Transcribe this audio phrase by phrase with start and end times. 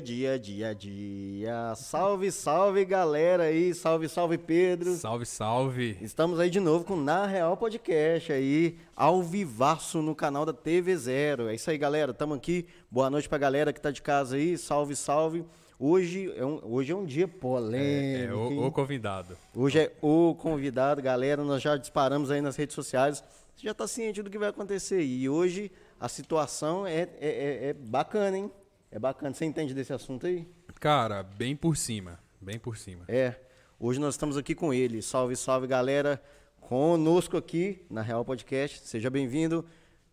[0.00, 1.74] dia, dia, dia, dia.
[1.76, 4.94] Salve, salve galera aí, salve, salve Pedro.
[4.94, 5.96] Salve, salve.
[6.00, 10.96] Estamos aí de novo com Na Real Podcast aí, ao vivaço no canal da TV
[10.96, 11.48] Zero.
[11.48, 12.12] É isso aí, galera.
[12.14, 12.66] Tamo aqui.
[12.90, 14.56] Boa noite pra galera que tá de casa aí.
[14.56, 15.44] Salve, salve.
[15.78, 18.32] Hoje é um, hoje é um dia polêmico.
[18.32, 18.64] É, o, hein?
[18.64, 19.36] o convidado.
[19.54, 21.42] Hoje é o convidado, galera.
[21.44, 23.22] Nós já disparamos aí nas redes sociais.
[23.56, 25.02] Você já tá ciente do que vai acontecer.
[25.02, 28.50] E hoje a situação é, é, é- é bacana, hein?
[28.90, 29.34] É bacana.
[29.34, 30.46] Você entende desse assunto aí?
[30.80, 32.18] Cara, bem por cima.
[32.40, 33.04] Bem por cima.
[33.08, 33.34] É.
[33.78, 35.02] Hoje nós estamos aqui com ele.
[35.02, 36.22] Salve, salve, galera.
[36.60, 38.80] Conosco aqui na Real Podcast.
[38.86, 39.64] Seja bem-vindo.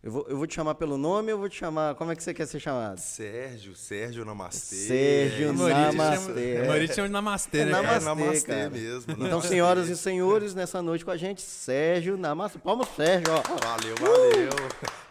[0.06, 1.96] Eu vou, eu vou te chamar pelo nome ou vou te chamar.
[1.96, 2.96] Como é que você quer ser chamado?
[2.96, 4.76] Sérgio, Sérgio Namastê.
[4.76, 6.16] Sérgio É, Namastê.
[6.28, 6.68] chama, é.
[6.68, 7.70] Maurício chama de Namastê, É né?
[7.72, 8.14] namastê, cara?
[8.14, 8.70] namastê cara.
[8.70, 9.48] mesmo, Então, namastê.
[9.48, 12.56] senhoras e senhores, nessa noite com a gente, Sérgio Namastê.
[12.60, 13.42] Palmas, Sérgio, ó.
[13.66, 14.50] Valeu, valeu.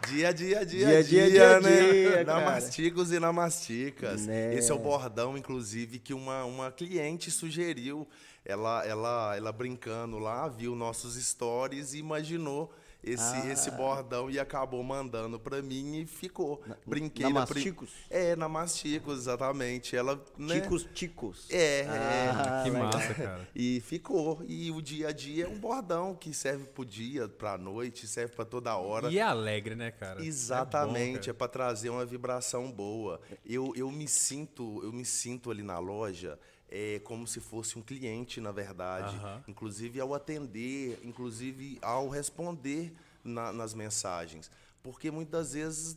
[0.08, 1.92] Dia, dia, dia, Dia, dia, dia, dia, né?
[1.92, 2.24] dia, cara.
[2.24, 4.24] Namasticos e namasticas.
[4.26, 4.54] Né.
[4.54, 8.08] Esse é o bordão, inclusive, que uma, uma cliente sugeriu.
[8.42, 12.72] Ela, ela, ela brincando lá, viu nossos stories e imaginou
[13.06, 13.46] esse, Ah.
[13.52, 16.62] esse bordão e acabou mandando pra mim e ficou.
[16.86, 17.90] Brinquei na pri- Namasticos?
[18.10, 19.96] É, namasticos, exatamente.
[19.96, 20.60] Ela, né?
[20.60, 21.46] Ticos, ticos.
[21.50, 22.30] É, é.
[22.34, 22.86] Ah, Que legal.
[22.92, 23.48] massa, cara.
[23.54, 24.42] E ficou.
[24.46, 28.34] E o dia a dia é um bordão que serve pro dia, pra noite, serve
[28.34, 29.10] pra toda hora.
[29.10, 30.24] E é alegre, né, cara?
[30.24, 33.20] Exatamente, É é, bom, para trazer uma vibração boa.
[33.44, 36.38] Eu, eu me sinto, eu me sinto ali na loja
[36.70, 39.16] é, como se fosse um cliente, na verdade.
[39.48, 42.92] Inclusive ao atender, inclusive ao responder
[43.24, 44.50] na- nas mensagens.
[44.82, 45.96] Porque muitas vezes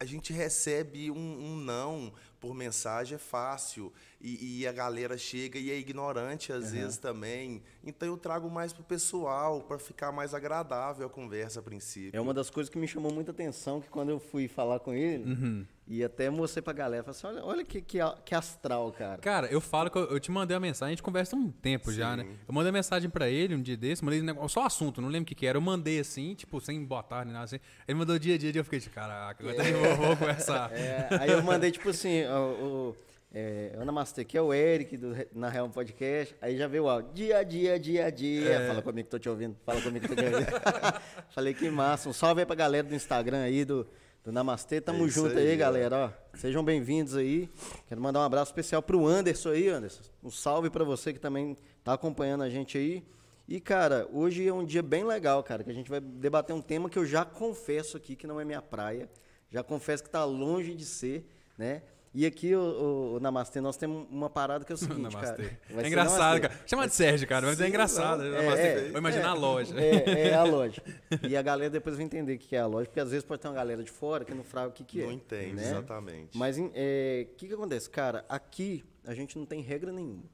[0.00, 3.92] a gente recebe um, um não por mensagem, é fácil.
[4.20, 7.62] E, e a galera chega e é ignorante às vezes também.
[7.84, 12.16] Então eu trago mais pro pessoal, para ficar mais agradável a conversa a princípio.
[12.16, 14.92] É uma das coisas que me chamou muita atenção, que quando eu fui falar com
[14.94, 15.66] ele, Uhum.
[15.90, 19.18] E até mostrei pra galera, falei assim, olha, olha que, que, que astral, cara.
[19.22, 21.50] Cara, eu falo que eu, eu te mandei uma mensagem, a gente conversa há um
[21.50, 22.26] tempo já, né?
[22.46, 25.08] Eu mandei uma mensagem pra ele um dia desse, mandei um negócio, só assunto, não
[25.08, 25.56] lembro o que que era.
[25.56, 27.58] Eu mandei assim, tipo, sem boa tarde, nem nada assim.
[27.86, 30.70] Ele mandou dia a dia, eu fiquei de caraca, agora eu vou, vou conversar.
[30.78, 32.96] É, aí eu mandei, tipo assim, o, o,
[33.32, 36.88] é, o Namastê, que é o Eric, do, na Real Podcast, aí já veio o
[36.88, 38.68] áudio, dia, dia, dia, dia, É.
[38.68, 40.46] fala comigo que tô te ouvindo, fala comigo que tô te ouvindo.
[41.34, 43.86] Falei, que massa, um salve aí pra galera do Instagram aí, do,
[44.28, 47.48] do Namastê, tamo É junto aí, aí, galera, ó, sejam bem-vindos aí,
[47.86, 51.56] quero mandar um abraço especial pro Anderson aí, Anderson, um salve pra você que também
[51.82, 53.02] tá acompanhando a gente aí,
[53.48, 56.60] e, cara, hoje é um dia bem legal, cara, que a gente vai debater um
[56.60, 59.08] tema que eu já confesso aqui que não é minha praia.
[59.50, 61.80] Já confesso que tá longe de ser, né?
[62.20, 65.36] E aqui, o, o, o Namastê, nós temos uma parada que é o seguinte, Namastê.
[65.44, 65.58] cara.
[65.70, 66.48] vai É engraçado, Namastê.
[66.48, 66.60] cara.
[66.66, 68.24] Chama de Sérgio, cara, mas é Sim, engraçado.
[68.24, 68.30] não.
[68.32, 68.60] Namastê.
[68.60, 69.80] É, Vou imaginar a loja.
[69.80, 70.82] É, é a loja.
[71.22, 73.40] E a galera depois vai entender o que é a loja, porque às vezes pode
[73.40, 75.04] ter uma galera de fora que não fraga o que, que é.
[75.06, 75.62] Não entende, né?
[75.62, 76.36] exatamente.
[76.36, 76.68] Mas o
[77.36, 77.88] que, que acontece?
[77.88, 80.24] Cara, aqui a gente não tem regra nenhuma.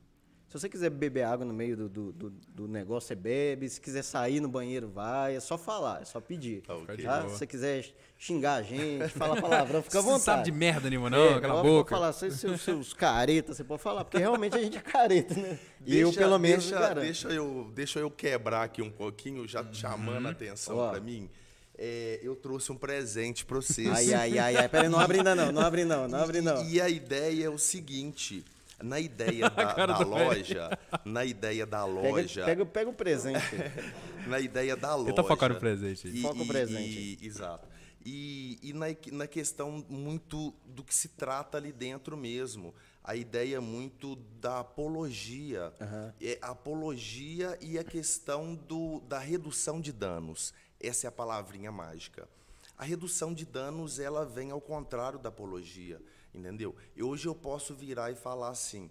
[0.55, 3.69] Se você quiser beber água no meio do, do, do- do negócio, você bebe.
[3.69, 5.35] Se quiser sair no banheiro, vai.
[5.35, 6.63] É só falar, é só pedir.
[6.63, 6.97] Tá ok.
[6.99, 7.23] Tá?
[7.23, 7.85] Se você quiser
[8.17, 10.25] xingar a gente, falar palavrão, fica à Você não vontade.
[10.39, 11.91] sabe de merda nenhuma, não, É, aquela pode- boca.
[11.97, 15.59] Falar, seus, seus, seus caretas, você pode falar, porque realmente a gente é careta, né?
[15.85, 20.29] E eu, pelo menos, deixa, deixa eu deixa eu quebrar aqui um pouquinho, já chamando
[20.29, 20.91] a atenção Ó.
[20.93, 21.29] pra mim.
[21.77, 23.89] É, eu trouxe um presente pra vocês.
[23.89, 24.69] Ai, ai, ai, ai.
[24.69, 26.65] Peraí, não abre ainda não, não abre não, não abre não.
[26.65, 28.45] E a ideia é o seguinte.
[28.85, 33.41] Na ideia da, da loja, na ideia da Pega, loja, pega, pega o presente.
[34.29, 35.11] na ideia da loja.
[35.11, 36.07] Tenta focar no presente.
[36.07, 37.19] E, Foca o presente.
[37.21, 37.67] e- exato.
[38.05, 42.75] E, e na, na questão muito do que se trata ali dentro mesmo.
[43.03, 45.73] A ideia muito da apologia.
[46.21, 50.53] É a apologia e a questão do, da redução de danos.
[50.79, 52.29] Essa é a palavrinha mágica.
[52.77, 56.01] A redução de danos, ela vem ao contrário da apologia,
[56.35, 56.75] entendeu?
[56.97, 58.91] E hoje eu posso virar e falar assim,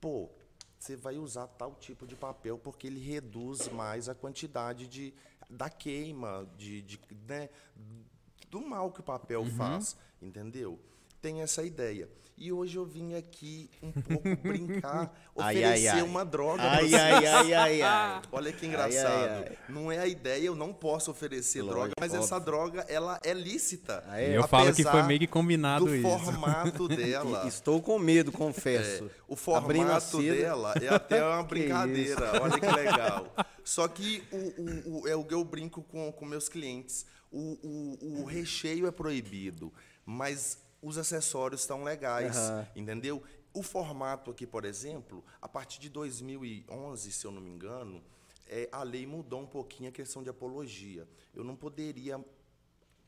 [0.00, 0.30] pô,
[0.78, 5.12] você vai usar tal tipo de papel porque ele reduz mais a quantidade de,
[5.48, 7.50] da queima, de, de, né,
[8.48, 10.80] do mal que o papel faz, entendeu?
[11.20, 12.08] Tem essa ideia.
[12.42, 16.02] E hoje eu vim aqui um pouco brincar, oferecer ai, ai.
[16.02, 18.22] uma droga Ai, ai, ai, ai, ai.
[18.32, 19.30] Olha que engraçado.
[19.30, 19.58] ai, ai.
[19.68, 22.46] Não é a ideia, eu não posso oferecer Lógico, droga, mas essa óbvio.
[22.50, 24.02] droga, ela é lícita.
[24.12, 24.34] É?
[24.34, 26.08] Eu falo que foi meio que combinado do isso.
[26.08, 27.46] formato dela.
[27.46, 29.04] Estou com medo, confesso.
[29.04, 32.40] É, o formato dela é até uma Que brincadeira.
[32.42, 33.34] Olha que legal.
[33.62, 37.04] Só que o, o, o- é o que eu brinco com, com meus clientes.
[37.30, 39.70] O, o, o recheio é proibido,
[40.06, 42.66] mas os acessórios estão legais, Aham.
[42.74, 43.22] entendeu?
[43.52, 48.02] O formato aqui, por exemplo, a partir de 2011, se eu não me engano,
[48.48, 51.06] é, a lei mudou um pouquinho a questão de apologia.
[51.34, 52.24] Eu não poderia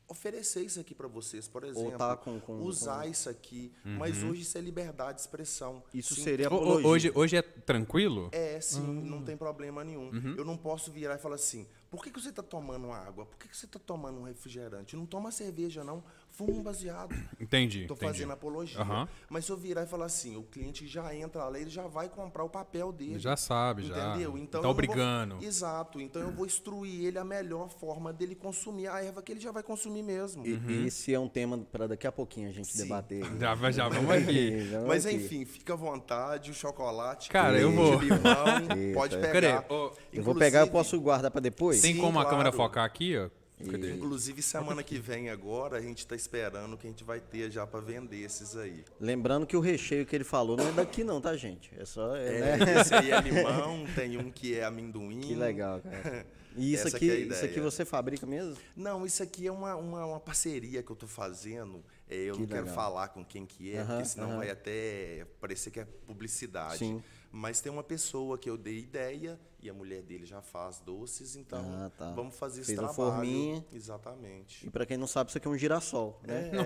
[0.07, 1.97] oferecer isso aqui para vocês, por exemplo.
[1.97, 3.71] tá com- com- usar isso aqui.
[3.83, 5.81] Mas hoje isso é liberdade de expressão.
[5.93, 6.87] Isso Sim, seria apologia.
[6.87, 8.29] Hoje, hoje é tranquilo?
[8.33, 9.01] É, sim, Hum.
[9.05, 10.09] não tem problema nenhum.
[10.11, 10.35] Uhum.
[10.37, 13.25] Eu não posso virar e falar assim, por que, que você está tomando água?
[13.25, 14.95] Por que, que você está tomando um refrigerante?
[14.95, 16.03] Não toma cerveja, não.
[16.35, 17.13] Fuma um baseado.
[17.39, 17.81] Entendi.
[17.83, 18.11] Estou entendi.
[18.11, 18.81] fazendo apologia.
[18.81, 19.07] Aham.
[19.29, 22.09] Mas se eu virar e falar assim, o cliente já entra lá, ele já vai
[22.09, 23.19] comprar o papel dele.
[23.19, 24.09] Já sabe, já.
[24.15, 24.35] Entendeu?
[24.35, 25.37] Então Tá não vou- obrigando.
[25.43, 26.01] Exato.
[26.01, 29.51] Então eu vou instruir ele a melhor forma dele consumir a erva que ele já
[29.51, 30.43] vai consumir mesmo.
[30.45, 32.79] E- Esse é um tema para daqui a pouquinho a gente Sim.
[32.83, 33.23] debater.
[33.39, 34.57] Já, vai- já vamos aqui.
[34.87, 35.15] Mas aqui.
[35.17, 37.29] enfim, fica à vontade, o chocolate.
[37.29, 38.17] Cara, eu vou- Limão,
[38.95, 39.27] pode Eita.
[39.31, 39.61] pegar.
[39.61, 39.91] Cadê?
[40.11, 41.79] Eu vou pegar, eu posso guardar para depois?
[41.79, 42.57] Tem Sim, como a câmera claro.
[42.69, 43.29] focar aqui, ó?
[43.63, 47.65] Inclusive, semana que vem agora, a gente está esperando que a gente vai ter já
[47.65, 48.83] para vender esses aí.
[48.99, 51.71] Lembrando que o recheio que ele falou não é daqui não, tá, gente?
[51.77, 52.15] É só...
[52.15, 52.81] É, É, né?
[52.81, 55.21] esse aí é limão, tem um que é amendoim.
[55.21, 56.25] Que legal, cara.
[56.55, 58.57] E isso Essa aqui, é isso aqui você fabrica mesmo?
[58.75, 61.83] Não, isso aqui é uma, uma, uma parceria que eu tô fazendo.
[62.07, 62.75] É, eu Que não quero legal.
[62.75, 66.77] falar com quem que é, porque senão vai até parecer que é publicidade.
[66.77, 67.03] Sim.
[67.35, 71.35] Mas tem uma pessoa que eu dei ideia e a mulher dele já faz doces,
[71.35, 72.11] então Ah, tá.
[72.11, 73.11] vamos fazer esse Fez uma trabalho.
[73.15, 73.65] forminha.
[73.73, 74.67] Exatamente.
[74.67, 76.51] E para quem não sabe, isso aqui é um girassol, né?
[76.53, 76.61] É,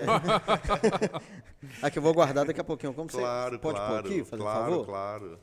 [1.86, 2.92] Aqui eu vou guardar daqui a pouquinho.
[2.92, 4.86] Como claro, você pode claro, pôr aqui, fazer um claro, favor?
[4.86, 5.38] claro.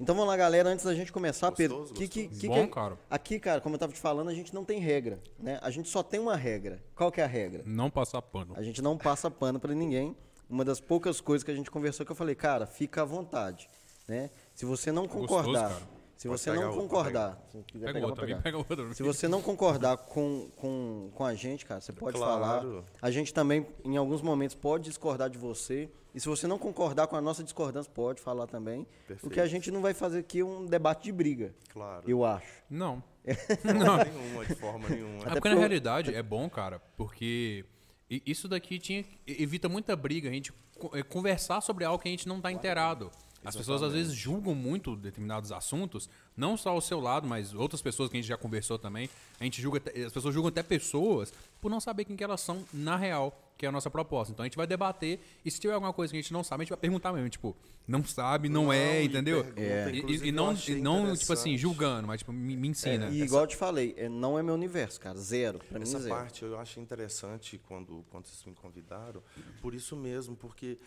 [0.00, 1.78] Então vamos lá, galera, antes da gente começar, Pedro.
[1.78, 2.40] Gostoso, que, que, gostoso.
[2.40, 2.98] que Bom, que é- cara.
[3.08, 5.58] Aqui, cara, como eu tava te falando, a gente não tem regra, né?
[5.62, 6.82] A gente só tem uma regra.
[6.96, 7.62] Qual que é a regra?
[7.64, 8.54] Não passar pano.
[8.56, 10.16] A gente não passa pano pra ninguém.
[10.50, 13.68] Uma das poucas coisas que a gente conversou que eu falei, cara, fica à vontade,
[14.08, 14.30] né?
[14.54, 15.82] Se você não Gostoso, concordar, cara.
[16.16, 18.42] se Pode você não outro, pode concordar, se quiser Pega pegar, outro pode ali, pegar.
[18.42, 18.94] pega outro.
[18.94, 22.60] Se você não concordar com, com, com a gente, cara, você pode falar.
[22.60, 22.84] Claro.
[23.02, 25.88] A gente também, em alguns momentos, pode discordar de você.
[26.14, 28.82] E se você não concordar com a nossa discordância, pode falar também.
[28.82, 29.34] O Perfeito.
[29.34, 32.08] que a gente não vai fazer aqui é um debate de briga, Claro.
[32.08, 32.62] eu acho.
[32.70, 33.02] Não.
[33.64, 33.96] Não.
[33.96, 35.18] nenhuma, de forma nenhuma.
[35.24, 37.64] É Até porque na realidade é bom, cara, porque
[38.08, 42.10] isso daqui tinha, evita muita briga, a gente co- é, conversar sobre algo que a
[42.12, 43.10] gente não está inteirado.
[43.44, 47.82] As pessoas às vezes julgam muito determinados assuntos, não só o seu lado, mas outras
[47.82, 49.10] pessoas que a gente já conversou também.
[49.38, 52.64] A gente julga, as pessoas julgam até pessoas por não saber quem que elas são
[52.72, 54.32] na real, que é a nossa proposta.
[54.32, 56.62] Então a gente vai debater e se tiver alguma coisa que a gente não sabe,
[56.62, 57.56] a gente vai perguntar mesmo, tipo,
[57.86, 59.44] não sabe, não, Não, é, entendeu?
[59.44, 63.08] pergunta, E- E, e não, e não tipo assim, julgando, mas tipo, me, me ensina.
[63.10, 65.16] E igual eu te falei, é, não é meu universo, cara.
[65.18, 65.58] Zero.
[65.60, 66.14] Pra mim, Essa zero.
[66.14, 69.22] parte eu achei interessante quando, quando vocês me convidaram,
[69.62, 70.78] por isso mesmo, porque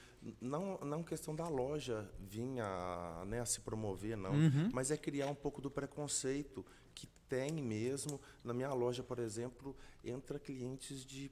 [0.41, 4.69] não não questão da loja vir a, né, a se promover, não, Uhum.
[4.73, 8.19] mas é criar um pouco do preconceito que tem mesmo.
[8.43, 11.31] Na minha loja, por exemplo, entra clientes de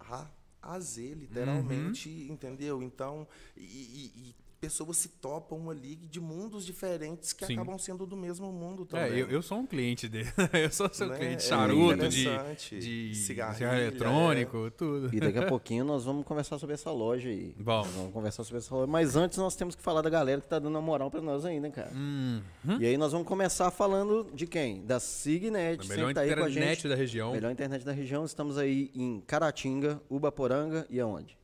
[0.00, 0.26] A
[0.62, 2.32] a Z, literalmente, Uhum.
[2.34, 2.82] entendeu?
[2.82, 3.26] Então,
[3.56, 7.54] e, e- e pessoas se topam ali de mundos diferentes que Sim.
[7.54, 9.18] acabam sendo do mesmo mundo É, também.
[9.18, 10.28] eu, eu sou um cliente dele.
[10.54, 11.16] eu sou seu Né?
[11.16, 12.78] cliente É charuto, de, interessante.
[12.78, 15.10] de Cigarrilha, cigarro eletrônico, tudo.
[15.12, 17.52] E daqui a pouquinho nós vamos conversar sobre essa loja aí.
[17.58, 17.78] Bom.
[17.84, 18.86] Nós vamos conversar sobre essa loja.
[18.86, 21.44] Mas antes nós temos que falar da galera que tá dando uma moral pra nós
[21.44, 21.90] ainda, cara.
[21.92, 22.40] Uhum.
[22.78, 24.86] E aí nós vamos começar falando de quem?
[24.86, 25.80] Da Signet.
[25.80, 26.88] A sempre melhor tá aí com a internet gente.
[26.88, 27.32] da região.
[27.32, 28.24] Melhor internet da região.
[28.24, 31.36] Estamos aí em Caratinga, Ubaporanga e aonde?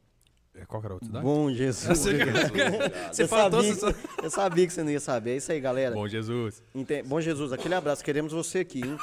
[0.61, 1.25] É, Qual era a outra cidade?
[1.25, 1.99] Bom Jesus.
[3.13, 5.33] Você eu, falou sabia, eu sabia que você não ia saber.
[5.33, 5.95] É isso aí, galera.
[5.95, 6.63] Bom Jesus.
[6.75, 8.99] Ente- Bom Jesus, aquele abraço, queremos você aqui, hein?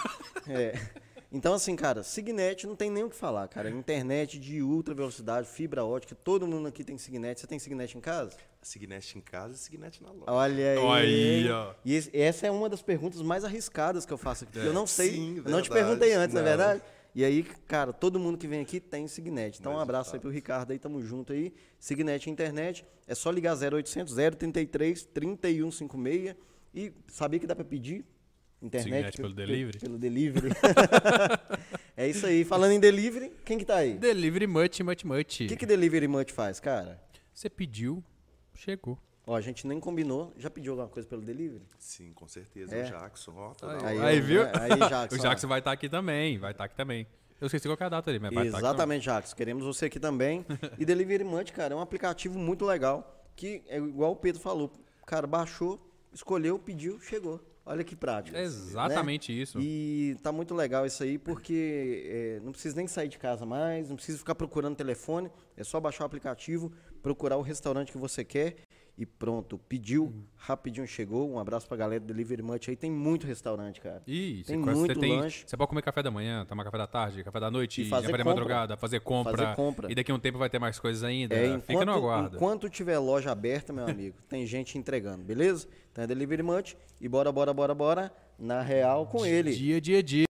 [0.48, 0.78] É.
[1.32, 3.70] Então, assim, cara, Signet não tem nem o que falar, cara.
[3.70, 7.40] Internet de ultra velocidade, fibra ótica, todo mundo aqui tem Signet.
[7.40, 8.32] Você tem Signet em casa?
[8.62, 10.24] Signet em casa e Signet na loja.
[10.28, 10.78] Olha aí.
[10.78, 11.74] Olha aí, ó.
[11.84, 14.54] E esse- essa é uma das perguntas mais arriscadas que eu faço aqui.
[14.54, 16.50] porque Eu não sei, Sim, eu não te perguntei antes, não é Não.
[16.58, 16.82] verdade?
[17.16, 19.58] E aí, cara, todo mundo que vem aqui tem Signet.
[19.58, 21.54] Então, um abraço aí pro Ricardo aí, tamo junto aí.
[21.80, 26.36] Signet Internet, é só ligar 0800 033 3156
[26.74, 28.04] e sabia que dá pra pedir
[28.62, 29.80] internet Signet pelo delivery?
[29.80, 30.50] Pelo delivery.
[31.96, 32.44] é isso aí.
[32.44, 33.94] Falando em delivery, quem que tá aí?
[33.94, 35.42] Delivery much, much, much.
[35.46, 37.02] O que que Delivery Much faz, cara?
[37.34, 38.04] Você pediu,
[38.54, 39.00] chegou.
[39.28, 40.34] Ó, a gente nem combinou.
[40.38, 41.64] Já pediu alguma coisa pelo delivery?
[41.80, 42.76] Sim, com certeza.
[42.76, 42.84] É.
[42.84, 44.00] O Jackson, ó, toda Aí.
[44.00, 44.44] Aí, viu?
[44.44, 47.08] ó, aí, Jackson, o Jackson vai estar aqui também, vai estar aqui também.
[47.40, 49.34] Eu esqueci qual que é a data ali, mas vai estar aqui Exatamente, Jacques.
[49.34, 50.46] Queremos você aqui também.
[50.80, 53.24] E Delivery Munch, cara, é um aplicativo muito legal.
[53.36, 54.72] Que é igual o Pedro falou.
[55.06, 55.80] Cara, baixou,
[56.14, 57.42] escolheu, pediu, chegou.
[57.66, 58.38] Olha que prático.
[58.38, 59.42] É exatamente né?
[59.42, 59.60] isso.
[59.60, 63.90] E tá muito legal isso aí, porque é, não precisa nem sair de casa mais,
[63.90, 65.32] não precisa ficar procurando telefone.
[65.58, 68.58] É só baixar o aplicativo, procurar o restaurante que você quer
[68.98, 69.58] e pronto.
[69.58, 71.30] Pediu, rapidinho chegou.
[71.30, 72.76] Um abraço pra galera do Delivery Munch aí.
[72.76, 74.02] Tem muito restaurante, cara.
[74.08, 75.44] Ih, Tem você, muito tem, lanche.
[75.46, 78.08] Você pode comer café da manhã, tomar café da tarde, café da noite, E fazer
[78.08, 78.24] compra.
[78.26, 79.92] madrugada, fazer compra, Fazer compra.
[79.92, 81.36] E daqui a um tempo vai ter mais coisas ainda.
[81.36, 82.38] É, Fica no aguardo.
[82.38, 85.68] enquanto tiver loja aberta, meu amigo, tem gente entregando, beleza?
[85.92, 89.54] Então é Delivery Munch e bora, bora, bora, bora, na real com ele.
[89.54, 90.26] Dia, dia, dia.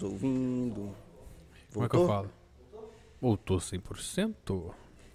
[0.00, 0.90] Todos ouvindo.
[1.72, 2.06] Como é que eu Voltou?
[2.08, 2.30] falo?
[3.20, 4.72] Voltou 100%?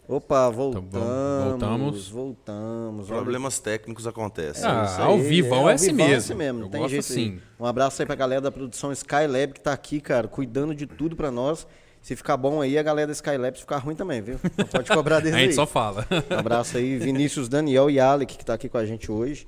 [0.08, 0.92] Opa, Então, voltamos.
[0.92, 2.10] vamos- voltamos.
[2.10, 3.08] Voltamos.
[3.08, 4.64] Problemas técnicos acontecem.
[4.64, 6.38] Ah, isso ao aí, vivão é assim mesmo.
[6.38, 7.28] não Eu tem gosto jeito aí.
[7.38, 7.42] assim.
[7.60, 11.16] Um abraço aí pra galera da produção Skylab que tá aqui, cara, cuidando de tudo
[11.16, 11.66] pra nós.
[12.04, 14.40] Se ficar bom aí, a galera da Skylab, se ficar ruim também, viu?
[14.56, 15.46] Não pode cobrar deles A aí.
[15.46, 16.06] gente só fala.
[16.30, 19.48] Um abraço aí, Vinícius, Daniel e Alec, que tá aqui com a gente hoje.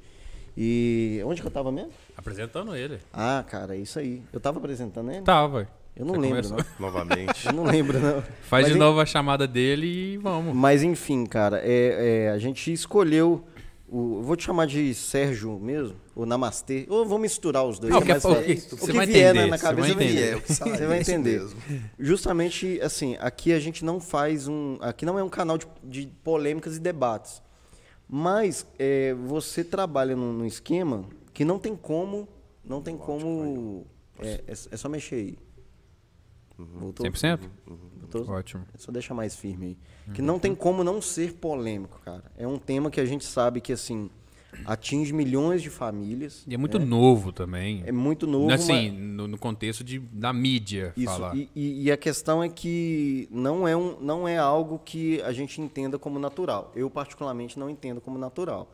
[0.60, 1.92] E onde que eu tava mesmo?
[2.18, 2.98] Apresentando ele.
[3.14, 4.24] Ah, cara, é isso aí.
[4.34, 5.22] Eu tava apresentando ele?
[5.22, 5.68] Tava.
[5.96, 6.58] Eu não Você lembro, começou.
[6.58, 6.66] não.
[6.88, 7.46] Novamente.
[7.46, 8.22] Eu não lembro, não.
[8.42, 10.56] Faz Mas de en- novo a chamada dele e vamos.
[10.56, 13.44] Mas enfim, cara, é, é, a gente escolheu.
[13.90, 17.94] O, eu vou te chamar de Sérgio mesmo, ou Namastê, ou vou misturar os dois.
[17.94, 19.96] Não, que o que é mais o que- O que vier entender, na cabeça vai
[19.96, 20.34] vai entender.
[20.36, 20.44] entender.
[20.52, 21.48] É, Você vai é entender.
[21.98, 24.78] Justamente, assim, aqui a gente não faz um.
[24.82, 27.42] Aqui não é um canal de, de polêmicas e debates.
[28.08, 32.28] Mas é, você trabalha num, num esquema que não tem como.
[32.64, 33.86] Não tem como.
[34.20, 35.38] É, é, é só mexer aí.
[36.58, 37.06] Voltou?
[37.06, 37.40] 100%?
[38.00, 38.30] Voltou?
[38.30, 38.66] Ótimo.
[38.74, 39.78] É só deixar mais firme aí.
[40.08, 40.14] Uhum.
[40.14, 42.24] Que não tem como não ser polêmico, cara.
[42.36, 44.10] É um tema que a gente sabe que, assim,
[44.66, 46.44] atinge milhões de famílias.
[46.48, 47.84] E é muito novo também.
[47.86, 51.36] É muito novo, assim, mas- no, no contexto de, da mídia Isso, falar.
[51.36, 55.32] e, e- e a questão é que não é, um, não é algo que a
[55.32, 56.72] gente entenda como natural.
[56.76, 58.72] Eu, particularmente, não entendo como natural.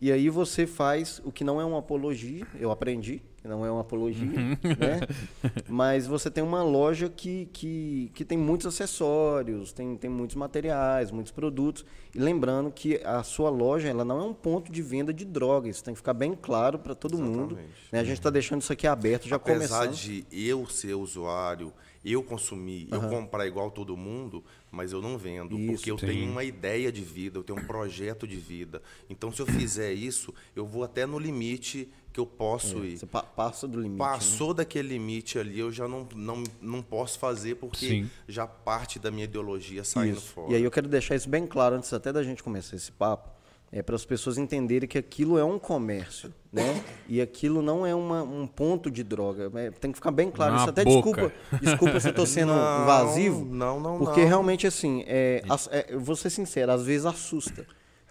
[0.00, 3.80] E aí você faz o que não é uma apologia, eu aprendi, não é uma
[3.80, 5.00] apologia, né?
[5.68, 11.10] Mas você tem uma loja que, que, que tem muitos acessórios, tem, tem muitos materiais,
[11.10, 11.84] muitos produtos.
[12.14, 15.76] E lembrando que a sua loja ela não é um ponto de venda de drogas,
[15.76, 17.54] isso tem que ficar bem claro para todo mundo.
[17.54, 17.74] Exatamente.
[17.92, 18.00] né?
[18.00, 19.94] A gente está deixando isso aqui aberto, já Apesar começando.
[19.94, 21.72] de eu ser usuário,
[22.04, 25.58] eu consumir, eu comprar igual todo mundo, mas eu não vendo.
[25.58, 26.06] Isso, porque eu sim.
[26.06, 28.80] tenho uma ideia de vida, eu tenho um projeto de vida.
[29.10, 32.96] Então, se eu fizer isso, eu vou até no limite que eu posso ir.
[32.96, 33.98] Você pa- passa do limite.
[34.00, 34.08] né?
[34.08, 38.10] Passou daquele limite ali, eu já não, não, não posso fazer, porque Sim.
[38.26, 40.28] já parte da minha ideologia saindo Isso.
[40.32, 40.50] fora.
[40.50, 43.28] E aí eu quero deixar isso bem claro antes até da gente começar esse papo,
[43.70, 46.82] é para as pessoas entenderem que aquilo é um comércio, né?
[47.06, 49.50] E aquilo não é uma- um ponto de droga.
[49.54, 50.70] É, tem que ficar bem claro Não é isso.
[50.70, 51.10] Até boca.
[51.12, 53.44] desculpa, desculpa se eu tô sendo Não, invasivo.
[53.44, 54.28] não, não, Porque não.
[54.28, 57.66] realmente assim, é, é, eu vou ser sincero, às vezes assusta.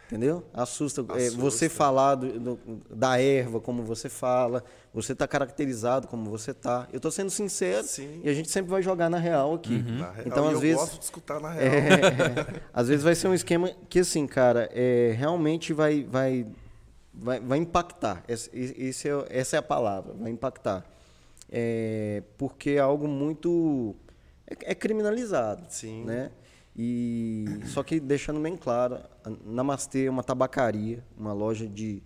[0.07, 0.43] Entendeu?
[0.53, 1.03] Assusta.
[1.17, 2.59] É, você falar do- do-
[2.89, 6.87] da erva como você fala, você tá caracterizado como você tá.
[6.93, 8.21] Eu tô sendo sincero Sim.
[8.23, 9.81] e a gente sempre vai jogar na real aqui.
[9.81, 10.77] Na real, Então, às eu vezes.
[10.77, 11.65] gosto de escutar na real.
[11.73, 16.45] É, às vezes vai ser um esquema que, assim, cara, é, realmente vai, vai,
[17.11, 18.23] vai, vai impactar.
[18.27, 20.85] Esse, esse é, essa é a palavra, vai impactar.
[21.51, 23.95] É, porque é algo muito.
[24.47, 25.63] É, é criminalizado.
[25.69, 26.03] Sim.
[26.05, 26.29] Né?
[26.77, 32.03] E, só que deixando bem claro, a Namastê é uma tabacaria, uma loja de,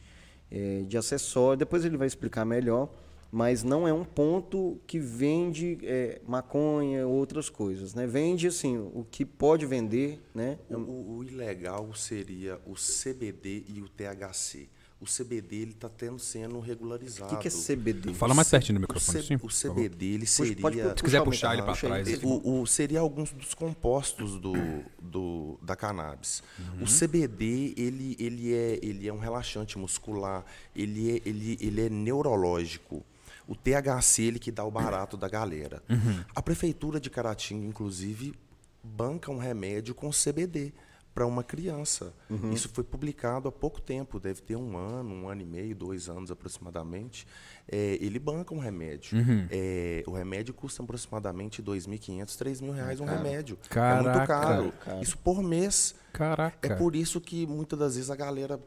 [0.51, 1.57] é, de acessórios.
[1.59, 2.89] Depois ele vai explicar melhor.
[3.31, 8.07] Mas não é um ponto que vende é, maconha ou outras coisas, né?
[8.07, 10.57] Vende assim o que pode vender, né?
[10.67, 14.67] O, o- o ilegal seria o CBD e o THC.
[15.01, 17.29] O CBD ele está tendo sendo O regularizado.
[17.37, 18.13] que, que é CBD?
[18.13, 19.35] Fala mais pertinho do O, microfone, C- sim.
[19.41, 19.47] o.
[19.47, 22.19] CBD ele Puxa, seria pode pu- Se quiser o puxar ele puxa trás, aí.
[22.21, 24.53] o, o- seria alguns dos compostos do,
[25.01, 26.43] do- da cannabis.
[26.59, 26.83] Uhum.
[26.83, 30.43] O CBD ele, ele, é, ele é um relaxante muscular,
[30.75, 33.01] ele é, ele, ele é neurológico.
[33.47, 35.81] O THC ele que dá o barato da galera.
[35.89, 36.23] Uhum.
[36.35, 38.33] A prefeitura de Caratinga, inclusive,
[38.83, 40.73] banca um remédio com CBD
[41.13, 42.13] para uma criança.
[42.29, 42.51] Uhum.
[42.51, 46.07] Isso foi publicado há pouco tempo, deve ter um ano, um ano e meio, dois
[46.07, 47.27] anos aproximadamente.
[47.67, 49.17] É, ele banca um remédio.
[49.17, 49.47] Uhum.
[49.49, 53.57] É, o remédio custa aproximadamente R$ 2.500, 3.000 reais um remédio.
[53.65, 54.11] é Caraca.
[54.17, 54.73] muito caro.
[54.85, 55.01] Caro.
[55.01, 55.95] Isso por mês.
[56.13, 56.73] Caraca.
[56.73, 58.59] É por isso que muitas das vezes a galera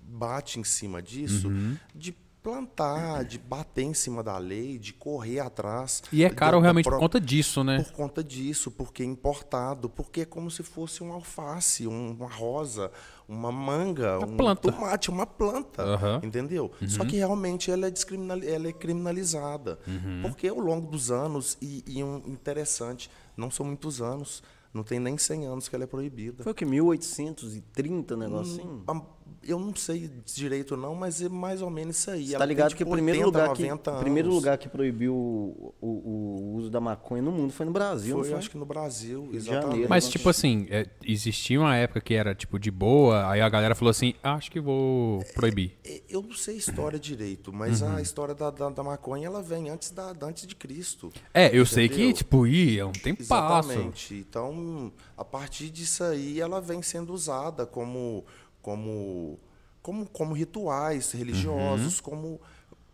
[0.00, 1.76] bate em cima disso, Uhum.
[1.94, 2.16] de
[2.52, 6.02] plantar, de bater em cima da lei, de correr atrás.
[6.12, 7.82] E é da- caro da realmente pró- por conta disso, né?
[7.82, 12.28] por conta disso, porque é importado, porque é como se fosse um alface, um- uma
[12.28, 12.90] rosa,
[13.28, 14.72] uma manga, um planta.
[14.72, 16.20] tomate, uma planta, Aham.
[16.24, 16.70] entendeu?
[16.86, 19.78] Só que realmente ela é, descriminal, ela é criminalizada,
[20.22, 24.98] porque ao longo dos anos, e, e um interessante, não são muitos anos, não tem
[24.98, 26.42] nem 100 anos que ela é proibida.
[26.44, 26.64] Foi o que?
[26.64, 28.84] 1830, um negocinho?
[28.86, 29.00] Ah,
[29.42, 32.26] Eu não sei direito não, mas é mais ou menos isso aí.
[32.26, 34.28] Você Ela tá tem, ligado tipo, que o primeiro 80, lugar que, 90 o primeiro
[34.28, 34.38] anos.
[34.40, 38.22] lugar que proibiu o, o- o uso da maconha no mundo foi no Brasil, Foi,
[38.24, 38.38] não foi?
[38.38, 39.62] acho que no Brasil, exatamente.
[39.68, 39.88] Janeiro.
[39.88, 43.74] Mas, tipo assim, é, existia uma época que era, tipo, de boa, aí a galera
[43.74, 45.78] falou assim, acho que vou proibir.
[45.84, 47.96] É, Eu não sei a história direito, mas Uhum.
[47.96, 51.10] a história da, da, da maconha ela vem antes, da, antes de Cristo.
[51.32, 52.12] É, eu sei que, Entendeu?
[52.12, 53.70] tipo, ia um tempo passo.
[53.70, 54.14] Exatamente.
[54.14, 58.24] Então, a partir disso aí, ela vem sendo usada como,
[58.72, 59.38] como,
[59.80, 61.18] como, como rituais Uhum.
[61.20, 62.38] religiosos, como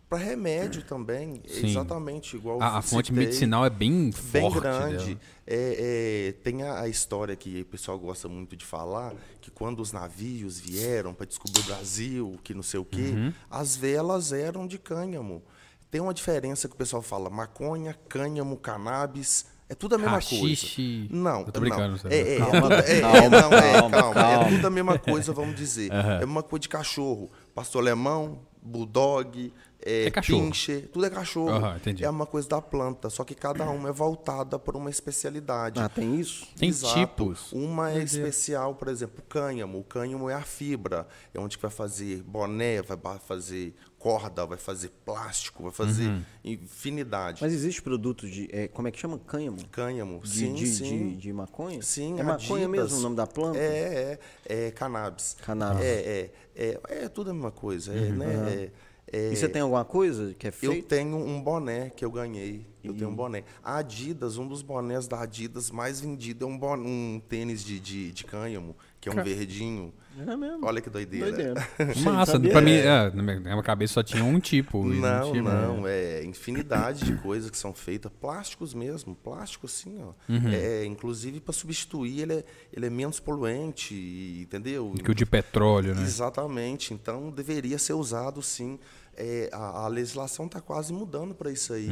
[0.07, 1.65] Para remédio também, Sim.
[1.67, 4.59] exatamente igual A, a eu fonte citei, medicinal é bem, bem forte.
[4.61, 5.05] grande.
[5.15, 5.19] dela.
[5.47, 9.79] É, é, tem a, a história que o pessoal gosta muito de falar, que quando
[9.81, 13.33] os navios vieram para descobrir o Brasil, que não sei o quê, Uhum.
[13.49, 15.41] as velas eram de cânhamo.
[15.89, 21.07] Tem uma diferença que o pessoal fala, maconha, cânhamo, cannabis, é tudo a mesma Haxixe.
[21.09, 21.21] coisa.
[21.23, 21.97] Não, Eu tô brincando, não.
[21.97, 22.15] sabe?
[22.15, 24.47] É, é, Calma, é, é, calma, não, é, calma, calma, calma.
[24.47, 25.91] É tudo a mesma coisa, vamos dizer.
[26.21, 27.31] É uma coisa de cachorro.
[27.53, 29.51] Pastor alemão, bulldog,
[29.87, 31.49] é, É pincher, tudo é cachorro.
[31.51, 32.03] Aham, entendi.
[32.03, 35.79] É uma coisa da planta, só que cada uma é voltada para uma especialidade.
[35.79, 36.47] Ah, tem isso?
[36.57, 36.93] Tem Exato.
[36.95, 37.51] tipos.
[37.53, 39.79] Uma é especial, por exemplo, o cânhamo.
[39.79, 43.75] O cânhamo é a fibra, é onde que vai fazer boné, vai fazer
[44.09, 46.21] corda, vai fazer plástico, vai fazer Uhum.
[46.43, 47.39] infinidade.
[47.41, 48.47] Mas existe produto de.
[48.51, 49.17] é, como é que chama?
[49.17, 49.57] Cânhamo?
[49.71, 51.09] Cânhamo, De, sim, de, sim.
[51.09, 51.81] de, de maconha?
[51.81, 52.83] Sim, É maconha Adidas.
[52.91, 53.57] mesmo o nome da planta?
[53.57, 55.35] É, é, é cannabis.
[55.41, 55.83] Cannabis.
[55.83, 58.25] É, é, é, é tudo a mesma coisa, é, né?
[58.27, 58.71] É,
[59.11, 60.87] é- E você tem alguma coisa que é eu feita?
[60.97, 62.63] tenho um boné que eu ganhei.
[62.83, 63.43] Eu tenho um boné.
[63.63, 67.79] A Adidas, um dos bonés da Adidas mais vendido é um, bon- um tênis de,
[67.79, 69.91] de, de cânhamo, que é um verdinho.
[70.17, 70.65] É mesmo.
[70.65, 71.31] Olha que doideira.
[71.31, 71.67] Doideira.
[72.03, 74.83] Massa, pra mim, é, na minha cabeça só tinha um tipo.
[74.85, 80.13] Não, tinha- não, é infinidade de coisas que são feitas, plásticos mesmo, plástico assim, ó.
[80.53, 83.93] É, inclusive para substituir, ele é, ele é menos poluente,
[84.41, 84.93] entendeu?
[85.03, 86.01] Que o de petróleo, né?
[86.03, 88.79] Exatamente, então deveria ser usado sim.
[89.17, 91.87] É, a, a legislação está quase mudando para isso aí,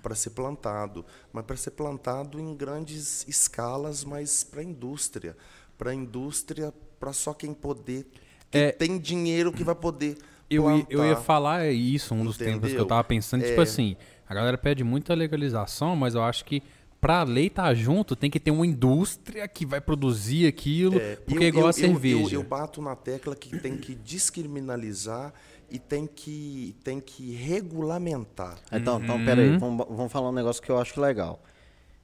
[0.00, 5.36] para ser plantado, mas para ser plantado em grandes escalas, mas para a indústria,
[5.76, 8.06] para a indústria, para só quem poder,
[8.50, 8.72] quem É.
[8.72, 10.16] tem dinheiro que vai poder
[10.50, 12.86] Eu, ia- eu ia falar isso, um dos tempos que eu Entendeu?
[12.86, 13.62] tava pensando, tipo É.
[13.64, 16.62] assim, a galera pede muita legalização, mas eu acho que
[17.00, 21.46] pra lei estar junto, tem que ter uma indústria que vai produzir aquilo, porque Eu-
[21.46, 22.34] é igual eu- a eu- cerveja.
[22.36, 25.32] Eu, eu bato na tecla que tem que descriminalizar
[25.70, 28.56] e tem que, tem que regulamentar.
[28.72, 29.24] Então, então Uhum.
[29.24, 31.42] peraí, vamos, vamos falar um negócio que eu acho legal.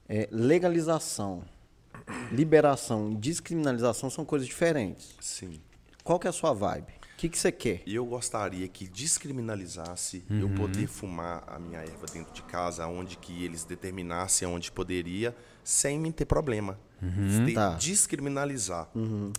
[0.07, 1.41] É, legalização,
[2.31, 5.15] liberação e descriminalização são coisas diferentes.
[5.19, 5.59] Sim.
[6.03, 6.93] Qual que é a sua vibe?
[7.13, 7.81] O que, que você quer?
[7.87, 10.39] Eu gostaria que descriminalizasse Uhum.
[10.41, 15.35] eu poder fumar a minha erva dentro de casa, onde que eles determinassem onde poderia,
[15.63, 16.77] sem me ter problema.
[17.01, 17.69] De- Tá.
[17.75, 18.89] Descriminalizar.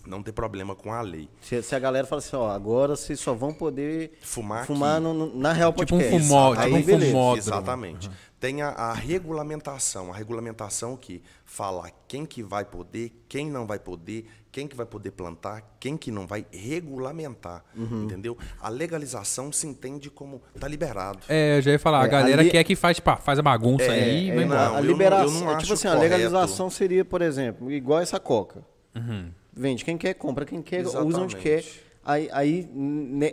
[0.05, 1.27] Não ter problema com a lei.
[1.41, 5.03] Se, se a galera fala assim, ó, agora vocês só vão poder Fumar fumar aqui.
[5.03, 6.27] no- no- na Real Tipo um Podcast.
[6.27, 7.11] fumó- Aí, tipo um beleza.
[7.11, 7.37] fumódromo.
[7.39, 8.11] Exatamente.
[8.39, 10.11] Tem a, a regulamentação.
[10.13, 14.85] A regulamentação que fala quem que vai poder, quem não vai poder, quem que vai
[14.85, 17.63] poder plantar, quem que não vai regulamentar.
[17.75, 18.03] Uhum.
[18.03, 18.37] Entendeu?
[18.61, 21.19] A legalização se entende como tá liberado.
[21.27, 23.41] É, eu já ia falar, a É, galera ali- quer que faz, tipo, faz a
[23.41, 24.59] bagunça aí e É, vai é, embora.
[24.65, 26.13] Não, a eu não- liberação, eu não é acho tipo assim, a correto.
[26.15, 28.63] legalização seria, por exemplo, igual essa Coca.
[28.95, 29.31] Uhum.
[29.53, 31.37] Vende quem quer, compra quem quer, usa onde Exatamente.
[31.37, 31.63] quer.
[32.05, 32.69] Aí, aí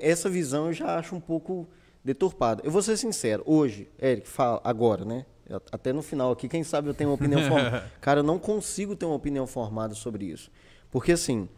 [0.01, 1.69] essa visão eu já acho um pouco
[2.05, 2.63] deturpada.
[2.65, 5.25] Eu vou ser sincero, hoje, Eric, fala, agora, né?
[5.73, 7.91] Até no final aqui, quem sabe eu tenho uma opinião formada.
[8.01, 10.51] Cara, eu não consigo ter uma opinião formada sobre isso.
[10.91, 11.49] Porque assim,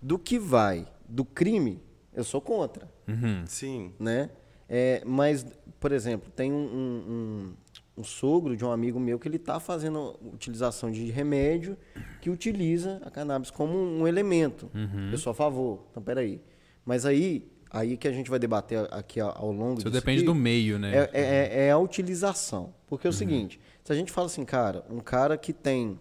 [0.00, 3.44] do que vai do crime, eu sou contra Uhum.
[3.46, 3.92] Sim.
[3.98, 4.30] né?
[4.66, 5.44] É, mas,
[5.78, 7.54] por exemplo, tem um, um- um-
[7.98, 11.76] um sogro de um amigo meu que ele está fazendo utilização de remédio
[12.22, 14.70] que utiliza a cannabis como um elemento.
[15.12, 15.84] Eu sou a favor.
[15.90, 16.40] Então, peraí.
[16.84, 20.34] Mas aí, aí que a gente vai debater aqui ao, longo Isso depende aqui, do
[20.34, 20.92] meio, né?
[20.94, 22.72] é, é- é a utilização.
[22.86, 25.98] Porque é o seguinte, se a gente fala assim, cara, um cara que tem,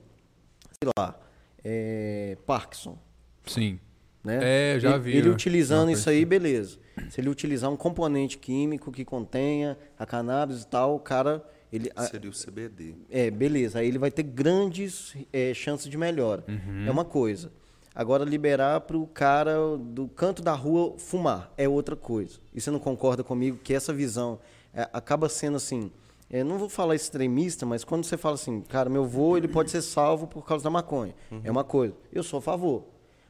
[0.81, 1.19] sei lá,
[1.63, 2.97] é, Parkinson,
[3.45, 3.79] Sim.
[4.23, 4.39] né?
[4.41, 5.33] É, eu já ele, vi, Ele né?
[5.33, 6.77] utilizando isso aí, beleza.
[7.09, 11.89] Se ele utilizar um componente químico que contenha a cannabis e tal, o cara, ele,
[12.11, 12.93] Seria o CBD.
[13.09, 13.79] é, beleza.
[13.79, 16.43] Aí ele vai ter grandes é, chances de melhora.
[16.47, 16.85] Uhum.
[16.87, 17.51] É uma coisa.
[17.95, 22.39] Agora, liberar para o cara do canto da rua fumar é outra coisa.
[22.53, 24.39] E você não concorda comigo que essa visão
[24.73, 25.91] é, acaba sendo assim.
[26.29, 29.69] é, não vou falar extremista, mas quando você fala assim, cara, meu vô ele pode
[29.69, 31.13] ser salvo por causa da maconha.
[31.43, 31.93] É uma coisa.
[32.11, 32.83] Eu sou a favor.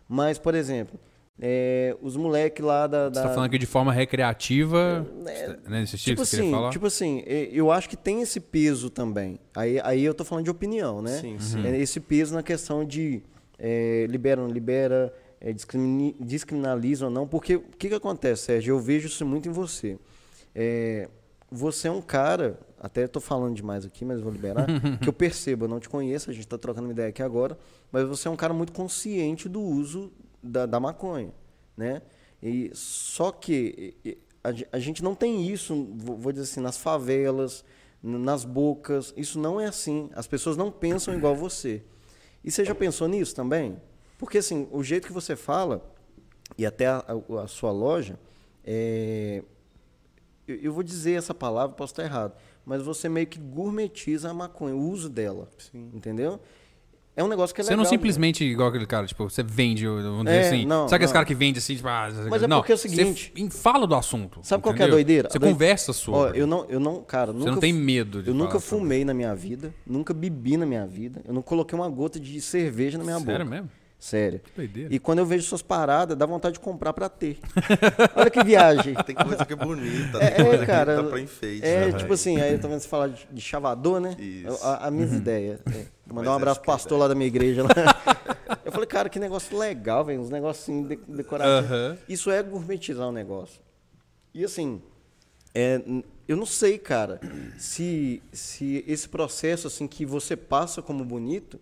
[0.08, 0.98] Mas, por exemplo,
[1.40, 3.06] é, os moleques lá da.
[3.10, 5.58] Você da- tá falando aqui de forma recreativa, né?
[5.68, 6.70] Nesse estilo Tipo que você queria assim, falar?
[6.72, 9.40] tipo assim, eu acho que tem esse peso também.
[9.56, 11.18] Aí, aí eu tô falando de opinião, né?
[11.20, 11.66] Sim, sim.
[11.66, 13.22] É Esse peso na questão de
[13.66, 15.54] é, libera ou não libera, é,
[16.20, 17.26] descriminaliza ou não.
[17.26, 18.76] Porque o que, que acontece, Sérgio?
[18.76, 19.98] Eu vejo isso muito em você.
[20.54, 21.08] É,
[21.50, 24.68] você é um cara, até tô falando demais aqui, mas vou liberar,
[25.02, 27.58] que eu percebo, eu não te conheço, a gente tá trocando uma ideia aqui agora,
[27.90, 31.32] mas você é um cara muito consciente do uso da, da maconha,
[31.78, 32.02] né?
[32.42, 33.96] E, só que
[34.44, 37.64] a, a gente não tem isso, vou dizer assim, nas favelas,
[38.02, 40.10] nas bocas, isso não é assim.
[40.14, 41.82] As pessoas não pensam igual você.
[42.44, 43.80] E você já pensou nisso também?
[44.18, 45.84] Porque assim, o jeito que você fala,
[46.58, 48.20] e até a, a- a sua loja,
[48.66, 49.44] é,
[50.48, 52.34] Eu, eu vou dizer essa palavra, posso estar errado.
[52.66, 55.50] Mas você meio que gourmetiza a maconha, o uso dela.
[55.74, 56.40] Entendeu?
[57.16, 57.84] É um negócio que é Você legal.
[57.84, 57.96] não né?
[57.96, 60.66] simplesmente, igual aquele cara, tipo, você vende, vamos dizer É, assim.
[60.66, 62.78] não, sabe aquele cara que vende assim, tipo, ah, Mas é não, porque é o
[62.78, 64.40] você seguinte- f- fala do assunto.
[64.42, 64.96] Sabe qual que é a entendeu?
[64.98, 65.30] doideira?
[65.30, 66.20] Você A doi- conversa sobre.
[66.20, 68.80] Ó, eu não, eu não, cara, nunca não tem medo de Eu nunca falar sobre.
[68.84, 72.42] fumei na minha vida, nunca bebi na minha vida, eu não coloquei uma gota de
[72.42, 73.46] cerveja na minha Sério boca.
[73.46, 73.70] mesmo?
[74.04, 74.42] Sério.
[74.90, 77.40] E quando eu vejo suas paradas, dá vontade de comprar pra ter.
[78.14, 78.94] Olha que viagem.
[79.06, 80.96] Tem coisa que é bonita, É, tem coisa é, cara.
[80.98, 81.66] que dá pra enfeite.
[81.66, 84.14] É, né, tipo assim, aí eu tô vendo você falar de, de chavador, né?
[84.20, 84.62] Isso.
[84.62, 85.16] A, a minha Uhum.
[85.16, 85.58] ideia.
[85.74, 85.86] É.
[86.14, 87.64] Mandar um abraço acho pro é pastor lá da minha igreja.
[87.64, 87.70] Lá.
[88.66, 90.20] Eu falei, cara, que negócio legal, velho.
[90.20, 91.72] Uns negócios assim, de, decorativos.
[91.72, 91.98] Aham.
[92.10, 93.62] Isso é gourmetizar o negócio.
[94.34, 94.82] E assim,
[95.56, 95.82] é,
[96.28, 97.22] eu não sei, cara,
[97.58, 101.58] se, se esse processo assim que você passa como bonito,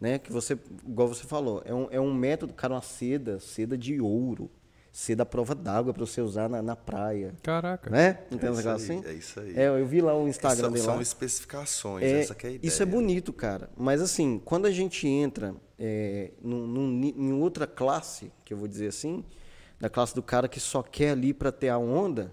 [0.00, 0.18] né?
[0.18, 4.00] Que você, igual você falou, é um, é um método, cara, uma seda, seda de
[4.00, 4.50] ouro,
[4.92, 7.34] seda à prova d'água para você usar na, na praia.
[7.42, 7.90] Caraca.
[7.90, 8.18] Né?
[8.30, 9.02] Não tem É um isso aí, assim?
[9.04, 9.56] é isso aí.
[9.56, 12.52] É, eu vi lá o Instagram são, dele são especificações, É, essa que é a
[12.54, 12.68] ideia.
[12.68, 13.70] Isso é bonito, cara.
[13.76, 18.66] Mas assim, quando a gente entra é, num, num em outra classe, que eu vou
[18.66, 19.24] dizer assim,
[19.78, 22.32] da classe do cara que só quer ali pra ter a onda,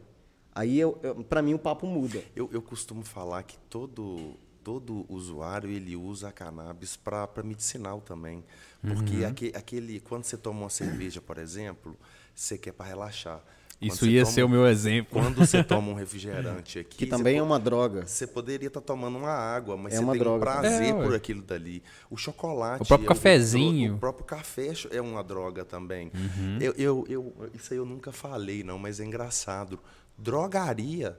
[0.53, 2.23] aí eu, eu, para mim o papo muda.
[2.35, 8.43] Eu, eu costumo falar que todo, todo usuário ele usa a cannabis para medicinal também.
[8.81, 9.27] Porque Uhum.
[9.27, 11.95] aque- aquele, quando você toma uma cerveja, por exemplo,
[12.33, 13.41] você quer para relaxar.
[13.77, 15.21] Quando Isso ia toma- ser o meu exemplo.
[15.21, 16.97] Quando você toma um refrigerante aqui.
[16.97, 18.07] Que você também é uma droga.
[18.07, 20.37] Você poderia estar tomando uma água, mas É você uma tem droga.
[20.37, 21.83] um prazer É, por aquilo dali.
[22.09, 22.81] O chocolate.
[22.81, 23.95] O próprio é cafezinho.
[23.95, 26.09] O, próprio café é uma droga também.
[26.15, 26.57] Uhum.
[26.59, 29.77] Eu, eu, eu- isso aí eu nunca falei, não, mas é engraçado.
[30.17, 31.17] Drogaria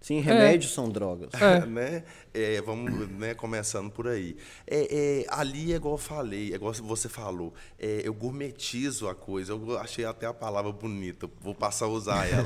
[0.00, 1.30] Sim, remédios são drogas.
[1.68, 2.04] né?
[2.32, 4.36] É, vamos né, começando por aí.
[4.66, 9.14] É, é, ali é igual eu falei, é igual você falou, é, eu gourmetizo a
[9.14, 9.52] coisa.
[9.52, 12.44] Eu achei até a palavra bonita, vou passar a usar ela.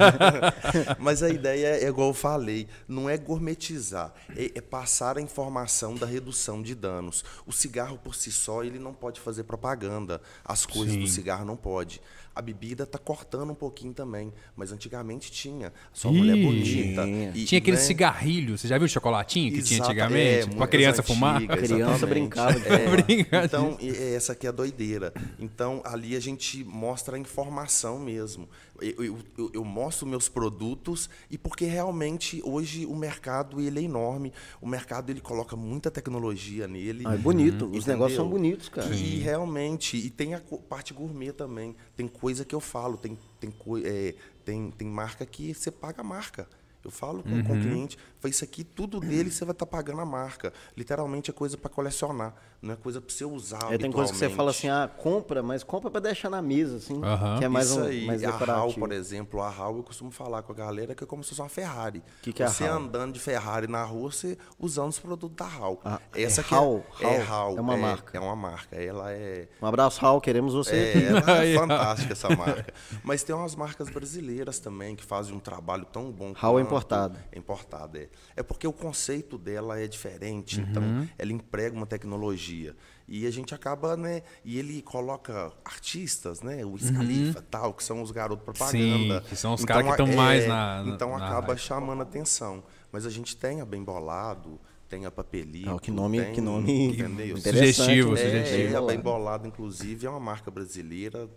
[0.98, 5.94] Mas a ideia é igual eu falei, não é gourmetizar, é, é passar a informação
[5.94, 7.24] da redução de danos.
[7.46, 11.12] O cigarro por si só ele não pode fazer propaganda, as coisas do Sim.
[11.12, 12.00] cigarro não pode.
[12.34, 15.72] A bebida está cortando um pouquinho também, mas antigamente tinha.
[15.92, 17.04] Só mulher Ih, bonita.
[17.04, 17.32] tinha.
[17.34, 17.82] e- Tinha aquele né?
[17.82, 20.22] cigarrilho, você já viu o chocolatinho que tinha Exata- antigamente?
[20.24, 21.36] é, pra muitas criança fumar?
[21.36, 22.08] antigas, A criança exatamente.
[22.30, 22.78] brincava de É,
[23.26, 23.44] fumar.
[23.44, 23.78] Então,
[24.16, 25.12] essa aqui é a doideira.
[25.40, 28.48] Então, ali a gente mostra a informação mesmo.
[28.80, 29.04] Eu,
[29.36, 34.32] eu- eu- mostro meus produtos e porque realmente hoje o mercado ele é enorme.
[34.60, 37.04] O mercado ele coloca muita tecnologia nele.
[37.06, 37.64] Ah, é bonito.
[37.66, 37.92] Os Entendeu?
[37.94, 38.94] negócios são bonitos, cara.
[38.94, 41.76] E realmente, e tem a parte gourmet também.
[41.96, 43.52] Tem coisa que eu falo, tem, tem,
[43.84, 44.14] é,
[44.44, 46.48] tem, tem marca que você paga a marca.
[46.82, 50.00] Eu falo com, com o cliente, faz isso aqui, tudo dele você vai estar pagando
[50.00, 50.52] a marca.
[50.76, 53.72] Literalmente é coisa para colecionar, não é coisa para você usar.
[53.72, 56.76] É, tem coisa que você fala assim, ah, compra, mas compra pra deixar na mesa,
[56.76, 57.00] assim.
[57.38, 58.78] Que é mais, Isso um, aí, mais a HAL, decorativo.
[58.78, 61.40] por exemplo, a HAL eu costumo falar com a galera que é como se fosse
[61.40, 62.02] uma Ferrari.
[62.22, 65.80] Que que é você andando de Ferrari na rua, você usando os produtos da HAL.
[65.84, 66.84] Ah, é Essa que HAL?
[67.00, 68.16] é, é HAL, é uma marca.
[68.16, 68.76] É uma marca.
[68.76, 71.30] Ela é Um abraço, Raul, queremos você É, aqui.
[71.30, 72.74] ela é fantástica essa marca.
[73.02, 76.32] Mas tem umas marcas brasileiras também que fazem um trabalho tão bom.
[76.36, 77.18] Hall é importado.
[77.32, 78.09] É importada, é.
[78.36, 80.66] É porque o conceito dela é diferente, Uhum.
[80.70, 82.74] então ela emprega uma tecnologia.
[83.08, 84.22] E a gente acaba, né?
[84.44, 86.64] E ele coloca artistas, né?
[86.64, 89.20] O Scalifa tal, que são os garotos propaganda.
[89.22, 91.48] Sim, que são os Então, caras que a- tão mais na- na- Então na acaba
[91.48, 91.58] hype.
[91.58, 92.62] chamando atenção.
[92.92, 95.70] Mas a gente tem a Bem Bolado, tem a Papelito.
[95.70, 97.36] Ah, que nome- tem, que nome entendeu?
[97.36, 98.16] interessante, Sugestivo, hein?
[98.16, 98.74] sugestivo.
[98.74, 101.28] É, a Bem Bolado, inclusive, é uma marca brasileira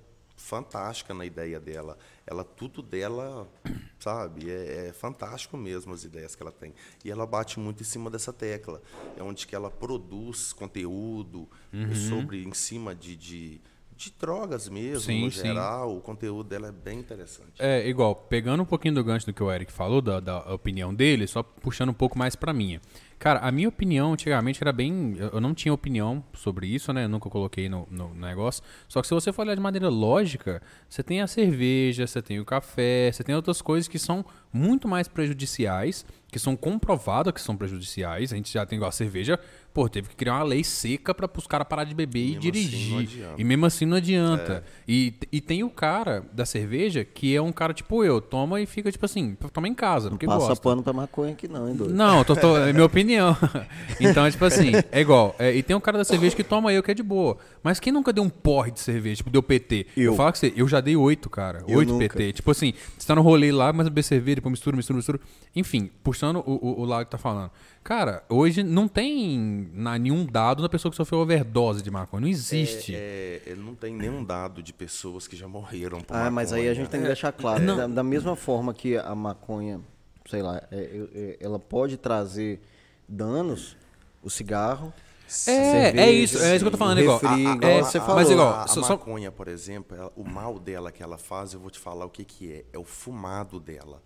[0.43, 1.97] fantástica na ideia dela.
[2.27, 3.47] Ela, tudo dela,
[3.99, 6.73] sabe, é, é fantástico mesmo as ideias que ela tem.
[7.03, 8.81] E ela bate muito em cima dessa tecla.
[9.17, 11.95] É onde que ela produz conteúdo Uhum.
[11.95, 13.59] sobre, em cima de, de,
[13.97, 15.41] de drogas mesmo, Sim, no sim.
[15.41, 15.97] geral.
[15.97, 17.53] O conteúdo dela é bem interessante.
[17.57, 20.93] É, igual, pegando um pouquinho do gancho do que o Eric falou, da, da opinião
[20.93, 22.79] dele, só puxando um pouco mais pra minha.
[23.23, 25.15] Cara, a minha opinião antigamente era bem.
[25.17, 27.05] Eu não tinha opinião sobre isso, né?
[27.05, 28.61] Eu nunca coloquei no, no negócio.
[28.89, 32.41] Só que se você for olhar de maneira lógica, você tem a cerveja, você tem
[32.41, 37.39] o café, você tem outras coisas que são muito mais prejudiciais, que são comprovadas que
[37.39, 38.33] são prejudiciais.
[38.33, 39.39] A gente já tem igual a cerveja,
[39.73, 42.39] pô, teve que criar uma lei seca para os caras parar de beber e, mesmo
[42.39, 42.97] assim não dirigir.
[42.99, 43.41] adianta.
[43.41, 44.63] e mesmo assim não adianta.
[44.87, 48.65] E, e tem o cara da cerveja que é um cara tipo eu, toma e
[48.65, 50.61] fica tipo assim, toma em casa, porque Passa gosta.
[50.61, 51.93] pano pra maconha aqui não, hein, doido?
[51.93, 53.12] Não, tô, tô- é minha opinião.
[53.99, 55.35] então, tipo assim, é igual.
[55.39, 57.37] é, e tem um cara da cerveja que toma eu, que é de boa.
[57.61, 59.17] Mas quem nunca deu um porre de cerveja?
[59.17, 59.87] Tipo, deu PT?
[59.95, 60.11] Eu.
[60.11, 61.63] Vou falar com você, eu já dei oito, cara.
[61.67, 61.97] Eu Oito.
[61.97, 62.33] PT.
[62.33, 65.19] Tipo assim, você tá no rolê lá, mas beber cerveja, depois mistura, mistura, mistura.
[65.55, 67.51] Enfim, puxando o, o, o lado que tá falando.
[67.83, 72.21] Cara, hoje não tem na, nenhum dado da pessoa que sofreu overdose de maconha.
[72.21, 72.95] Não existe.
[72.95, 76.61] É, ele não tem nenhum dado de pessoas que já morreram por Ah, mas aí
[76.61, 76.75] a maconha.
[76.75, 77.65] gente tem que deixar claro.
[77.65, 79.81] Da, da mesma forma que a maconha
[80.25, 82.61] sei lá, é- é- ela pode trazer
[83.07, 83.75] danos,
[84.21, 84.93] o cigarro.
[85.25, 87.17] É, cerveja, é isso, é isso que eu tô falando, o igual.
[87.19, 88.31] refri, a- igual é, você mas falou.
[88.31, 91.59] igual, a, a só- maconha, por exemplo, ela- o mal dela que ela faz, eu
[91.59, 92.65] vou te falar o que, que é.
[92.73, 94.01] É o fumado dela.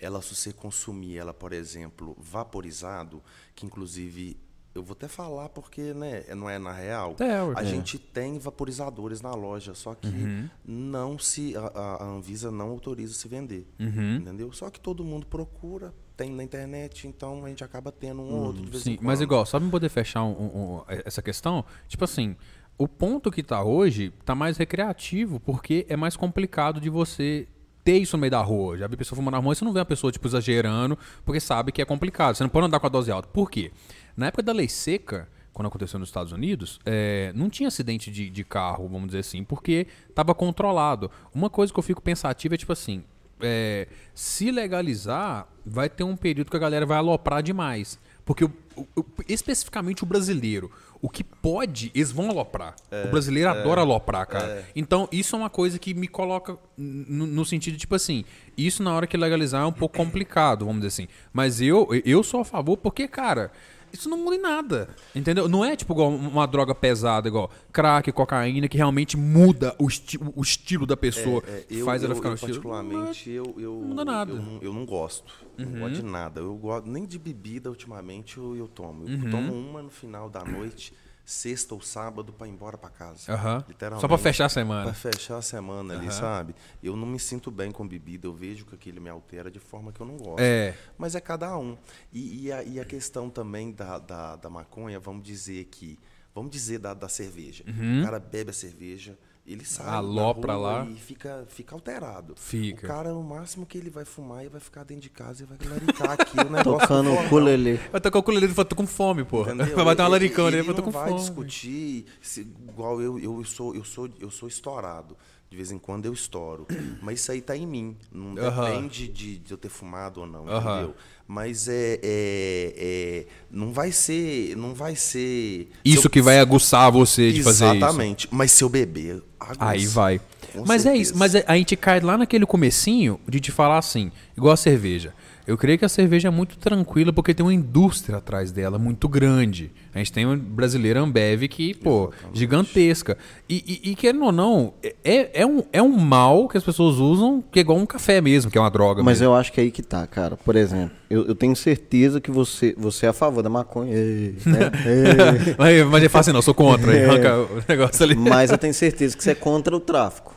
[0.00, 3.22] Ela, se você consumir ela, por exemplo, vaporizado,
[3.54, 4.36] que inclusive
[4.74, 7.16] eu vou até falar porque né, não é na real.
[7.18, 7.64] É, a É.
[7.66, 10.48] gente tem vaporizadores na loja, só que Uhum.
[10.64, 14.16] não se a, a- a Anvisa não autoriza se vender, Uhum.
[14.16, 14.52] entendeu?
[14.52, 18.46] Só que todo mundo procura, tem na internet, então a gente acaba tendo um ou
[18.48, 21.22] outro de vez em Sim, mas igual, só pra poder fechar um- um- um- essa
[21.22, 22.34] questão, tipo assim,
[22.76, 27.46] o ponto que tá hoje tá mais recreativo, porque é mais complicado de você
[27.84, 28.76] ter isso no meio da rua.
[28.76, 31.38] Já vi pessoa fumando na rua e você não vê uma pessoa, tipo, exagerando, porque
[31.40, 32.34] sabe que é complicado.
[32.34, 33.28] Você não pode andar com a dose alta.
[33.28, 33.70] Por quê?
[34.16, 38.28] Na época da lei seca, quando aconteceu nos Estados Unidos, é, não tinha acidente de,
[38.28, 41.10] de carro, vamos dizer assim, porque estava controlado.
[41.32, 43.04] Uma coisa que eu fico pensativo é tipo assim,
[43.40, 47.98] é, se legalizar, vai ter um período que a galera vai aloprar demais.
[48.24, 48.52] Porque o-
[48.96, 50.70] o- especificamente o brasileiro,
[51.00, 52.74] o que pode, eles vão aloprar.
[53.06, 54.46] o brasileiro adora aloprar, cara.
[54.76, 58.24] Então, isso é uma coisa que me coloca no, no sentido, tipo assim,
[58.56, 61.08] isso na hora que legalizar é um pouco complicado, vamos dizer assim.
[61.32, 63.50] Mas eu, eu sou a favor porque, cara,
[63.92, 64.88] isso não muda em nada.
[65.14, 65.48] Entendeu?
[65.48, 70.18] Não é tipo igual uma droga pesada, igual crack, cocaína, que realmente muda o, esti
[70.36, 71.42] o estilo da pessoa.
[71.46, 72.52] É, eu, faz ela eu- ficar eu no estilo.
[72.62, 74.32] particularmente, eu, eu, muda nada.
[74.32, 75.32] Eu, não- eu não gosto.
[75.56, 76.10] Não gosto de Uhum.
[76.10, 76.40] nada.
[76.40, 79.08] Eu gosto nem de bebida ultimamente eu, eu tomo.
[79.08, 79.30] Eu Uhum.
[79.30, 80.92] tomo uma no final da noite,
[81.28, 83.30] sexta ou sábado, para ir embora para casa.
[83.30, 83.62] Aham.
[83.68, 84.00] Literalmente.
[84.00, 84.84] Só pra fechar a semana.
[84.84, 86.54] Pra fechar a semana ali, sabe?
[86.82, 88.26] Eu não me sinto bem com bebida.
[88.26, 90.40] Eu vejo que aquilo me altera de forma que eu não gosto.
[90.40, 90.74] É.
[90.96, 91.76] Mas é cada um.
[92.10, 95.98] E, e a, e a questão também da, da, da maconha, vamos dizer que.
[96.34, 97.64] Vamos dizer da, da cerveja.
[97.66, 99.18] O cara bebe a cerveja,
[99.52, 99.86] ele sai.
[99.88, 100.86] Alopra rua lá.
[100.86, 102.34] e fica, fica alterado.
[102.36, 102.86] Fica.
[102.86, 105.46] O cara, o máximo que ele vai fumar e vai ficar dentro de casa e
[105.46, 106.80] vai laricar aqui o negócio.
[106.88, 107.80] Tocando do o ukulele.
[108.02, 109.42] Tô com o ukulele e falo, tô com fome, pô.
[109.42, 109.66] Entendeu?
[109.76, 111.20] Vai bater uma Ele- laricona ali, ele eu tô não com vai fome.
[111.20, 115.16] discutir se- igual eu, eu sou, eu sou, eu sou estourado.
[115.50, 116.66] De vez em quando eu estouro.
[117.02, 117.96] Mas isso aí tá em mim.
[118.12, 120.72] Não depende de, de eu ter fumado ou não, Aham.
[120.76, 120.94] entendeu?
[121.26, 126.38] Mas é, é- é- não vai ser, não vai ser Isso se eu- que vai
[126.38, 127.76] aguçar você de fazer isso.
[127.76, 128.28] Exatamente.
[128.30, 129.56] Mas se eu beber, aguça.
[129.60, 130.20] Aí vai.
[130.52, 131.18] Com Mas é isso, certeza.
[131.18, 135.12] mas a gente cai lá naquele comecinho de te falar assim, igual a cerveja.
[135.48, 139.08] Eu creio que a cerveja é muito tranquila porque tem uma indústria atrás dela muito
[139.08, 139.72] grande.
[139.94, 143.16] A gente tem uma brasileira Ambev que, pô, gigantesca.
[143.48, 146.96] E, e, e, querendo ou não, é, é, um, é um mal que as pessoas
[146.96, 149.32] usam que é igual um café mesmo, que é uma droga Mas mesmo.
[149.32, 150.36] eu acho que é aí que tá, cara.
[150.36, 153.94] Por exemplo, eu, eu tenho certeza que você, você é a favor da maconha.
[153.94, 154.70] Ei, né?
[154.84, 155.54] Ei.
[155.56, 156.92] mas, mas é fácil não, eu sou contra.
[156.92, 158.14] aí Arranca o negócio ali.
[158.14, 160.36] Mas eu tenho certeza que você é contra o tráfico.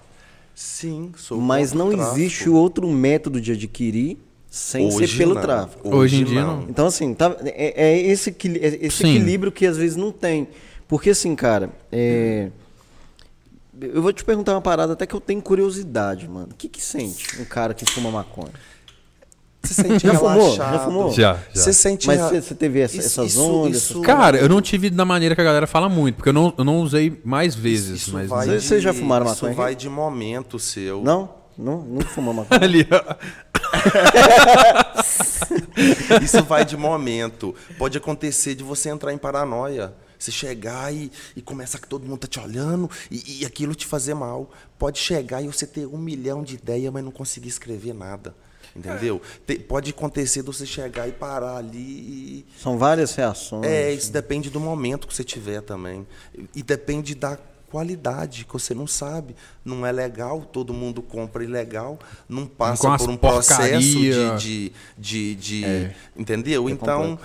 [0.56, 2.18] Sim, sou Mas contra não tráfico.
[2.18, 4.18] existe outro método de adquirir
[4.54, 5.42] sem ser Hoje pelo não.
[5.42, 5.96] tráfico.
[5.96, 6.64] Hoje em dia não.
[6.70, 10.50] Então, assim, tá- é, é esse, é esse equilíbrio que às vezes não tem.
[10.90, 12.50] Porque, assim, cara, é,
[13.80, 16.50] eu vou te perguntar uma parada até que eu tenho curiosidade, mano.
[16.52, 18.52] O que que sente um cara que fuma maconha?
[19.64, 20.56] Você sente Já fumou?
[20.56, 21.12] Já fumou?
[21.14, 21.40] Já, já.
[21.62, 23.78] Você sente Mas você- você teve essa- Isso- essas isso- ondas?
[23.78, 26.34] isso- essas- Cara, eu não tive da maneira que a galera fala muito, porque eu
[26.34, 28.02] não, eu não usei mais vezes.
[28.02, 29.62] Isso mas de- vocês já fumaram Isso maconha aqui?
[29.62, 31.02] vai de momento seu.
[31.04, 31.40] Não?
[31.62, 31.82] Não?
[31.84, 32.62] Nunca fumou maconha?
[32.64, 33.16] ali, ó.
[36.24, 37.56] Isso vai de momento.
[37.78, 39.94] Pode acontecer de você entrar em paranoia.
[40.18, 43.88] Você chegar e, e começar que todo mundo tá te olhando e, e aquilo te
[43.88, 44.52] fazer mal.
[44.78, 48.36] Pode chegar e você ter um milhão de ideias, mas não conseguir escrever nada.
[48.76, 49.20] Entendeu?
[49.48, 52.46] Te- pode acontecer de você chegar e parar ali e.
[52.62, 53.66] São várias reações.
[53.66, 56.06] É, isso depende do momento que você tiver também.
[56.56, 57.38] E depende da
[57.72, 59.36] qualidade, que você não sabe.
[59.64, 64.38] Não é legal, todo mundo compra ilegal, não passa por um processo de.
[64.38, 66.70] de, de, de- entendeu?
[66.70, 67.18] então,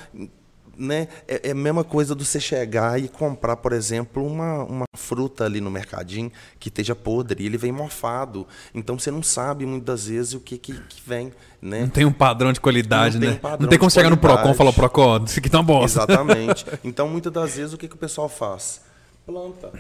[0.79, 4.85] né, é, é a mesma coisa do você chegar e comprar, por exemplo, uma, uma
[4.95, 8.47] fruta ali no mercadinho que esteja podre e ele vem mofado.
[8.75, 11.33] Então você não sabe muitas vezes o que, que, que vem.
[11.63, 11.81] Né?
[11.81, 13.37] Não tem um padrão de qualidade, Não tem né?
[13.37, 15.65] um padrão não tem como chegar no Procon e falar, Procon, isso aqui tá uma
[15.65, 16.01] bosta.
[16.01, 16.67] Exatamente.
[16.85, 18.83] Então, muitas das vezes, o que, que o pessoal faz?
[19.25, 19.73] Planta.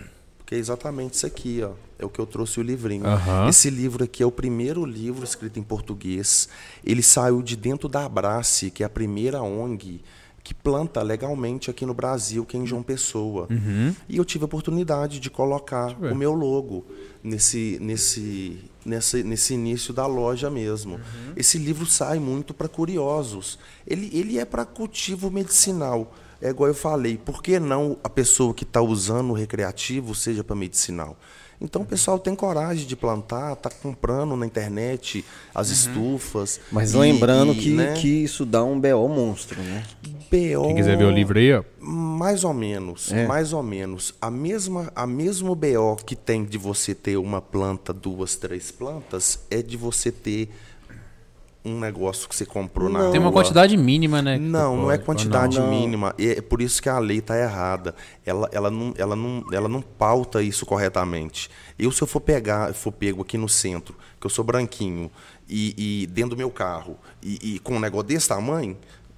[0.46, 1.72] Porque é exatamente isso aqui, ó.
[1.98, 3.04] É o que eu trouxe o livrinho.
[3.04, 3.48] Aham.
[3.48, 6.48] Esse livro aqui é o primeiro livro escrito em português.
[6.85, 10.02] Ele saiu de dentro da Abrace, que é a primeira ONG
[10.44, 13.48] que planta legalmente aqui no Brasil, que é em João Pessoa.
[13.50, 13.92] Uhum.
[14.09, 16.87] E eu tive a oportunidade de colocar o meu logo
[17.20, 20.94] nesse, nesse, nesse, nesse início da loja mesmo.
[20.94, 21.32] Uhum.
[21.35, 23.59] Esse livro sai muito para curiosos.
[23.85, 26.14] Ele, ele é para cultivo medicinal.
[26.40, 30.44] É igual eu falei, por que não a pessoa que está usando o recreativo seja
[30.44, 31.16] para medicinal?
[31.59, 36.61] Então o pessoal tem coragem de plantar, tá comprando na internet as estufas.
[36.70, 39.83] Mas e- lembrando e, que, né, que isso dá um BO monstro, né?
[40.31, 41.62] BO, Quem quiser ver o livro aí, ó.
[41.81, 43.27] Mais ou menos, É.
[43.27, 44.12] mais ou menos.
[44.20, 49.38] A mesma, a mesmo BO que tem de você ter uma planta, duas, três plantas,
[49.51, 50.51] é de você ter
[51.66, 53.42] um negócio que você comprou na Tem uma rua.
[53.42, 54.38] quantidade mínima, né?
[54.38, 55.68] Não, não é quantidade não?
[55.68, 56.14] mínima.
[56.16, 57.94] E É por isso que a lei está errada.
[58.24, 61.50] Ela, ela, não, ela, não, ela não pauta isso corretamente.
[61.76, 65.11] Eu, se eu for pegar, for pego aqui no centro, que eu sou branquinho,
[65.48, 68.76] e, e dentro do meu carro, e, e com um negócio desse tamanho,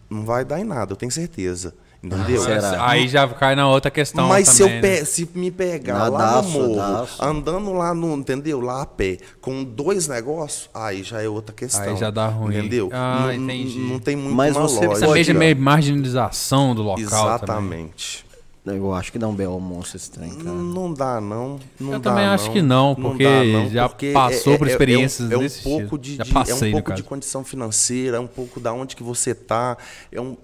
[0.09, 1.75] não vai dar em nada, eu tenho certeza.
[2.01, 2.41] Entendeu?
[2.43, 2.89] Será?
[2.89, 5.05] Aí já cai na outra questão Mas se, eu também, né?
[5.05, 7.25] se me pegar Na lá no morro, daço.
[7.25, 8.61] andando lá no, entendeu?
[8.61, 11.83] Lá a pé, com dois negócios, aí já é outra questão.
[11.83, 12.57] Aí já dá ruim.
[12.57, 12.89] Entendeu?
[12.93, 13.79] Ah, não, entendi.
[13.81, 14.93] não tem muito Mas você lógica.
[14.93, 17.07] Essa pode- mesma meio marginalização do local também.
[17.27, 18.29] Exatamente.
[18.65, 20.51] Eu acho que dá um BO monstro esse trem, cara.
[20.55, 21.59] Não dá, não.
[21.81, 23.25] não Eu dá, também acho que não, porque
[23.73, 25.99] já passou por experiências é, um- é um pouco estilo.
[25.99, 28.95] de, Já de- passei, é um pouco de condição financeira, é um pouco da onde
[28.95, 29.77] que você tá,
[30.13, 30.37] é um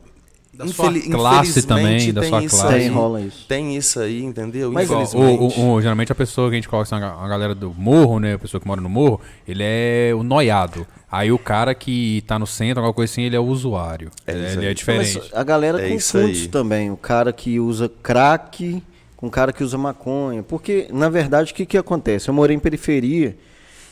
[0.57, 2.75] Da sua classe também, infelizmente da tem sua isso classe.
[2.75, 3.47] aí, Tem, rola isso.
[3.49, 4.71] Tem isso aí, entendeu?
[4.73, 5.59] Mas, infelizmente.
[5.59, 7.55] o- o- o- geralmente a pessoa que a gente coloca assim, a ga- a galera
[7.55, 8.35] do morro, né?
[8.35, 10.87] A pessoa que mora no morro, ele é o noiado.
[11.11, 14.11] Aí o cara que tá no centro, alguma coisa assim, ele é o usuário.
[14.27, 15.19] É ele, isso ele é diferente.
[15.19, 16.90] Mas a galera É confunde isso também.
[16.90, 18.83] O cara que usa crack
[19.17, 20.43] com o cara que usa maconha.
[20.43, 22.29] Porque, na verdade, o que, que acontece?
[22.29, 23.37] Eu morei em periferia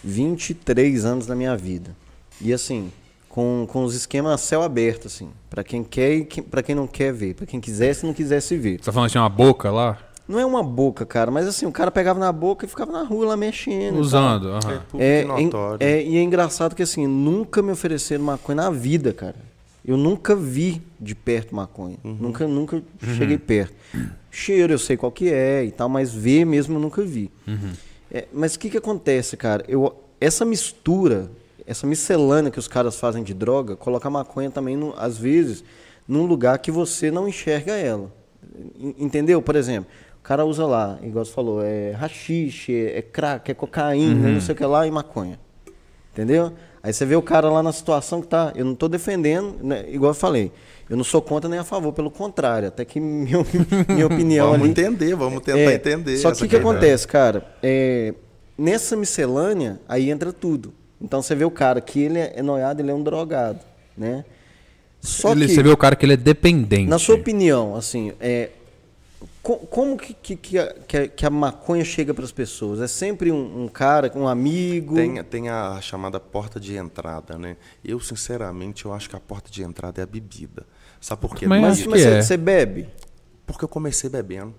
[0.02, 1.94] 23 anos da minha vida.
[2.40, 2.90] E assim,
[3.32, 5.30] com, com os esquemas a céu aberto, assim.
[5.48, 7.34] Pra quem quer e que- pra quem não quer ver.
[7.34, 8.78] Pra quem quisesse e não quisesse ver.
[8.78, 9.98] Você tá falando que tinha uma boca lá?
[10.28, 13.02] Não é uma boca, cara, mas assim, o cara pegava na boca e ficava na
[13.02, 13.96] rua lá mexendo.
[13.96, 14.00] e.
[14.00, 14.48] Usando.
[14.50, 14.82] aham.
[14.98, 15.78] É É, e notório.
[15.86, 19.36] é- e é engraçado que assim, nunca me ofereceram maconha na vida, cara.
[19.84, 21.96] Eu nunca vi de perto maconha.
[22.04, 22.16] Uhum.
[22.20, 22.82] Nunca, nunca
[23.16, 23.74] cheguei perto.
[24.30, 27.30] Cheiro eu sei qual que é e tal, mas ver mesmo eu nunca vi.
[27.48, 27.72] Uhum.
[28.10, 29.64] É, mas o que que acontece, cara?
[29.66, 31.30] Eu, essa mistura,
[31.66, 35.62] essa miscelânea que os caras fazem de droga, coloca a maconha também, no- às vezes,
[36.06, 38.10] num lugar que você não enxerga ela.
[38.78, 39.40] En- Entendeu?
[39.40, 43.54] Por exemplo, o cara usa lá, igual você falou, é rachixe, é, é crack, é
[43.54, 45.38] cocaína, não sei o que lá, e maconha.
[46.12, 46.52] Entendeu?
[46.82, 48.52] Aí você vê o cara lá na situação que tá.
[48.56, 50.50] Eu não tô defendendo, né, igual eu falei.
[50.90, 52.68] Eu não sou contra nem a favor, pelo contrário.
[52.68, 53.38] Até que minha,
[53.88, 54.70] minha opinião Vamos ali.
[54.70, 56.16] entender, vamos tentar É, entender.
[56.18, 57.46] Só que o que, que acontece, cara?
[57.62, 58.12] É,
[58.58, 60.74] nessa miscelânea, aí entra tudo.
[61.02, 63.58] Então você vê o cara que ele é noiado, ele é um drogado,
[63.96, 64.24] né?
[65.00, 66.88] Só Ele- que, Você vê o cara que ele é dependente.
[66.88, 68.50] na sua opinião, assim, é,
[69.42, 72.80] co- como que, que, que, a, que a- que a maconha chega para as pessoas?
[72.80, 74.94] É sempre um, um cara, um amigo?
[74.94, 77.56] Tem, tem a chamada porta de entrada, né?
[77.84, 80.64] Eu, sinceramente, eu acho que a porta de entrada é a bebida.
[81.00, 81.48] Sabe por quê?
[81.48, 82.22] Mas Mas, mas que você, é.
[82.22, 82.88] você bebe?
[83.44, 84.54] Porque eu comecei bebendo.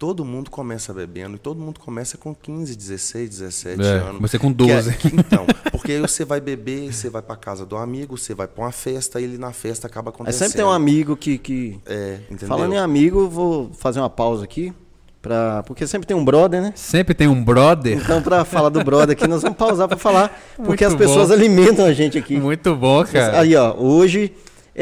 [0.00, 4.16] Todo mundo começa bebendo e todo mundo começa com 15, 16, 17 É, anos.
[4.16, 4.96] comecei com Que é- 12.
[4.96, 8.48] que- então, porque aí você vai beber, você vai pra casa do amigo, você vai
[8.48, 10.38] pra uma festa e ele na festa acaba acontecendo.
[10.40, 11.36] sempre tem um amigo que.
[11.36, 11.78] que...
[11.84, 12.48] É, entendeu?
[12.48, 14.72] Falando em amigo, eu vou fazer uma pausa aqui.
[15.20, 15.62] Pra...
[15.64, 16.72] Porque sempre tem um brother, né?
[16.74, 17.98] Sempre tem um brother.
[18.02, 20.28] Então, pra falar do brother aqui, nós vamos pausar pra falar.
[20.56, 21.34] Porque Muito as pessoas bom.
[21.34, 22.38] alimentam a gente aqui.
[22.40, 23.38] Muito bom, cara.
[23.38, 24.32] Aí, ó, hoje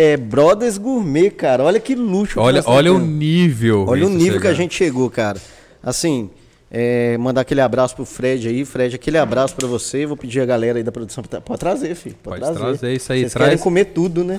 [0.00, 1.64] é Brothers Gourmet, cara.
[1.64, 2.34] Olha que luxo.
[2.34, 3.84] que Olha, nós olha o nível.
[3.88, 5.40] Olha o nível que a gente chegou, cara.
[5.82, 6.30] Assim,
[6.70, 8.64] é, mandar aquele abraço pro Fred aí.
[8.64, 10.06] Fred, aquele abraço pra você.
[10.06, 12.14] Vou pedir a galera aí da produção pra pode trazer, filho.
[12.22, 13.48] Pode, Pode trazer isso aí, Vocês traz.
[13.50, 14.38] querem comer tudo, né?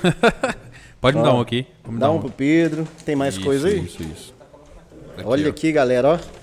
[1.02, 1.65] Pode me dar um aqui.
[1.84, 2.88] Vamos Dá dar um pro Pedro.
[3.06, 3.80] Tem mais Isso, coisa aí?
[3.80, 4.34] Isso, isso.
[5.17, 5.50] Aqui, Olha ó.
[5.50, 6.38] aqui, galera, ó.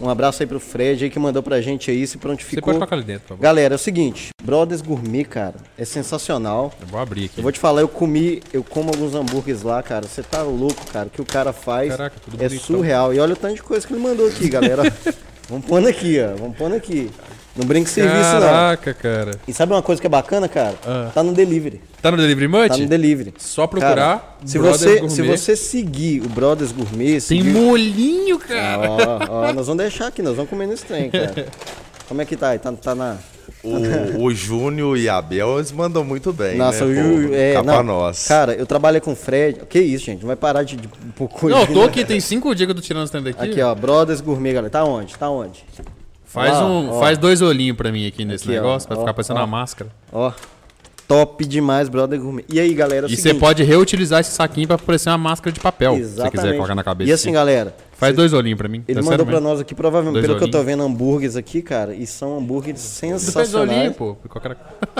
[0.00, 2.62] Um abraço aí pro Fred aí que mandou pra gente aí, se Você prontificou.
[2.72, 3.42] pode tocar ali dentro, por favor.
[3.42, 6.72] Galera, é o seguinte, Brothers Gourmet, cara, é sensacional.
[6.80, 7.38] Eu vou abrir aqui.
[7.38, 10.06] Eu vou te falar, eu comi, eu como alguns hambúrgueres lá, cara.
[10.06, 11.06] Você tá louco, cara.
[11.08, 12.66] O que o cara faz Caraca, tudo é bonitão.
[12.66, 13.12] surreal.
[13.14, 14.82] E olha o tanto de coisa que ele mandou aqui, galera.
[15.48, 16.36] Vamos pondo aqui, ó.
[16.36, 17.10] Vamos pondo aqui.
[17.56, 18.40] Não brinque com serviço, não.
[18.40, 19.30] Caraca, cara.
[19.48, 20.74] E sabe uma coisa que é bacana, cara?
[20.86, 21.10] Ah.
[21.14, 21.80] Tá no delivery.
[22.02, 22.68] Tá no Delivery Munch?
[22.68, 23.34] Tá no delivery.
[23.38, 27.50] Só procurar Cara, se, você, se você seguir o Brothers Gourmet, Tem seguir...
[27.50, 28.88] molinho, cara.
[28.90, 31.46] Ó, ó, nós vamos deixar aqui, nós vamos comer nesse trem, cara.
[32.06, 32.58] Como é que tá aí?
[32.58, 33.16] Tá, tá na...
[33.64, 36.92] O, o Júnior e a Abel, eles mandam muito bem, Nossa, né?
[36.92, 37.34] o Ju- pô?
[37.34, 38.28] é, não, pra nós.
[38.28, 39.60] Cara, eu trabalhei com o Fred.
[39.68, 40.20] Que isso, gente?
[40.20, 42.70] Não vai parar de, de um pouco Não, eu tô aqui, tem cinco dias que
[42.70, 43.50] eu tô tirando esse tempo daqui.
[43.50, 44.70] Aqui, ó, Brothers Gourmet, galera.
[44.70, 45.16] Tá onde?
[45.16, 45.64] Tá onde?
[46.36, 47.00] Faz, Ó, um, ó.
[47.00, 49.42] faz dois olhinhos pra mim aqui nesse Aqui, ó, negócio, pra ó, ficar parecendo ó.
[49.42, 49.90] uma máscara.
[50.12, 50.30] Ó,
[51.08, 52.44] top demais, Brother Gourmet.
[52.46, 55.60] E aí, galera, é E você pode reutilizar esse saquinho pra parecer uma máscara de
[55.60, 56.56] papel, se você quiser Exatamente.
[56.56, 57.10] colocar na cabeça.
[57.10, 58.84] E assim, galera, Faz dois olhinhos pra mim.
[58.86, 60.76] ele tá mandou pra nós aqui, provavelmente, Dois pelo que eu tô olhinhos.
[60.78, 63.70] vendo hambúrgueres aqui, cara, e são hambúrgueres sensacionais.
[63.78, 64.14] olhinho, pô.
[64.28, 64.56] Qualquer...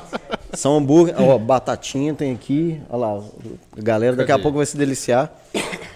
[0.55, 3.19] São hambúrguer, ó, batatinha tem aqui, ó lá,
[3.77, 4.43] a galera daqui a Cadê?
[4.43, 5.31] pouco vai se deliciar.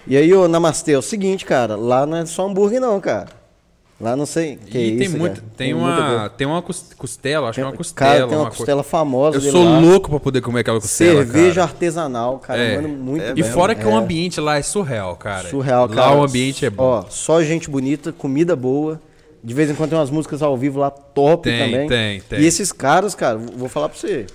[0.07, 3.40] E aí, ô, Namastê, é o seguinte, cara, lá não é só hambúrguer não, cara.
[4.01, 4.57] Lá não sei.
[4.57, 7.61] Que e é tem isso, muito, tem, muita uma, tem uma cos- costela, acho que
[7.61, 8.11] é uma costela.
[8.13, 9.37] Cara, tem uma uma co- costela famosa.
[9.37, 9.79] Eu sou lá.
[9.79, 11.65] louco pra poder comer aquela costela, Cerveja cara.
[11.65, 12.61] artesanal, cara.
[12.63, 12.77] É.
[12.77, 13.45] Mano, muito É E bem.
[13.45, 13.95] fora que o É.
[13.95, 15.49] ambiente lá é surreal, cara.
[15.51, 16.17] Surreal, lá cara.
[16.17, 16.83] o ambiente é bom.
[16.85, 18.99] Ó, só gente bonita, comida boa.
[19.45, 21.89] De vez em quando tem umas músicas ao vivo lá top Tem, também.
[21.89, 22.41] tem, tem.
[22.41, 24.27] E esses caras, cara, vou falar pra você.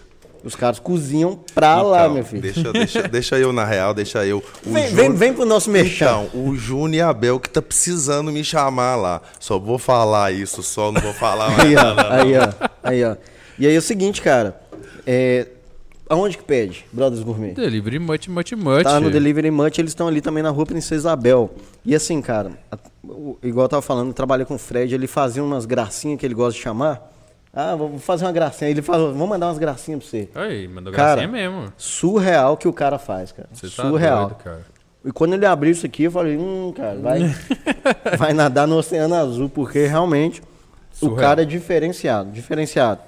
[0.45, 2.41] Os caras cozinham pra lá, Então, meu filho.
[2.43, 4.43] Deixa, deixa, deixa eu, na real, deixa eu.
[4.63, 6.05] O Vem, Júnior- vem, vem pro nosso merchan.
[6.05, 9.21] Então, o Júnior e a Abel que tá precisando me chamar lá.
[9.39, 13.15] Só vou falar isso, só não vou falar mais Aí, ó, aí, ó, aí, ó.
[13.57, 14.61] E aí é o seguinte, cara.
[15.07, 15.47] É,
[16.07, 17.53] aonde que pede, Brothers Gourmet?
[17.53, 18.83] Delivery much, much, much.
[18.83, 21.55] Tá no Delivery Munch, eles estão ali também na rua Princesa Isabel.
[21.83, 25.07] E assim, cara, a- o- igual eu tava falando, eu trabalhei com o Fred, ele
[25.07, 27.13] fazia umas gracinhas que ele gosta de chamar.
[27.55, 28.69] Ah, vou fazer uma gracinha.
[28.69, 30.29] Ele falou, vou mandar umas gracinhas pra você.
[30.35, 31.71] Aí, mandou Cara, gracinha mesmo.
[31.77, 33.47] Surreal que o cara faz, cara.
[33.53, 34.27] Você tá Surreal.
[34.27, 34.65] doido, cara.
[35.05, 37.19] E quando ele abriu isso aqui, eu falei, hum, cara, vai,
[38.17, 41.17] vai nadar no Oceano Azul, porque realmente o Surreal.
[41.19, 42.99] cara é diferenciado, diferenciado.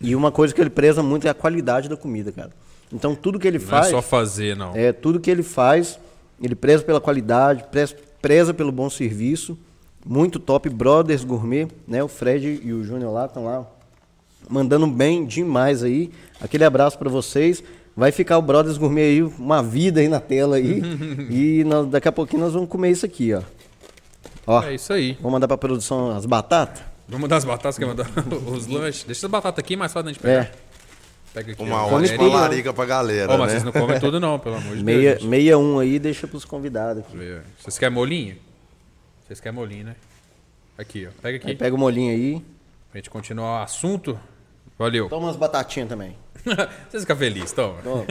[0.00, 2.50] E uma coisa que ele preza muito é a qualidade da comida, cara.
[2.92, 4.72] Então tudo que ele Não faz, é só fazer, não.
[4.76, 5.98] é tudo que ele faz,
[6.40, 9.58] ele preza pela qualidade, preza, preza pelo bom serviço.
[10.04, 12.02] Muito top, Brothers Gourmet, né?
[12.02, 13.66] O Fred e o Júnior lá estão lá
[14.48, 16.10] mandando bem demais aí.
[16.40, 17.62] Aquele abraço pra vocês.
[17.96, 20.82] Vai ficar o Brothers Gourmet aí, uma vida aí na tela aí.
[21.30, 23.42] e nós- daqui a pouquinho nós vamos comer isso aqui, ó.
[24.46, 25.12] Ó, É isso aí.
[25.20, 26.82] vamos mandar pra produção as batatas?
[27.08, 28.06] Vamos mandar as batatas, quer mandar
[28.52, 29.04] os lanches.
[29.04, 30.42] Deixa as batatas aqui, mais fácil da gente pegar.
[30.42, 30.52] É,
[31.32, 31.62] Pega aqui.
[31.62, 33.60] Uma ó, ótima larica pra galera, Ó, mas né?
[33.60, 35.22] vocês não comem tudo não, pelo amor de meia, Deus.
[35.22, 35.28] gente.
[35.30, 37.16] meia um aí, deixa pros convidados aqui.
[37.58, 38.36] Vocês querem molinho?
[39.26, 39.96] Vocês querem molinho, né?
[40.76, 41.10] Aqui, ó.
[41.22, 41.48] Pega aqui.
[41.48, 42.44] Aí pega o molinho aí.
[42.90, 44.18] Pra gente continuar o assunto.
[44.78, 45.08] Valeu.
[45.08, 46.16] Toma umas batatinhas também.
[46.88, 47.80] Vocês ficam felizes, toma.
[47.82, 48.04] Toma.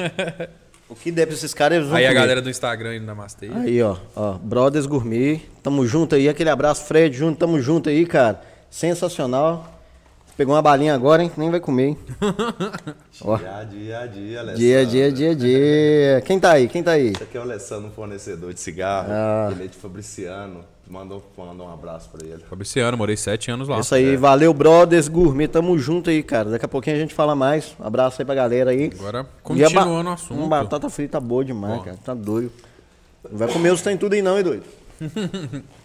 [0.90, 2.20] o que der pra esses caras, eles vão Aí a comer.
[2.20, 3.50] galera do Instagram indo namastê.
[3.54, 8.06] Aí, ó, ó, Brothers Gourmet, tamo junto aí, aquele abraço, Fred, junto, tamo junto aí,
[8.06, 8.42] cara.
[8.70, 9.73] Sensacional.
[10.36, 11.32] Pegou uma balinha agora, hein?
[11.38, 11.98] Nem vai comer, hein?
[13.22, 13.38] Ó.
[13.38, 14.58] Dia, dia, dia, Alessandro.
[14.60, 16.22] Dia, dia, dia, dia.
[16.26, 16.68] Quem tá aí?
[16.68, 17.10] Quem tá aí?
[17.10, 19.10] Esse aqui é o Alessandro, um fornecedor de cigarro.
[19.12, 19.50] Ah.
[19.52, 20.62] Ele é de Fabriciano.
[20.90, 22.44] Mandou, mandou um abraço pra ele.
[22.50, 23.80] Fabriciano, morei sete anos lá.
[23.80, 26.50] Isso aí, valeu, Brothers Gourmet, tamo junto aí, cara.
[26.50, 27.76] Daqui a pouquinho a gente fala mais.
[27.80, 28.92] Um abraço aí pra galera aí.
[29.00, 30.38] Agora, continuando o assunto.
[30.38, 31.84] Uma batata frita boa demais, Ó.
[31.84, 31.98] cara.
[32.04, 32.52] Tá doido.
[33.32, 34.64] Não vai comer os tem tudo aí não, hein, doido?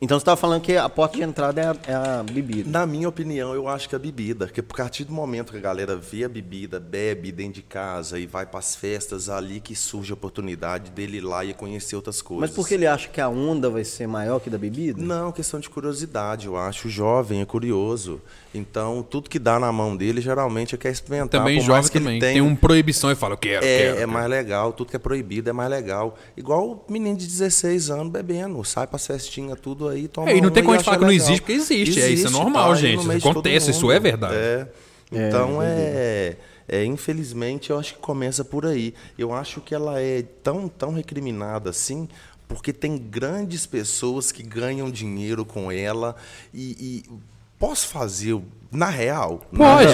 [0.00, 2.70] então você tava falando que a porta de entrada é a, é a bebida.
[2.70, 5.60] Na minha opinião, eu acho que a bebida, porque a partir do momento que a
[5.60, 9.74] galera vê a bebida, bebe dentro de casa e vai para as festas, ali que
[9.74, 12.48] surge a oportunidade dele ir lá e conhecer outras coisas.
[12.48, 15.02] Mas por que ele acha que a onda vai ser maior que da bebida?
[15.02, 16.86] Não, questão de curiosidade, eu acho.
[16.86, 18.20] O jovem é curioso.
[18.54, 21.40] Então, tudo que dá na mão dele, geralmente, é quer experimentar.
[21.40, 22.20] Também por jovem mais que ele também.
[22.20, 23.90] tenha- Tem um proibição e fala, eu quero, É, quero.
[23.94, 24.10] é quero.
[24.10, 26.16] mais legal, tudo que é proibido é mais legal.
[26.36, 30.40] Igual o menino de 16 anos bebendo, sai pra festinha, tudo aí, toma É, e
[30.40, 31.26] não tem uma como a gente falar que não legal.
[31.26, 34.34] existe, porque existe, é, isso é normal, tá gente, no acontece, isso é verdade.
[34.34, 34.66] É.
[35.12, 36.36] Então, é,
[36.66, 38.94] é, infelizmente, eu acho que começa por aí.
[39.18, 42.08] Eu acho que ela é tão, tão recriminada assim,
[42.46, 46.16] porque tem grandes pessoas que ganham dinheiro com ela
[46.52, 47.04] e...
[47.06, 48.40] e posso fazer,
[48.70, 49.40] na real...
[49.56, 49.92] Pode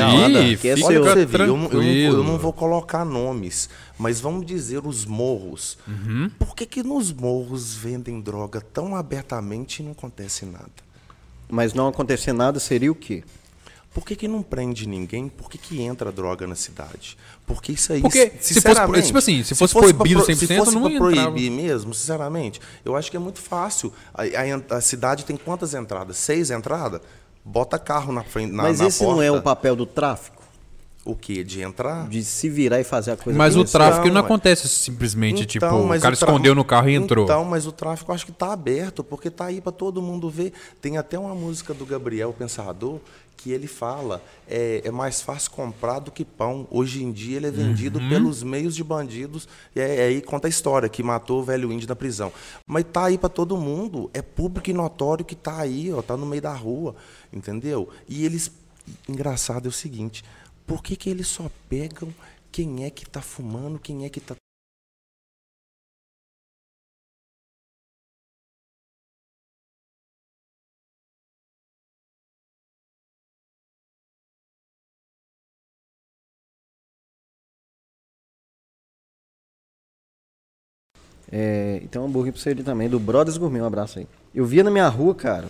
[0.58, 1.70] que é fica pra ver, eu não, eu não
[2.10, 5.78] vou- eu não vou colocar nomes, mas vamos dizer os morros.
[6.38, 10.70] Por que, que nos morros vendem droga tão abertamente e não acontece nada?
[11.48, 13.22] Mas não acontecer nada seria o quê?
[13.92, 15.28] Por que, que não prende ninguém?
[15.28, 17.16] Por que, que entra droga na cidade?
[17.46, 20.36] Porque isso aí, Porque se fosse sinceramente, tipo assim, se fosse pra proibido pro- 100%,
[20.36, 23.92] se fosse não pra proibir mesmo, sinceramente, eu acho que é muito fácil.
[24.12, 26.16] A, a a cidade tem quantas entradas?
[26.16, 27.00] Seis entradas?
[27.44, 29.44] Bota carro na frente, na, Mas na esse não é o porta.
[29.44, 30.42] papel do tráfico?
[31.04, 31.44] O quê?
[31.44, 32.08] De entrar?
[32.08, 35.66] De se virar e fazer a coisa Mas o tráfico não mas- acontece simplesmente, tipo,
[35.66, 37.24] Então, mas o cara tra- escondeu no carro e entrou.
[37.26, 40.54] Então, mas o tráfico acho que está aberto, porque está aí para todo mundo ver.
[40.80, 43.00] Tem até uma música do Gabriel Pensador
[43.36, 46.66] que ele fala: é, é mais fácil comprar do que pão.
[46.70, 48.08] Hoje em dia ele é vendido Uhum.
[48.08, 49.46] pelos meios de bandidos.
[49.76, 52.32] E é, é aí conta a história que matou o velho índio na prisão.
[52.66, 54.08] Mas tá aí para todo mundo.
[54.14, 56.94] É público e notório que tá aí, ó, tá no meio da rua,
[57.34, 57.88] entendeu?
[58.08, 58.50] E eles.
[59.08, 60.24] Engraçado é o seguinte:
[60.66, 62.12] por que, que eles só pegam
[62.52, 64.36] quem é que está fumando, quem é que está
[81.36, 84.06] É, e tem um hambúrguer pra você ali também, do Brothers Gourmet, um abraço aí.
[84.32, 85.48] Eu via na minha rua, cara,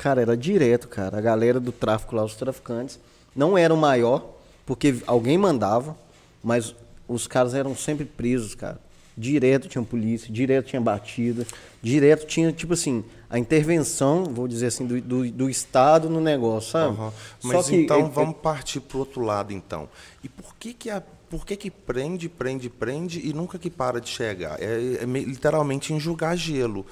[0.00, 2.98] cara, era direto, cara, a galera do tráfico lá, os traficantes,
[3.36, 4.34] não eram maior,
[4.64, 5.94] porque alguém mandava,
[6.42, 6.74] mas
[7.06, 8.80] os caras eram sempre presos, cara.
[9.14, 11.46] Direto tinha polícia, direto tinha batida,
[11.82, 16.70] direto tinha, tipo assim, a intervenção, vou dizer assim, do, do, do Estado no negócio,
[16.70, 16.96] sabe?
[16.96, 19.86] Só Mas que então é- vamos partir para o outro lado então.
[20.24, 24.00] E por que que a por que, que prende, prende, prende e nunca que para
[24.00, 24.60] de chegar?
[24.60, 26.84] É, é literalmente enxugar gelo.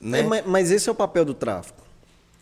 [0.00, 0.20] Né?
[0.20, 1.85] É, mas, mas esse é o papel do tráfico.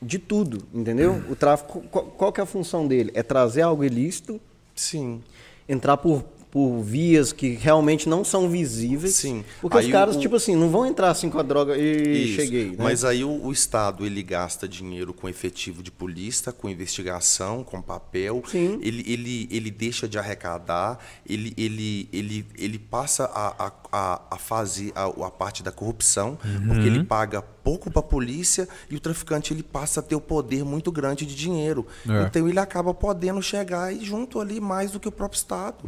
[0.05, 1.23] De tudo, entendeu?
[1.31, 3.11] O tráfico, qual, qual que é a função dele?
[3.15, 4.41] É trazer algo ilícito,
[4.75, 5.23] Sim.
[5.69, 9.15] entrar por, por vias que realmente não são visíveis.
[9.15, 9.45] Sim.
[9.61, 12.25] Porque Aí os caras, o- tipo assim, não vão entrar assim com a droga e
[12.27, 12.35] Isso.
[12.35, 12.67] cheguei.
[12.71, 12.77] Né?
[12.79, 17.81] Mas aí o, o Estado ele gasta dinheiro com efetivo de polícia, com investigação, com
[17.81, 18.43] papel.
[18.47, 18.79] Sim.
[18.83, 24.93] Ele, ele, ele deixa de arrecadar, ele, ele, ele, ele passa a, a, a, fazer
[24.95, 26.37] a, a parte da corrupção,
[26.69, 30.21] porque ele paga pouco para a polícia e o traficante ele passa a ter o
[30.21, 31.87] poder muito grande de dinheiro.
[32.09, 32.25] É.
[32.25, 35.79] Então ele acaba podendo chegar e junto ali mais do que o próprio Estado.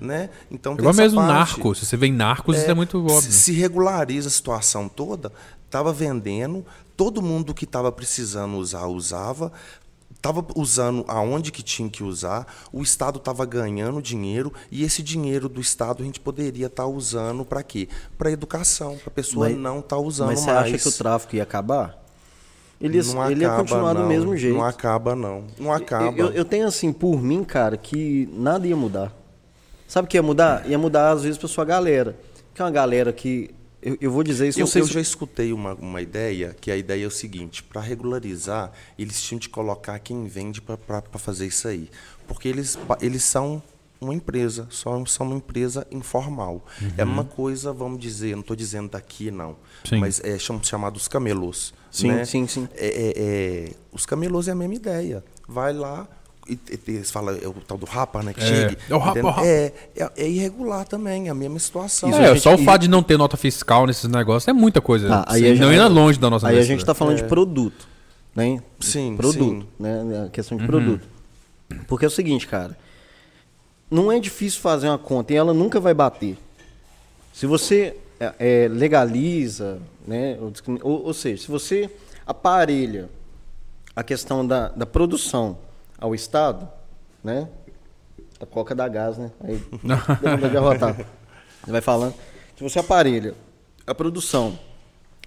[0.00, 0.28] Né?
[0.50, 1.32] Então, Igual mesmo parte.
[1.32, 1.74] narco.
[1.74, 3.20] Se você vê em narcos, isso é muito óbvio.
[3.20, 5.32] Se, se regulariza a situação toda,
[5.64, 6.66] estava vendendo,
[6.96, 9.52] todo mundo que estava precisando usar, usava,
[10.20, 15.48] estava usando aonde que tinha que usar, o Estado estava ganhando dinheiro e esse dinheiro
[15.48, 17.88] do Estado a gente poderia estar usando para quê?
[18.18, 20.74] Para educação, para a pessoa Mas- não estar usando Mas você mais.
[20.74, 21.98] acha que o tráfico ia acabar?
[22.78, 24.08] Ele, não ele ia acaba, continuar do não.
[24.08, 24.56] mesmo jeito.
[24.56, 25.44] Não acaba, não.
[25.58, 26.16] Não acaba.
[26.18, 29.12] Eu, eu tenho assim, por mim, cara, que nada ia mudar.
[29.86, 30.66] Sabe o que ia mudar?
[30.68, 32.16] Ia mudar, às vezes, pra sua galera.
[32.54, 33.50] Que é uma galera que.
[33.82, 37.04] Eu, eu vou dizer isso, Eu, eu já escutei uma, uma ideia, que a ideia
[37.04, 41.88] é o seguinte, para regularizar, eles tinham de colocar quem vende para fazer isso aí.
[42.26, 43.62] Porque eles, eles são
[44.00, 46.64] uma empresa, só são uma empresa informal.
[46.96, 49.98] É uma coisa, vamos dizer, não estou dizendo daqui não, Sim.
[49.98, 51.74] mas é cham, chamados camelôs.
[51.90, 52.24] Sim, né?
[52.24, 52.68] sim, sim.
[52.74, 55.24] É, é, é, os camelôs é a mesma ideia.
[55.46, 56.08] Vai lá,
[56.86, 58.32] eles falam, é o tal do rapa, né?
[58.32, 58.46] Que É.
[58.46, 58.78] chegue.
[58.88, 59.46] É o rapa, o rapa.
[59.46, 62.08] É, é, é irregular também, é a mesma situação.
[62.10, 64.52] Isso É, gente- só o e- fato de não ter nota fiscal nesses negócios é
[64.52, 65.08] muita coisa.
[65.08, 67.86] Tá, aí gente- não ia longe da nossa Aí a gente está falando de produto,
[68.34, 68.62] né?
[68.80, 69.66] Sim, Produto, sim.
[69.78, 70.24] né?
[70.26, 70.62] A questão Uhum.
[70.62, 71.08] de produto.
[71.86, 72.76] Porque é o seguinte, cara.
[73.90, 76.36] Não é difícil fazer uma conta e ela nunca vai bater.
[77.32, 80.36] Se você é, é, legaliza, né?
[80.82, 81.88] Ou- ou seja, se você
[82.26, 83.08] aparelha
[83.96, 85.56] a questão da, da produção
[86.00, 86.68] ao Estado,
[87.22, 87.48] né?
[88.40, 89.30] A coca dá gás, né?
[89.44, 89.60] Aí
[90.22, 90.96] deu vontade de arrotar.
[91.64, 92.14] Você vai falando.
[92.56, 93.34] Se você aparelha
[93.86, 94.58] a produção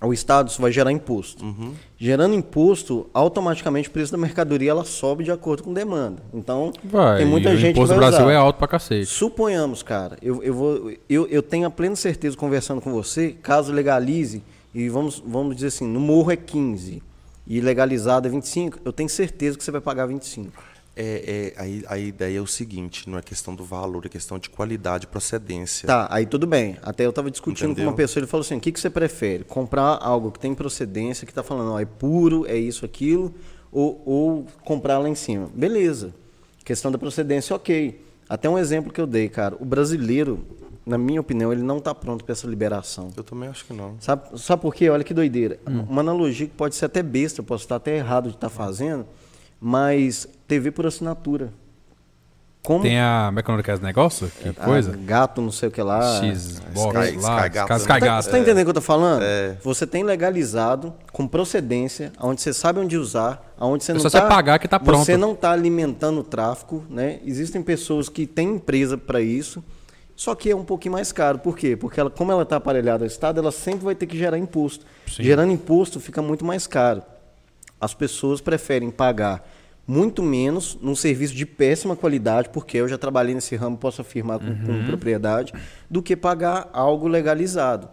[0.02, 1.46] ao Estado, isso vai gerar imposto.
[1.46, 1.74] Uhum.
[1.98, 6.22] Gerando imposto, automaticamente o preço da mercadoria ela sobe de acordo com demanda.
[6.34, 8.34] Então, Vai, tem muita gente o imposto que do vai Brasil usar.
[8.34, 9.06] é alto pra cacete.
[9.06, 13.72] Suponhamos, cara, eu, eu, vou, eu, eu tenho a plena certeza, conversando com você, caso
[13.72, 14.44] legalize,
[14.74, 17.02] e vamos, vamos dizer assim, no morro é 15
[17.46, 20.74] e legalizado é 25, eu tenho certeza que você vai pagar 25.
[20.96, 24.38] É, é, aí a ideia é o seguinte, não é questão do valor, é questão
[24.38, 25.88] de qualidade e procedência.
[25.88, 26.78] Tá, aí tudo bem.
[26.84, 27.90] Até eu estava discutindo com Entendeu?
[27.90, 29.44] uma pessoa, ele falou assim, o que, que você prefere?
[29.44, 33.34] Comprar algo que tem procedência, que está falando, ó, é puro, é isso, aquilo,
[33.72, 35.50] ou, ou comprar lá em cima?
[35.54, 36.14] Beleza.
[36.64, 38.00] Questão da procedência, ok.
[38.30, 39.56] Até um exemplo que eu dei, cara.
[39.60, 40.46] O brasileiro,
[40.86, 43.10] na minha opinião, ele não está pronto para essa liberação.
[43.16, 43.96] Eu também acho que não.
[44.00, 44.90] Sabe, sabe por quê?
[44.90, 45.60] Olha que doideira.
[45.66, 49.06] Uma analogia que pode ser até besta, eu posso estar até errado de estar fazendo,
[49.60, 51.54] mas TV por assinatura.
[52.64, 53.26] Como Tem a.
[53.28, 54.32] Como é que é o nome daqueles negócios?
[54.32, 54.96] Que ah, coisa?
[54.96, 56.22] gato, não sei o que lá.
[56.22, 57.82] X, Sky- box lá, Sky Gato, Sky?
[57.82, 58.22] Sky Tá-.
[58.22, 59.22] Você tá entendendo o que eu tô falando?
[59.22, 59.58] É.
[59.62, 64.10] Você tem legalizado com procedência, onde você sabe onde usar, aonde você É não só
[64.10, 65.04] tá, você pagar que tá pronto.
[65.04, 67.20] Você não tá alimentando o tráfico, né?
[67.26, 69.62] Existem pessoas que têm empresa para isso,
[70.16, 71.40] só que é um pouquinho mais caro.
[71.40, 71.76] Por quê?
[71.76, 74.86] Porque ela, como ela tá aparelhada ao Estado, ela sempre vai ter que gerar imposto.
[75.08, 75.24] Sim.
[75.24, 77.02] Gerando imposto fica muito mais caro.
[77.82, 79.48] As pessoas preferem pagar
[79.86, 84.40] muito menos num serviço de péssima qualidade, porque eu já trabalhei nesse ramo, posso afirmar
[84.40, 84.86] com, com Uhum.
[84.86, 85.54] propriedade,
[85.90, 87.90] do que pagar algo legalizado.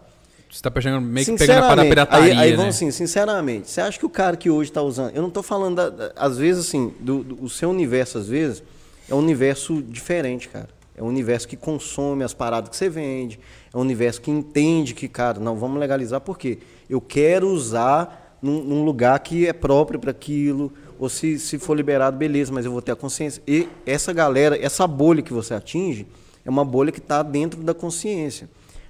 [0.48, 2.56] Você tá pegando, meio que pegando para a pirataria, aí, aí né?
[2.56, 5.42] vamos assim, sinceramente, você acha que o cara que hoje está usando, eu não estou
[5.42, 8.62] falando, da- da- às vezes assim, do, do- o seu universo às vezes
[9.08, 10.68] é um universo diferente, cara.
[11.00, 13.40] É um universo que consome as paradas que você vende,
[13.72, 16.58] é um universo que entende que, cara, não, vamos legalizar porque
[16.90, 21.74] eu quero usar num, num lugar que é próprio para aquilo, ou se, se for
[21.74, 23.42] liberado, beleza, mas eu vou ter a consciência.
[23.48, 26.06] E essa galera, essa bolha que você atinge,
[26.44, 28.46] é uma bolha que está dentro da consciência.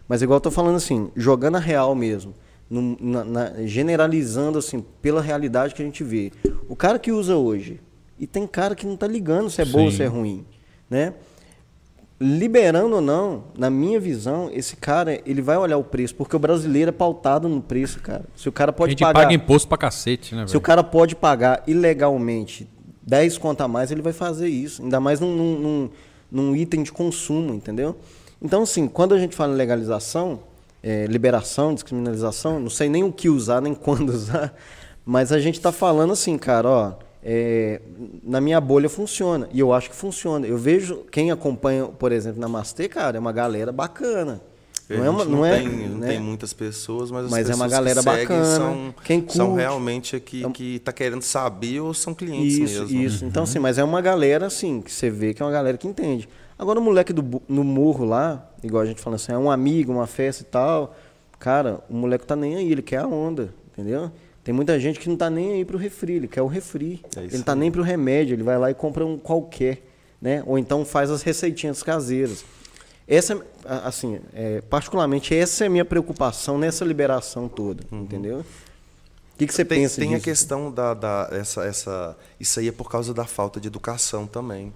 [0.08, 2.34] Mas igual eu tô falando assim, jogando a real mesmo,
[2.68, 6.32] num- na- na- generalizando assim, pela realidade que a gente vê.
[6.68, 7.78] O cara que usa hoje,
[8.18, 9.96] e tem cara que não tá ligando se é bom ou Sim.
[9.98, 10.44] se é ruim,
[10.90, 11.14] né?
[12.20, 16.38] Liberando ou não, na minha visão, esse cara, ele vai olhar o preço, porque o
[16.38, 18.24] brasileiro é pautado no preço, cara.
[18.36, 20.84] Se o cara a pode gente pagar, paga imposto pra cacete, né, se o cara
[20.84, 22.68] pode pagar ilegalmente
[23.02, 24.82] 10 conto a mais, ele vai fazer isso.
[24.82, 25.90] Ainda mais num, num,
[26.30, 27.96] num- item de consumo, entendeu?
[28.42, 30.40] Então, assim, quando a gente fala em legalização,
[30.82, 34.54] eh, liberação, descriminalização, não sei nem o que usar, nem quando usar,
[35.06, 36.92] Mas a gente tá falando assim, cara, ó,
[37.22, 37.80] é,
[38.22, 39.48] na minha bolha funciona.
[39.52, 40.46] E eu acho que funciona.
[40.46, 44.40] Eu vejo quem acompanha, por exemplo, na Mastê, cara, é uma galera bacana.
[44.88, 46.08] Não, é uma, não, não é, tem, não né?
[46.08, 48.44] tem muitas pessoas, mas as mas é uma galera bacana.
[48.44, 52.80] São, quem curte, são realmente aqui é que está querendo saber ou são clientes isso,
[52.82, 53.00] mesmo.
[53.00, 55.78] Isso, então sim, mas é uma galera assim, que você vê que é uma galera
[55.78, 56.28] que entende.
[56.58, 59.92] Agora o moleque do, no morro lá, igual a gente falando assim, é um amigo,
[59.92, 60.96] uma festa e tal,
[61.38, 64.10] cara, o moleque tá nem aí, ele quer a onda, entendeu?
[64.42, 67.00] Tem muita gente que não tá nem aí pro refri, ele quer o refri.
[67.16, 69.82] É ele não tá nem pro remédio, ele vai lá e compra um qualquer,
[70.20, 70.42] né?
[70.46, 72.44] Ou então faz as receitinhas caseiras.
[73.06, 78.02] Essa, assim, é, particularmente, essa é a minha preocupação nessa liberação toda, uhum.
[78.02, 78.38] entendeu?
[78.38, 80.20] O que, que você tem, pensa Tem disso?
[80.20, 84.26] a questão da, da essa, essa, isso aí é por causa da falta de educação
[84.26, 84.72] também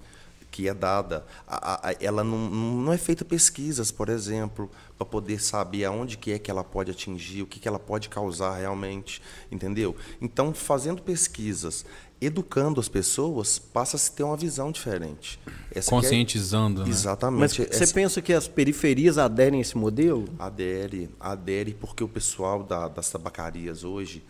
[0.55, 1.25] que é dada.
[1.45, 6.31] A, a, ela não, não é feita pesquisas, por exemplo, para poder saber aonde que
[6.31, 9.97] é que ela pode atingir, o que, que ela pode causar realmente, entendeu?
[10.21, 11.85] Então, fazendo pesquisas,
[12.21, 15.37] educando as pessoas, passa a se ter uma visão diferente.
[15.69, 16.89] Essa é Conscientizando, é, né?
[16.89, 17.39] Exatamente.
[17.41, 17.93] Mas você essa...
[17.93, 20.23] pensa que as periferias aderem a esse modelo?
[20.39, 24.23] Adere, adere, porque o pessoal da, das tabacarias hoje,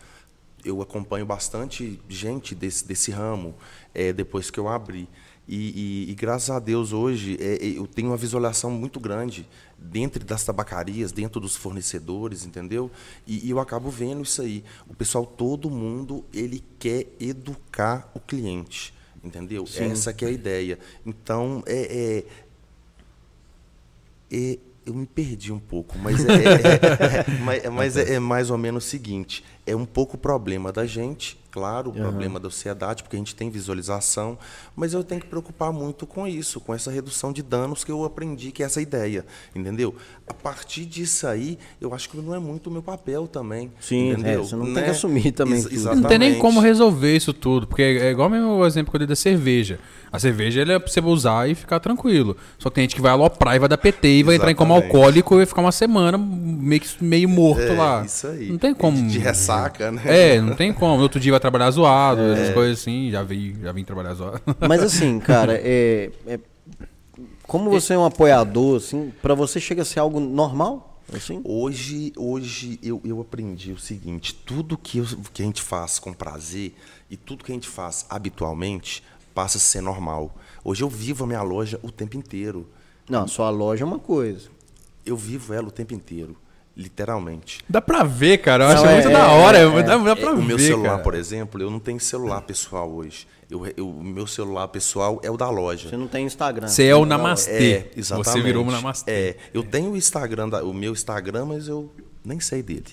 [0.64, 3.54] eu acompanho bastante gente desse, desse ramo,
[3.94, 5.08] é, depois que eu abri.
[5.48, 9.48] E, e, e, graças a Deus hoje é, é, eu tenho uma visualização muito grande
[9.78, 12.90] dentro das tabacarias, dentro dos fornecedores, entendeu?
[13.24, 14.64] E, e, eu acabo vendo isso aí.
[14.88, 18.92] O pessoal, todo mundo, ele quer educar o cliente,
[19.22, 19.64] entendeu?
[19.66, 19.84] Sim.
[19.84, 20.80] Essa que é a ideia.
[21.04, 22.24] Então, é,
[24.30, 28.58] é, é eu me perdi um pouco, mas é, é, é mas é, mais ou
[28.58, 32.02] menos o seguinte: é um pouco o problema da gente claro, o uhum.
[32.02, 34.38] problema da sociedade, porque a gente tem visualização,
[34.76, 38.04] mas eu tenho que preocupar muito com isso, com essa redução de danos que eu
[38.04, 39.94] aprendi, que é essa ideia, entendeu?
[40.28, 43.72] A partir disso aí, eu acho que não é muito o meu papel também.
[43.80, 44.32] Sim, entendeu?
[44.32, 44.74] É, você não né?
[44.74, 45.58] tem que assumir também.
[45.58, 48.96] Ex Não tem nem como resolver isso tudo, porque é igual mesmo o exemplo que
[48.96, 49.78] eu dei da cerveja.
[50.12, 52.36] A cerveja é pra você usar e ficar tranquilo.
[52.58, 54.36] Só que tem gente que vai aloprar e vai dar PT e vai Exatamente.
[54.36, 58.04] entrar em como alcoólico e ficar uma semana meio, meio morto é, lá.
[58.04, 58.50] Isso aí.
[58.50, 58.96] Não tem como.
[58.96, 60.02] De, de ressaca, né?
[60.04, 60.96] É, não tem como.
[60.96, 62.32] No outro dia vai trabalhar zoado, é.
[62.32, 63.10] essas coisas assim.
[63.10, 64.40] Já vim, já vim trabalhar zoado.
[64.68, 66.40] Mas assim, cara, é, é
[67.46, 71.00] como você é um apoiador, assim, para você chega a ser algo normal?
[71.14, 71.40] Assim?
[71.44, 76.12] Hoje, hoje eu, eu aprendi o seguinte: tudo que, eu, que a gente faz com
[76.12, 76.74] prazer
[77.08, 80.34] e tudo que a gente faz habitualmente passa a ser normal.
[80.64, 82.68] Hoje eu vivo a minha loja o tempo inteiro.
[83.08, 84.48] Não, sua loja é uma coisa.
[85.04, 86.36] Eu vivo ela o tempo inteiro.
[86.76, 87.64] Literalmente.
[87.66, 88.64] Dá pra ver, cara.
[88.64, 89.58] Eu não, acho é, muito é, da hora.
[89.58, 90.40] É, dá, dá pra é, ver.
[90.40, 91.02] O meu celular, cara.
[91.02, 93.26] por exemplo, eu não tenho celular pessoal hoje.
[93.48, 95.88] Eu, o meu celular pessoal é o da loja.
[95.88, 96.68] Você não tem Instagram.
[96.68, 97.72] Você é o Namastê.
[97.72, 98.30] É, exatamente.
[98.30, 99.10] Você virou o Namastê.
[99.10, 101.90] É, eu tenho o Instagram, da, o meu Instagram, mas eu
[102.22, 102.88] nem sei dele.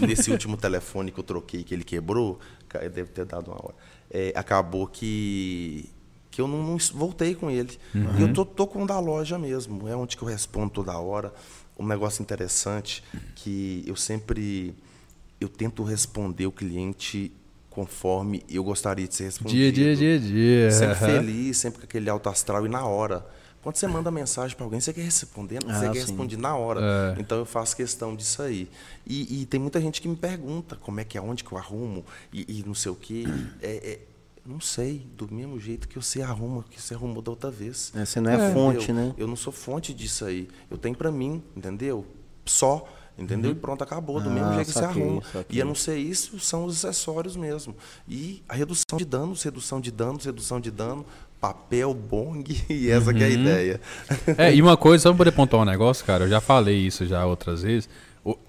[0.00, 2.38] Nesse último telefone que eu troquei, que ele quebrou,
[2.72, 3.74] deve ter dado uma hora.
[4.10, 5.90] É, acabou que
[6.30, 7.78] que eu não, não voltei com ele.
[7.94, 8.18] Uhum.
[8.18, 9.88] E eu tô, tô com o da loja mesmo.
[9.88, 11.32] É onde que eu respondo toda hora
[11.78, 13.02] um negócio interessante
[13.34, 14.74] que eu sempre
[15.40, 17.32] eu tento responder o cliente
[17.70, 19.72] conforme eu gostaria de ser respondido.
[19.72, 20.70] Dia, dia, dia, dia.
[20.70, 23.24] Sempre feliz, sempre com aquele alto astral e na hora.
[23.62, 26.80] Quando você manda mensagem para alguém, você quer responder, ah, você quer responder na hora.
[27.16, 27.20] É.
[27.20, 28.68] Então eu faço questão disso aí.
[29.06, 31.58] E, e, tem muita gente que me pergunta como é que é, onde que eu
[31.58, 33.24] arrumo e, e não sei o quê.
[33.62, 33.98] É, é,
[34.44, 37.92] não sei, do mesmo jeito que você arruma, que você arrumou da outra vez.
[37.94, 39.14] É, você não é, é fonte, né?
[39.16, 40.48] Eu não sou fonte disso aí.
[40.70, 42.06] Eu tenho para mim, entendeu?
[42.44, 42.88] Só,
[43.18, 43.50] entendeu?
[43.50, 43.56] Uhum.
[43.56, 44.20] E pronto, acabou.
[44.20, 45.22] Do ah, mesmo jeito que você arruma.
[45.48, 47.76] E a não ser isso, são os acessórios mesmo.
[48.08, 51.04] E a redução de danos, redução de danos, redução de dano,
[51.40, 53.18] papel, bong, e essa uhum.
[53.18, 53.32] é a uhum.
[53.32, 53.80] ideia.
[54.38, 57.06] É, e uma coisa, só pra poder pontuar um negócio, cara, eu já falei isso
[57.06, 57.88] já outras vezes.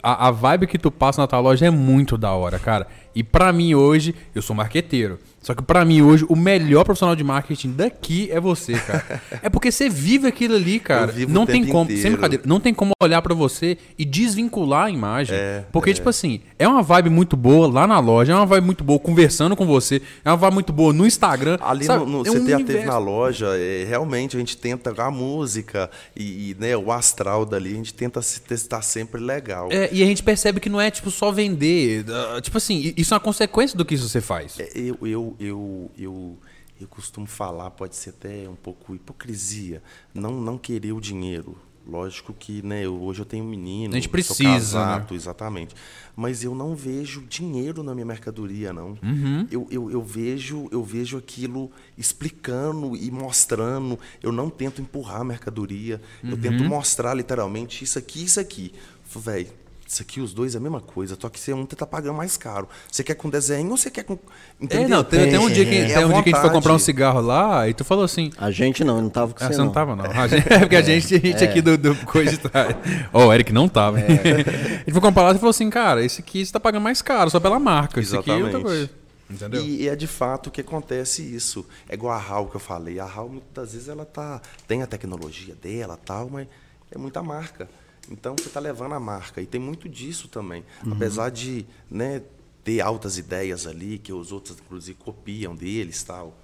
[0.03, 2.87] A, a vibe que tu passa na tua loja é muito da hora, cara.
[3.15, 5.17] E para mim hoje, eu sou marqueteiro.
[5.41, 9.21] Só que para mim hoje, o melhor profissional de marketing daqui é você, cara.
[9.41, 11.11] é porque você vive aquilo ali, cara.
[11.27, 15.35] não tem como, sem brincadeira, não tem como olhar para você e desvincular a imagem.
[15.35, 15.93] É, porque, é.
[15.93, 18.99] tipo assim, é uma vibe muito boa lá na loja, é uma vibe muito boa
[18.99, 21.57] conversando com você, é uma vibe muito boa no Instagram.
[21.59, 22.05] Ali sabe?
[22.05, 26.51] no, no, é um teve na loja, é, realmente a gente tenta a música e,
[26.51, 29.69] e, né, o astral dali, a gente tenta se testar sempre legal.
[29.71, 32.05] É, e a gente percebe que não é, tipo, só vender.
[32.07, 34.59] Uh, tipo assim, isso é uma consequência do que isso você faz.
[34.59, 34.69] É,
[35.01, 36.37] eu, eu, eu, eu,
[36.81, 39.81] eu costumo falar, pode ser até um pouco hipocrisia,
[40.13, 41.57] não, não querer o dinheiro.
[41.87, 44.53] Lógico que né, eu, hoje eu tenho um menino, a gente precisa, né?
[44.53, 45.17] casado, né?
[45.17, 45.75] exatamente.
[46.15, 48.97] Mas eu não vejo dinheiro na minha mercadoria, não.
[49.01, 49.47] Uhum.
[49.49, 53.97] Eu, eu, eu, vejo eu vejo aquilo explicando e mostrando.
[54.21, 55.99] Eu não tento empurrar a mercadoria.
[56.23, 56.31] Uhum.
[56.31, 58.71] Eu tento mostrar literalmente isso aqui, isso aqui.
[59.15, 59.49] Velho,
[59.91, 62.37] isso aqui, os dois é a mesma coisa, só que você um tá pagando mais
[62.37, 62.69] caro.
[62.89, 64.13] Você quer com desenho ou você quer com.
[64.13, 64.17] É,
[64.61, 64.87] Entendeu?
[64.87, 66.73] não, tem, tem um dia que, É tem um dia que a gente foi comprar
[66.73, 68.31] um cigarro lá e tu falou assim.
[68.37, 69.73] A gente não, eu não tava com Ah, você, você não não.
[69.73, 70.05] tava, não.
[70.17, 72.73] A gente, é porque a gente, a gente aqui do, do coisa de trás.
[73.11, 73.99] Ó, o Eric não tava.
[73.99, 74.05] hein?
[74.23, 77.01] a gente foi comprar lá e falou assim, cara, esse aqui você tá pagando mais
[77.01, 77.99] caro, só pela marca.
[77.99, 78.63] Esse aqui é outra Exatamente.
[78.63, 78.89] coisa.
[79.29, 79.61] Entendeu?
[79.61, 81.65] E, e é de fato que acontece isso.
[81.89, 82.97] É igual a HAL que eu falei.
[82.97, 86.47] A HAL, muitas vezes, ela tá, tem a tecnologia dela tal, mas
[86.89, 87.67] é muita marca.
[88.09, 89.41] Então, você está levando a marca.
[89.41, 90.63] E tem muito disso também.
[90.91, 92.21] Apesar de né,
[92.63, 96.35] ter altas ideias ali, que os outros, inclusive, copiam deles tal.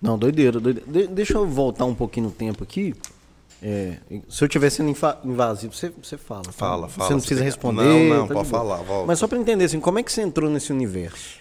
[0.00, 0.90] Não, doideira, doideira.
[0.90, 2.94] De- deixa eu voltar um pouquinho no tempo aqui.
[3.60, 3.98] É,
[4.28, 6.44] se eu estiver sendo invasivo, você, você fala.
[6.44, 6.52] tá?
[6.52, 7.08] Fala, fala.
[7.08, 7.82] Você não Você precisa tem- responder.
[7.84, 9.06] Não, não, tá pode falar, volta.
[9.08, 11.37] Mas só para entender, assim, como é que você entrou nesse universo?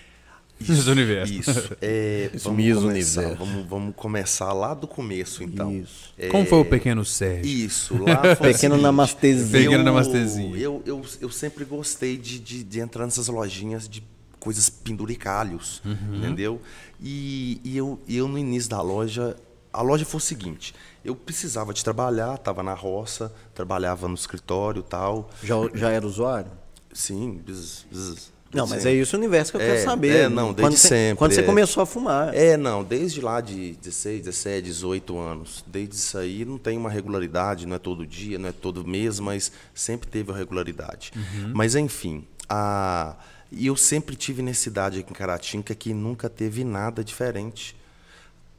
[0.59, 1.33] Esse universo.
[1.33, 1.77] Isso.
[1.81, 2.43] É, vamos,
[2.73, 3.35] começar, universo.
[3.45, 5.71] vamos, vamos começar lá do começo, então.
[5.71, 6.13] Isso.
[6.31, 7.45] Como foi o pequeno Sérgio?
[7.45, 9.51] Isso, lá foi o Pequeno seguinte, namastezinho.
[9.51, 10.57] Pequeno eu- namastezinho.
[10.57, 14.03] Eu, eu, eu sempre gostei de, de, de entrar nessas lojinhas de
[14.39, 16.17] coisas penduricalhos, Uhum.
[16.17, 16.61] entendeu?
[17.01, 19.35] E, e eu, e eu, no início da loja,
[19.71, 20.73] a loja foi o seguinte,
[21.05, 25.29] eu precisava de trabalhar, estava na roça, trabalhava no escritório e tal.
[25.43, 26.51] Já, já era usuário?
[26.93, 28.97] Sim, bzz, bzz, Não, mas sempre.
[28.97, 30.15] é esse o universo que eu É, quero saber.
[30.15, 31.43] é, não, desde quando você, sempre, Quando você é.
[31.43, 32.33] começou a fumar.
[32.35, 35.63] É, não, desde lá de 16, 17, 18 anos.
[35.67, 39.19] Desde isso aí não tem uma regularidade, não é todo dia, não é todo mês,
[39.19, 41.11] mas sempre teve a regularidade.
[41.53, 43.15] Mas enfim, a...
[43.51, 47.75] e eu sempre tive necessidade aqui em Caratinga que nunca teve nada diferente.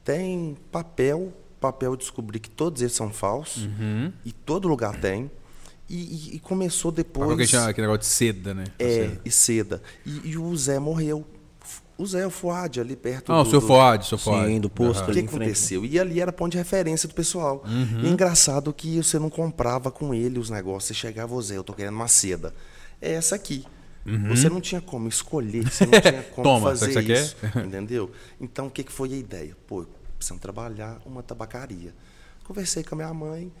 [0.03, 3.67] Tem papel, papel eu descobri que todos eles são falsos,
[4.25, 5.29] e todo lugar tem.
[5.89, 7.31] E, e- e começou depois.
[7.31, 8.65] Aquele chama- aquele negócio de seda, né?
[8.77, 9.81] É, e seda.
[10.05, 11.25] E, e o Zé morreu.
[11.97, 14.47] O Zé, o Fuad, ali perto Ah, o do, seu do- Fuad, seu Fuad.
[14.47, 15.83] Sim, do posto o ali que aconteceu?
[15.85, 17.61] E ali era ponto de referência do pessoal.
[17.67, 18.01] Uhum.
[18.03, 20.85] E é engraçado que você não comprava com ele os negócios.
[20.85, 22.53] Você chegava, ô Zé, eu tô querendo uma seda.
[23.01, 23.65] É essa aqui.
[24.29, 26.55] Você não tinha como escolher, você não tinha como Uhum.
[26.55, 27.35] Toma, fazer sabe o que você isso.
[27.67, 28.11] Entendeu?
[28.39, 29.55] Então, o que, que foi a ideia?
[29.67, 29.85] Pô,
[30.17, 31.93] precisamos trabalhar uma tabacaria.
[32.45, 33.51] Conversei com a minha mãe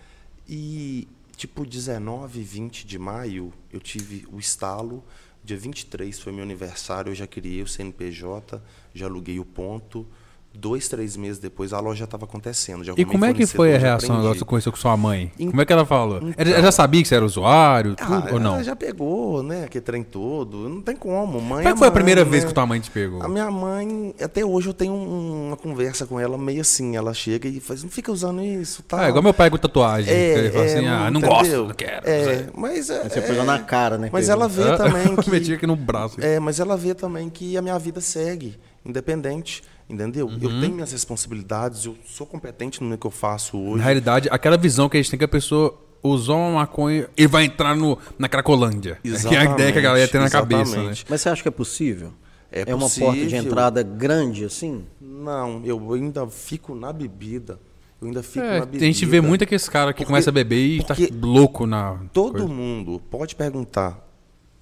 [0.47, 1.07] e,
[1.39, 5.01] tipo, 19, 20 de maio, eu tive o estalo.
[5.41, 8.61] Dia 23 foi meu aniversário, eu já criei o CNPJ,
[8.93, 10.05] já aluguei o ponto.
[10.51, 12.83] Dois, três meses depois, a loja já estava acontecendo.
[12.83, 15.31] Já E como é que foi a reação agora que você conheceu com sua mãe?
[15.37, 16.17] Então- como é que ela falou?
[16.35, 18.55] Ela ela já sabia que você era usuário, tudo, Ah, ou não?
[18.55, 19.63] ela já pegou, né?
[19.65, 20.67] Aquele trem todo.
[20.67, 21.39] Não tem como.
[21.39, 22.29] Mãe Como é é que foi a mãe, primeira né?
[22.31, 23.21] vez que tua mãe te pegou?
[23.23, 26.95] A minha mãe, até hoje eu tenho um- uma conversa com ela meio assim.
[26.97, 29.01] Ela chega e faz, não fica usando isso, tá?
[29.05, 30.11] Ah, igual meu pai com tatuagem.
[30.11, 31.29] É, ele fala é, assim, ah, não entendeu?
[31.37, 32.09] gosto, não quero.
[32.09, 34.09] É, mas é, Você é, pegou na cara, né?
[34.11, 36.17] mas que- ela vê Ah, também eu meti que aqui no braço.
[36.19, 40.27] é, mas ela vê também que a minha vida segue, independente, entendeu?
[40.27, 40.37] Uhum.
[40.41, 43.83] Eu tenho minhas responsabilidades, eu sou competente no que eu faço Na hoje.
[43.83, 47.45] realidade, aquela visão que a gente tem que a pessoa usou uma maconha e vai
[47.45, 48.99] entrar no, na Cracolândia.
[49.03, 50.67] Que é a ideia que a galera tem na cabeça, né?
[50.77, 51.05] exatamente.
[51.09, 52.13] Mas você acha que é possível?
[52.51, 53.39] É uma porta de possível.
[53.39, 54.83] entrada grande assim?
[54.99, 57.59] Não, eu ainda fico na bebida.
[58.01, 58.85] Eu ainda fico É, na a bebida.
[58.85, 61.99] gente vê muito aqueles caras que Porque- começam a beber e tá louco na.
[62.13, 62.47] Todo coisa.
[62.47, 64.08] mundo pode perguntar.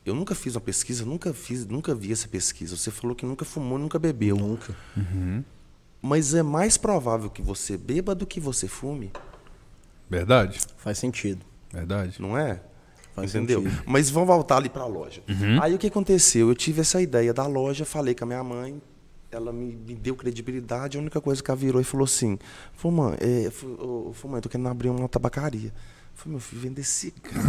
[0.07, 2.77] Eu nunca fiz uma pesquisa, nunca fiz, nunca vi essa pesquisa.
[2.77, 4.37] Você falou que nunca fumou, nunca bebeu.
[4.37, 4.73] Nunca.
[6.01, 9.11] Mas é mais provável que você beba do que você fume,
[10.09, 11.45] Verdade, Faz sentido.
[11.73, 12.21] verdade.
[12.21, 12.61] não é?
[13.13, 13.61] Faz Entendeu?
[13.63, 13.83] sentido.
[13.85, 15.21] Mas vamos voltar ali para a loja.
[15.27, 15.61] Uhum.
[15.61, 16.47] Aí o que aconteceu?
[16.47, 18.81] Eu tive essa ideia da loja, falei com a minha mãe,
[19.29, 20.97] ela me, me deu credibilidade.
[20.97, 22.39] A única coisa que ela virou e falou assim:
[22.71, 23.51] Falou, mãe, é,
[23.81, 25.73] ô, mãe, tô querendo abrir uma tabacaria.
[26.17, 27.43] Eu Falei, meu filho, vender cigarro.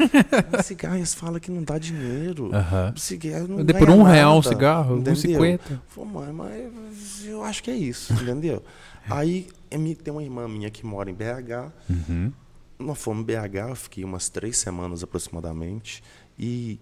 [0.64, 2.50] Cigarro, eles falam que não dá dinheiro.
[2.54, 2.94] Aham.
[2.96, 5.40] Cigarro não por um nada, real o cigarro, entendeu?
[5.40, 5.80] 1,50.
[5.88, 8.62] Falei, mãe, mas eu acho que é isso, entendeu?
[9.10, 11.70] Aí eh, me- tem uma irmã minha que mora em BH.
[11.90, 12.32] Uhum.
[12.78, 16.02] Nós fomos em BH, eu fiquei umas três semanas aproximadamente.
[16.38, 16.80] E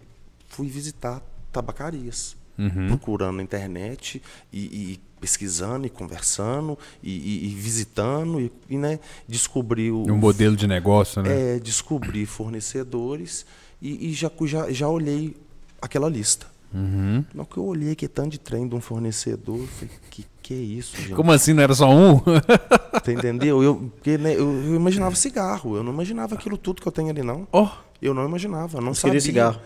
[0.48, 1.20] fui visitar
[1.52, 2.36] tabacarias.
[2.58, 2.86] Uhum.
[2.88, 9.00] Procurando na internet e, e pesquisando e conversando e, e- e visitando e, e, né,
[9.28, 11.56] descobri o, Um modelo de negócio, né?
[11.56, 13.44] é, descobri fornecedores
[13.80, 15.36] e, e já, já, já olhei
[15.80, 16.46] aquela lista.
[16.72, 17.24] Uhum.
[17.36, 20.52] Hora que eu olhei que tanto de trem de um fornecedor, eu falei, que que
[20.52, 21.14] é isso, gente?
[21.14, 21.54] Como assim?
[21.54, 22.18] Não era só um?
[23.02, 23.62] Você entendeu?
[23.62, 27.08] Eu, porque, né, eu, eu imaginava cigarro, eu não imaginava aquilo tudo que eu tenho
[27.08, 27.48] ali, não.
[27.50, 27.66] Ó,
[28.02, 29.12] Eu não imaginava, não Você sabia.
[29.12, 29.60] queria cigarro?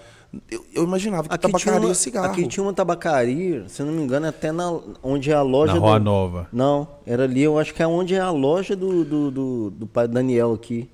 [0.51, 2.27] Eu, eu imaginava que Aqui tinha, tabacaria uma, é cigarro.
[2.27, 5.73] aqui tinha uma tabacaria, se eu não me engano, até na, onde é a loja
[5.75, 6.05] na Rua do...
[6.05, 6.49] Nova.
[6.53, 9.87] Não, era ali, eu acho que é onde é a loja do, do, do, do
[9.87, 10.89] pai Daniel aqui.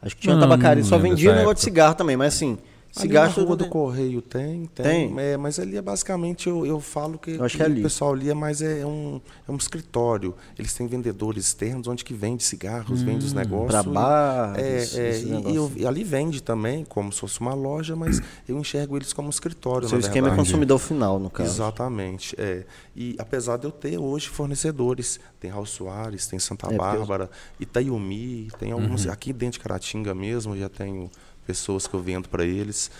[0.00, 1.60] Acho que tinha uma Não, tabacaria, não só vendia negócio de época.
[1.62, 2.56] cigarro também, mas assim,
[2.92, 3.70] Cigarro ali na rua do tem.
[3.72, 4.84] Correio tem, tem.
[5.08, 5.20] Tem?
[5.20, 7.82] É, mas ali é basicamente, eu, eu falo que, Eu acho que que é o
[7.82, 10.34] pessoal ali é mais é um, é um escritório.
[10.58, 13.70] Eles têm vendedores externos onde que vende cigarros, vende os negócios.
[13.82, 15.54] Pra e- bar, É, é, e- e, negócios.
[15.56, 19.30] eu- e ali vende também, como se fosse uma loja, mas eu enxergo eles como
[19.30, 20.48] escritório, Seu na esquema é verdade.
[20.48, 21.48] consumidor final, no caso.
[21.48, 22.34] Exatamente.
[22.38, 22.64] É.
[22.96, 26.98] E apesar de eu ter hoje fornecedores, tem Raul Soares, tem Santa É, porque eu-
[26.98, 29.06] Bárbara, Itaiumi, tem alguns.
[29.06, 31.08] Aqui dentro de Caratinga mesmo, já tenho
[31.46, 32.90] pessoas que eu vendo para eles.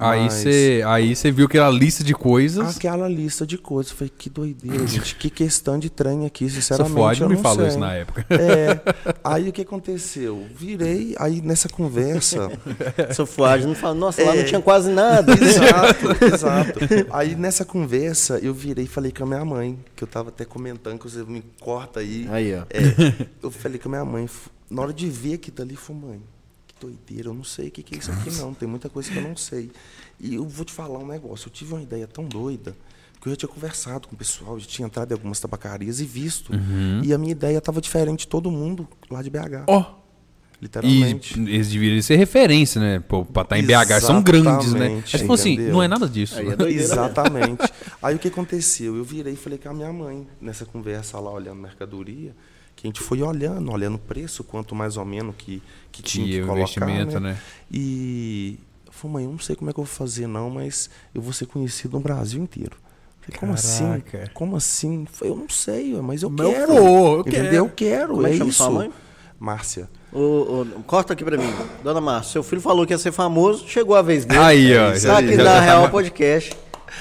[0.00, 2.76] Aí Mas- você aí você viu aquela lista de coisas.
[2.76, 3.90] Aquela lista de coisas.
[3.90, 5.16] Eu falei, que doideira, gente.
[5.16, 6.94] Que questão de trem aqui, sinceramente.
[6.94, 7.66] Ford eu me não falou sei.
[7.70, 8.24] isso na época.
[8.30, 8.78] É.
[9.24, 10.46] Aí o que aconteceu?
[10.54, 12.48] Virei, aí nessa conversa.
[13.12, 14.44] Seu fuagem não fala, nossa, lá não É.
[14.44, 15.32] tinha quase nada.
[15.32, 16.78] exato, exato.
[17.10, 20.44] Aí nessa conversa eu virei e falei com a minha mãe, que eu tava até
[20.44, 22.24] comentando, que você me corta aí.
[22.30, 22.60] Aí, ó.
[22.70, 24.30] É, eu falei com a minha mãe,
[24.70, 26.37] na hora de ver aquilo ali, falei, mãe, que
[26.80, 29.16] doideira, eu não sei o que, que é isso aqui não, tem muita coisa que
[29.16, 29.70] eu não sei.
[30.20, 32.76] E eu vou te falar um negócio, eu tive uma ideia tão doida,
[33.20, 36.04] que eu já tinha conversado com o pessoal, já tinha entrado em algumas tabacarias e
[36.04, 36.52] visto.
[37.02, 39.98] E a minha ideia estava diferente de todo mundo lá de BH, Ó.
[40.60, 41.38] E literalmente.
[41.38, 43.00] eles deveriam ser referência, né?
[43.00, 44.00] Pô, pra estar em BH.
[44.00, 45.02] São grandes, né?
[45.06, 46.38] Você falou assim, não é nada disso.
[46.38, 46.70] Aí é.
[46.70, 47.62] Exatamente.
[48.02, 48.96] Aí o que aconteceu?
[48.96, 52.34] Eu virei e falei com a minha mãe, nessa conversa lá, olhando mercadoria,
[52.80, 55.60] que a gente foi olhando, olhando o preço, quanto mais ou menos que,
[55.90, 57.32] que tinha Que que o colocar, investimento, né?
[57.32, 57.38] né?
[57.70, 60.88] E eu falei, mãe, eu não sei como é que eu vou fazer não, mas
[61.14, 62.76] eu vou ser conhecido no Brasil inteiro.
[62.76, 63.84] Eu Falei, como assim?
[63.84, 64.30] Caraca.
[64.32, 65.00] Como assim?
[65.00, 66.74] Eu falei, eu não sei, mas eu Mas eu quero.
[66.74, 67.42] vou, eu entendeu?
[67.42, 67.54] quero.
[67.56, 68.52] Eu quero, Como é é, que isso.
[68.58, 68.92] sua mãe?
[69.40, 69.88] Márcia.
[70.12, 71.52] Ô, ô, corta aqui pra mim.
[71.84, 74.40] Dona Márcia, seu filho falou que ia ser famoso, chegou a vez dele.
[74.40, 74.92] Aí, ó.
[74.92, 76.52] isso já- Tá aqui já- na já- Real Podcast.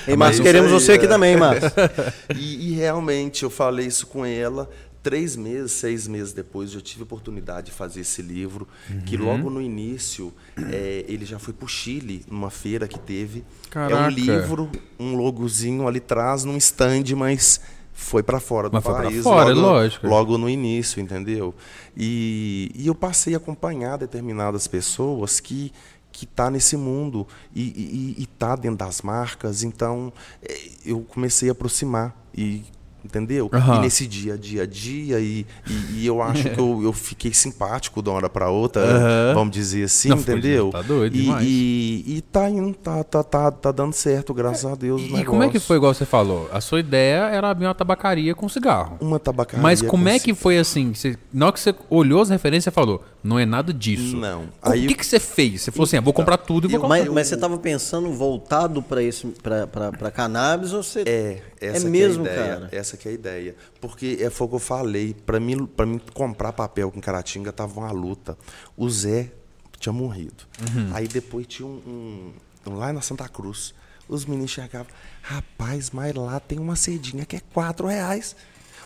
[0.06, 1.08] E Mas Márcio, queremos aí, você aqui é.
[1.08, 1.72] também, Márcio.
[2.38, 4.70] E, e realmente eu falei isso com ela.
[5.08, 8.68] Três meses, seis meses depois, eu tive a oportunidade de fazer esse livro.
[9.06, 9.24] Que Uhum.
[9.26, 13.40] logo no início, eh, ele já foi para o Chile, numa feira que teve.
[13.40, 14.06] É Caraca.
[14.06, 17.62] um livro, um logozinho ali atrás, num stand, mas
[17.94, 19.24] foi para fora do Mas país.
[19.24, 20.08] fora, logo, lógico.
[20.08, 21.56] Logo no início, entendeu?
[21.96, 25.72] E, e eu passei a acompanhar determinadas pessoas que
[26.10, 29.62] que está nesse mundo e está dentro das marcas.
[29.62, 32.64] Então, eh, eu comecei a aproximar e
[33.04, 33.50] entendeu?
[33.54, 33.78] Aham.
[33.78, 36.94] E nesse dia a dia a dia e, e, e eu acho que eu, eu
[36.94, 39.34] fiquei simpático de uma hora para outra, Aham.
[39.34, 40.70] vamos dizer assim, Não, entendeu?
[40.70, 41.46] tá doido e, demais.
[41.48, 45.02] e, e tá indo, tá, tá, tá, tá dando certo, graças a Deus.
[45.02, 46.50] E como é que foi, igual você falou?
[46.52, 48.98] A sua ideia era abrir uma tabacaria com cigarro.
[49.00, 49.62] Uma tabacaria.
[49.62, 50.94] Mas como com é que foi assim?
[50.94, 54.16] Você, na hora que você olhou as referências, você falou, não é nada disso.
[54.18, 54.46] Não.
[54.64, 55.62] O que, que você fez?
[55.62, 57.00] Você falou assim, ah, vou comprar tudo e vou comprar.
[57.00, 61.04] Mas, mas você tava pensando voltado esse pra, pra cannabis ou você.
[61.06, 62.48] É, essa que mesmo, é a ideia.
[62.54, 62.70] cara?
[62.88, 63.56] Essa que é a ideia.
[63.82, 65.14] Porque é, foi o que eu falei.
[65.14, 68.38] Para mim, mim comprar papel com Caratinga tava uma luta.
[68.78, 69.32] O Zé
[69.80, 70.44] tinha morrido.
[70.74, 70.90] Uhum.
[70.94, 72.32] Aí depois tinha um,
[72.66, 73.74] um- lá na Santa Cruz.
[74.10, 74.88] Os meninos chegavam,
[75.22, 78.36] rapaz, mas lá tem uma cedinha que é quatro reais.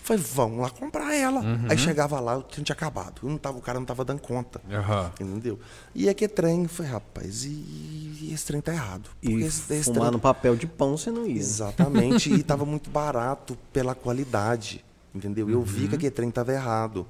[0.02, 1.42] Eu Falei, vamos lá comprar ela.
[1.42, 1.68] Uhum.
[1.70, 3.22] Aí chegava lá, o trem tinha acabado.
[3.24, 4.60] Eu não tava, o cara não tava dando conta.
[4.70, 5.12] Aham.
[5.20, 5.60] Entendeu?
[5.94, 9.10] E é que trem, foi, rapaz, e, e esse trem tá errado.
[9.22, 11.38] Porque E esse, esse fumar trem- no papel de pão você não ia.
[11.38, 12.30] Exatamente.
[12.34, 14.84] e estava muito barato pela qualidade.
[15.14, 15.50] Entendeu?
[15.50, 15.90] Eu vi Uhum.
[15.90, 17.06] que aquele trem estava errado.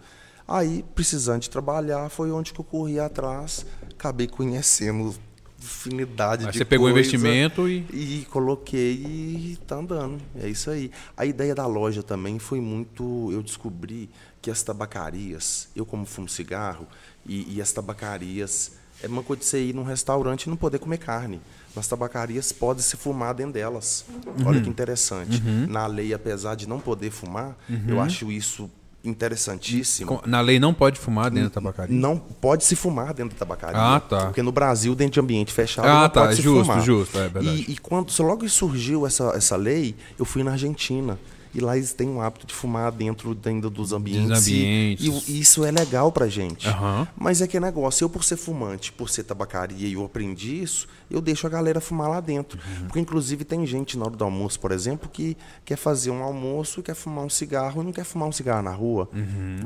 [0.48, 3.66] Aí, precisando de trabalhar, foi onde que eu corri atrás.
[3.92, 5.16] Acabei conhecendo
[5.62, 7.86] infinidade Aí de você pegou o investimento e.
[7.92, 10.22] E coloquei e tá andando.
[10.42, 10.92] É isso aí.
[11.16, 13.30] A ideia da loja também foi muito.
[13.32, 14.10] Eu descobri
[14.42, 16.88] que as tabacarias, eu como fumo cigarro,
[17.26, 18.74] e, e as tabacarias.
[19.04, 21.42] É uma coisa de você ir num restaurante e não poder comer carne.
[21.76, 24.06] Nas tabacarias pode se fumar dentro delas.
[24.46, 25.42] Olha que interessante.
[25.68, 27.58] Na lei, apesar de não poder fumar,
[27.88, 28.70] eu acho isso
[29.04, 30.22] interessantíssimo.
[30.26, 31.96] Na lei não pode fumar dentro da tabacaria.
[31.96, 33.78] Não pode se fumar dentro da tabacaria.
[33.80, 34.26] Ah, tá.
[34.26, 36.82] Porque no Brasil, dentro de ambiente fechado, Ah, não tá, pode se justo, fumar.
[36.84, 37.66] justo, é verdade.
[37.68, 41.18] E, e quando logo surgiu essa, essa lei, eu fui na Argentina.
[41.54, 44.48] E lá eles têm o hábito de fumar dentro ainda dos ambientes.
[44.48, 45.06] e- ambientes.
[45.06, 46.68] E, o- isso é legal pra gente.
[46.68, 47.08] Aham.
[47.18, 50.62] Mas é que é negócio, eu por ser fumante, por ser tabacaria e eu aprendi
[50.64, 52.58] isso, eu deixo a galera fumar lá dentro.
[52.66, 52.86] Uhum.
[52.86, 55.36] Porque inclusive tem gente na hora do almoço, por exemplo, que
[55.66, 58.72] quer fazer um almoço, quer fumar um cigarro e não quer fumar um cigarro na
[58.72, 59.10] rua.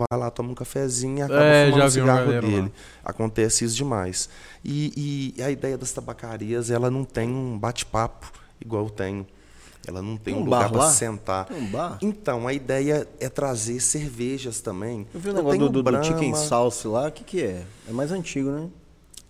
[0.10, 2.42] Vai lá, toma um cafezinho e acaba É, fumando já o uma cigarro lá.
[2.42, 2.72] dele.
[3.04, 4.28] Acontece isso demais.
[4.64, 9.28] E, e a ideia das tabacarias, ela não tem um bate-papo igual eu tenho.
[9.88, 11.46] Ela não tem Tem um, um lugar para sentar.
[11.46, 11.98] Tem um bar?
[12.02, 15.06] Então, a ideia é trazer cervejas também.
[15.14, 16.36] Eu vi o negócio tenho do, do, do Chicken.
[16.36, 17.64] Sauce lá, o que, que é?
[17.88, 18.68] É mais antigo, né?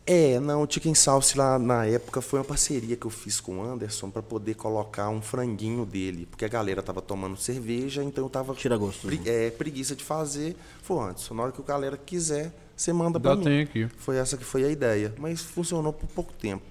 [0.07, 3.57] É, não, o Chicken Sauce lá na época foi uma parceria que eu fiz com
[3.57, 8.23] o Anderson para poder colocar um franguinho dele, porque a galera tava tomando cerveja, então
[8.23, 9.07] eu tava Tira gosto.
[9.07, 10.55] pre- é, preguiça de fazer.
[10.83, 13.43] Foi antes, na hora que o galera quiser, você manda para Já mim.
[13.45, 13.89] tem aqui.
[13.97, 16.63] Foi essa que foi a ideia, mas funcionou por pouco tempo.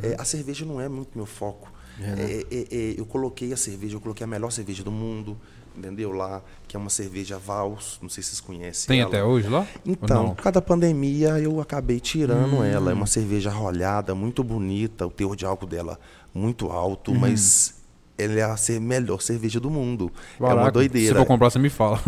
[0.00, 1.68] É, a cerveja não é muito meu foco.
[2.00, 5.36] É, é, é, eu coloquei a cerveja, eu coloquei a melhor cerveja do mundo,
[5.76, 6.12] entendeu?
[6.12, 8.86] Lá, que é uma cerveja Vals, não sei se vocês conhecem.
[8.88, 9.08] Tem ela.
[9.08, 9.66] até hoje lá?
[9.84, 10.34] Então, não?
[10.34, 12.90] por causa da pandemia, eu acabei tirando ela.
[12.90, 15.98] É uma cerveja rolhada, muito bonita, o teor de álcool dela
[16.34, 17.74] muito alto, mas
[18.18, 20.10] ela é a ser- melhor cerveja do mundo.
[20.38, 21.18] é uma Caraca, Se doideira.
[21.18, 21.98] for comprar, você me fala.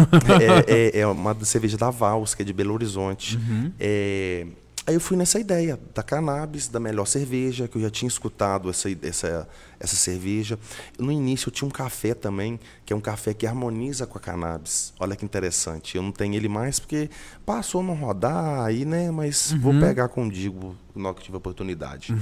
[0.68, 3.38] é, é, é uma cerveja da Vals, que é de Belo Horizonte.
[3.80, 4.46] É,
[4.88, 8.70] aí eu fui nessa ideia da cannabis, da melhor cerveja, que eu já tinha escutado
[8.70, 9.46] essa, essa,
[9.78, 10.58] essa cerveja.
[10.98, 14.20] No início eu tinha um café também, que é um café que harmoniza com a
[14.20, 14.94] cannabis.
[14.98, 15.96] Olha que interessante.
[15.96, 17.10] Eu não tenho ele mais porque
[17.44, 19.10] passou a não rodar aí, né?
[19.10, 22.14] Mas vou pegar contigo na hora que tiver oportunidade.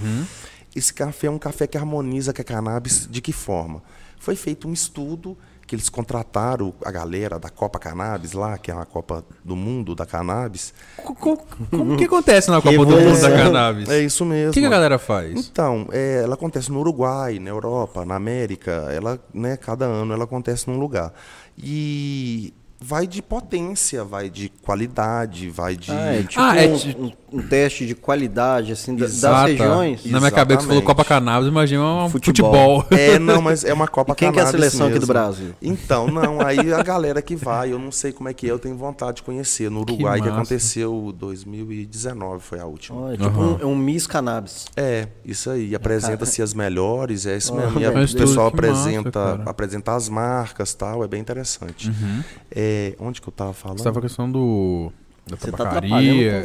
[0.75, 3.81] Esse café é um café que harmoniza com a cannabis de que forma?
[4.19, 8.75] Foi feito um estudo que eles contrataram a galera da Copa Cannabis lá, que é
[8.75, 10.73] uma Copa do Mundo da Cannabis.
[10.97, 13.31] Como que acontece na Copa do Mundo da.
[13.31, 13.89] Cannabis?
[13.89, 14.51] É isso mesmo.
[14.51, 15.49] O que, que a galera faz?
[15.49, 18.89] Então, é, ela acontece no Uruguai, na Europa, na América.
[18.93, 21.13] Ela, né, cada ano ela acontece num lugar.
[21.59, 22.55] E
[22.87, 25.91] vai de potência, vai de qualidade, vai de.
[25.91, 30.05] Ah, é tipo Ah, é um, um- um teste de qualidade, assim, da- das regiões.
[30.07, 30.83] Na minha cabeça você falou.
[30.83, 32.83] Copa Cannabis, imagina um Futebol.
[32.83, 32.99] futebol.
[32.99, 35.07] É, não, mas é uma Copa E quem que é a seleção aqui do.
[35.07, 35.53] Brasil?
[35.61, 38.59] Então, não, aí a galera que vai, eu não sei como é que é, eu
[38.59, 39.71] tenho vontade de conhecer.
[39.71, 40.37] No Uruguai, que, massa.
[40.41, 43.01] aconteceu 2019, foi a última.
[43.01, 43.55] Olha, tipo Aham.
[43.57, 44.67] um, é um Miss Cannabis.
[44.77, 45.75] É, isso aí.
[45.75, 47.81] Apresenta-se as melhores, é isso mesmo.
[47.81, 49.43] E a- o pessoal que massa, apresenta, cara.
[49.47, 51.89] apresenta as marcas tal, é bem interessante.
[51.89, 52.23] Uhum.
[52.51, 53.79] É, onde que eu tava falando?
[53.79, 54.93] Você tava a questão do.
[55.29, 55.93] Da Você tá tabacaria.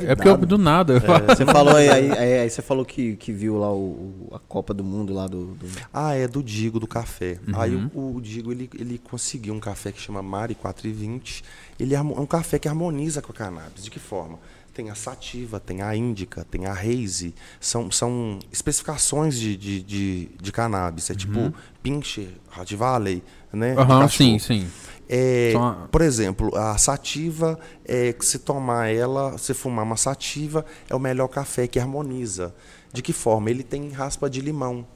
[0.05, 0.99] o é porque eu, do nada.
[1.01, 4.39] falo- Você falou aí, aí, aí- aí você falou que, que viu lá o, a
[4.39, 5.53] Copa do Mundo lá do.
[5.53, 7.37] do- Ah, é do Digo, do café.
[7.53, 7.91] Aí Uhum.
[7.93, 11.43] o, o Digo, ele, ele conseguiu um café que chama Mari 420.
[11.79, 13.83] Ele é é um café que harmoniza com a cannabis.
[13.83, 14.39] De que forma?
[14.73, 17.35] Tem a sativa, tem a índica, tem a haze.
[17.59, 21.09] São, são especificações de, de, de, de cannabis.
[21.09, 21.53] É tipo
[21.83, 23.21] Pinscher, Hot Valley,
[23.53, 23.71] né?
[23.73, 23.83] de Uhum.
[23.83, 24.29] Aham, cachorro.
[24.29, 24.67] sim, sim.
[25.13, 30.65] É, uma- Por exemplo, a sativa, é, que se tomar ela, se fumar uma sativa,
[30.89, 32.55] é o melhor café que harmoniza.
[32.93, 33.49] De que forma?
[33.49, 34.87] Ele tem raspa de limão.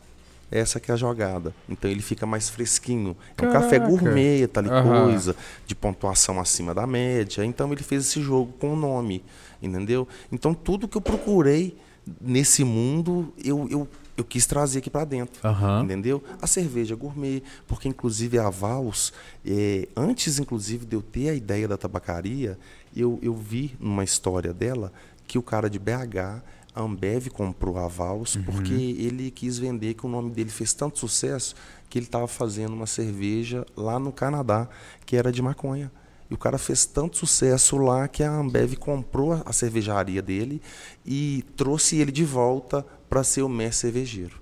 [0.52, 1.54] Essa que é a jogada.
[1.68, 3.18] Então ele fica mais fresquinho.
[3.38, 3.90] É um café Caraca.
[3.90, 4.84] gourmet, tal e Aham.
[5.04, 5.36] coisa,
[5.66, 7.44] de pontuação acima da média.
[7.44, 9.24] Então ele fez esse jogo com o nome,
[9.62, 10.08] entendeu?
[10.32, 11.76] Então tudo que eu procurei
[12.22, 13.88] nesse mundo, eu, eu,
[14.18, 15.46] eu quis trazer aqui para dentro.
[15.48, 15.84] Aham.
[15.84, 16.24] Entendeu?
[16.42, 19.12] A cerveja gourmet, porque inclusive a Vals,
[19.46, 22.58] eh, antes inclusive de eu ter a ideia da tabacaria,
[22.96, 24.92] eu, eu vi numa história dela
[25.28, 26.42] que o cara de BH,
[26.74, 31.00] a Ambev comprou a Vals porque ele quis vender que o nome dele fez tanto
[31.00, 31.56] sucesso
[31.90, 34.68] que ele estava fazendo uma cerveja lá no Canadá
[35.06, 35.92] que era de maconha.
[36.30, 40.62] E o cara fez tanto sucesso lá que a Ambev comprou a cervejaria dele
[41.06, 42.86] e trouxe ele de volta
[43.16, 44.34] para ser o mestre cervejeiro.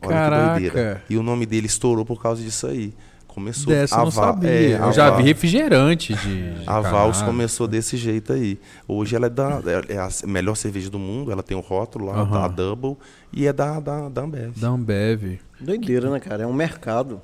[0.00, 0.54] Olha Caraca.
[0.54, 1.02] que doideira.
[1.10, 2.94] E o nome dele estourou por causa disso aí.
[3.26, 4.48] Começou Dessa eu não sabia.
[4.50, 6.54] é, a eu já vi refrigerante de.
[6.60, 8.56] de A Vals começou desse jeito aí.
[8.86, 12.20] Hoje ela é, da, é a melhor cerveja do mundo, ela tem o rótulo lá,
[12.20, 12.40] Aham.
[12.42, 12.96] da Double,
[13.32, 14.52] e é da, da, da Ambev.
[14.56, 15.40] Da Ambev.
[15.60, 16.44] Doideira, né, cara?
[16.44, 17.20] É um mercado.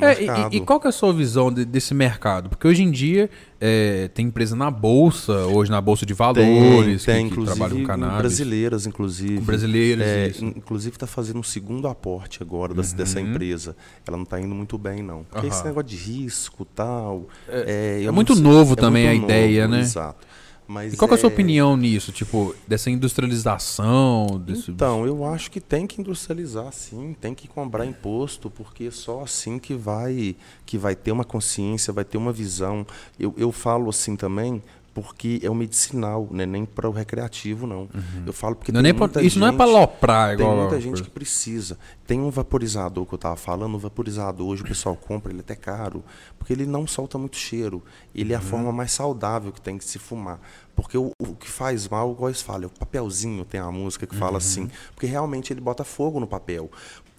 [0.00, 0.22] É,
[0.52, 2.48] e- e, qual que é a sua visão de- desse mercado?
[2.48, 3.28] Porque hoje em dia
[3.60, 7.78] é, tem empresa na bolsa, hoje na bolsa de valores, tem, tem que, que trabalham
[7.80, 8.18] com cannabis.
[8.18, 9.36] brasileiras, inclusive.
[9.38, 13.30] Com brasileiros, É, inclusive está fazendo um segundo aporte agora das- dessa Uhum.
[13.30, 13.76] empresa.
[14.06, 15.24] Ela não está indo muito bem, não.
[15.24, 15.68] Porque esse Aham.
[15.68, 17.26] negócio de risco tal.
[17.48, 19.80] É, é não muito novo é também a ideia, novo, né?
[19.82, 20.26] Exato.
[20.68, 22.10] Mas E qual que é a sua é- opinião nisso?
[22.10, 24.26] Tipo, dessa industrialização?
[24.44, 24.70] Desse...
[24.70, 29.58] Então, eu acho que tem que industrializar, sim, tem que cobrar imposto, porque só assim
[29.58, 32.86] que vai que vai ter uma consciência, vai ter uma visão.
[33.18, 34.62] Eu, eu falo assim também
[34.96, 37.86] porque é o medicinal, não é nem para o recreativo, não.
[38.24, 40.46] Eu falo porque Não é tem nem pra- muita isso não é pra loprar, Tem
[40.46, 40.56] igual.
[40.56, 41.78] muita gente que precisa.
[42.06, 45.42] Tem um vaporizador que eu estava falando, o vaporizador hoje o pessoal compra, ele é
[45.42, 46.02] até caro,
[46.38, 47.82] porque ele não solta muito cheiro.
[48.14, 50.40] Ele é a forma mais saudável que tem que se fumar.
[50.74, 54.06] Porque o, o que faz mal, igual eles falam, é o papelzinho tem uma música
[54.06, 56.70] que fala assim, porque realmente ele bota fogo no papel.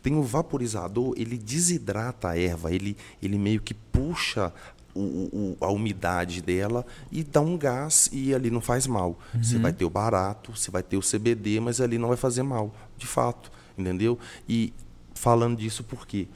[0.01, 4.51] Tem o vaporizador, ele desidrata a erva, ele, ele meio que puxa
[4.97, 9.17] o- o- a umidade dela e dá um gás e ali não faz mal.
[9.41, 12.43] Você vai ter o barato, você vai ter o CBD, mas ali não vai fazer
[12.43, 14.17] mal, de fato, entendeu?
[14.47, 14.73] E
[15.13, 16.27] falando disso porque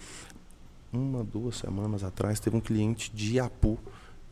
[0.93, 3.77] uma, duas semanas atrás teve um cliente de Iapu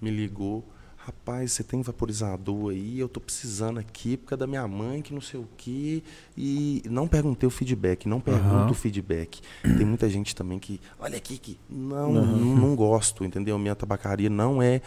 [0.02, 0.64] me ligou
[1.06, 5.14] rapaz, você tem vaporizador aí, eu tô precisando aqui por causa da minha mãe, que
[5.14, 6.04] não sei o quê.
[6.38, 9.40] E não perguntei o feedback, não pergunto o feedback.
[9.62, 13.58] Tem muita gente também que, olha aqui, que não, não, não gosto, entendeu?
[13.58, 14.82] Minha tabacaria não é,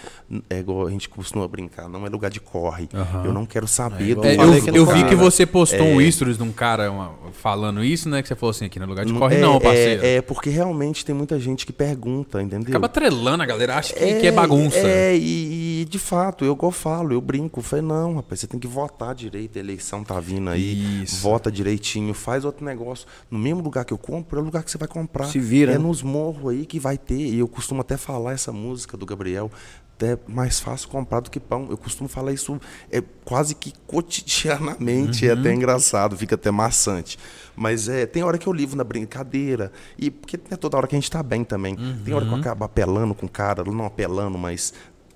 [0.48, 2.88] é igual a gente costuma brincar, não é lugar de corre.
[3.24, 6.36] Eu não quero saber do É, eu no eu vi que você postou um stories
[6.36, 8.22] de um cara uma- falando isso, né?
[8.22, 10.04] Que você falou assim, aqui no lugar de corre não, parceiro.
[10.04, 12.68] É, é, porque realmente tem muita gente que pergunta, entendeu?
[12.68, 14.78] Acaba trelando a galera, acha que, que é bagunça.
[14.78, 18.46] É, e, e, de fato, eu igual falo, eu brinco, eu falei, não, rapaz, você
[18.46, 21.20] tem que votar direito, a eleição tá vindo aí, Isso.
[21.20, 23.06] vota direitinho, faz outro negócio.
[23.30, 25.26] No mesmo lugar que eu compro, é o lugar que você vai comprar.
[25.26, 25.84] Se vira, É né?
[25.84, 27.16] nos morros aí que vai ter.
[27.18, 29.50] E eu costumo até falar essa música do Gabriel,
[29.94, 31.66] até mais fácil comprar do que pão.
[31.70, 32.58] Eu costumo falar isso
[32.90, 35.40] é quase que cotidianamente, é Uhum.
[35.40, 37.18] até engraçado, fica até maçante.
[37.54, 40.94] Mas é, tem hora que eu livro na brincadeira, e porque é toda hora que
[40.96, 41.76] a gente tá bem também.
[42.04, 42.40] Tem hora que eu Uhum.
[42.40, 44.72] acabo apelando com o cara, não apelando, mas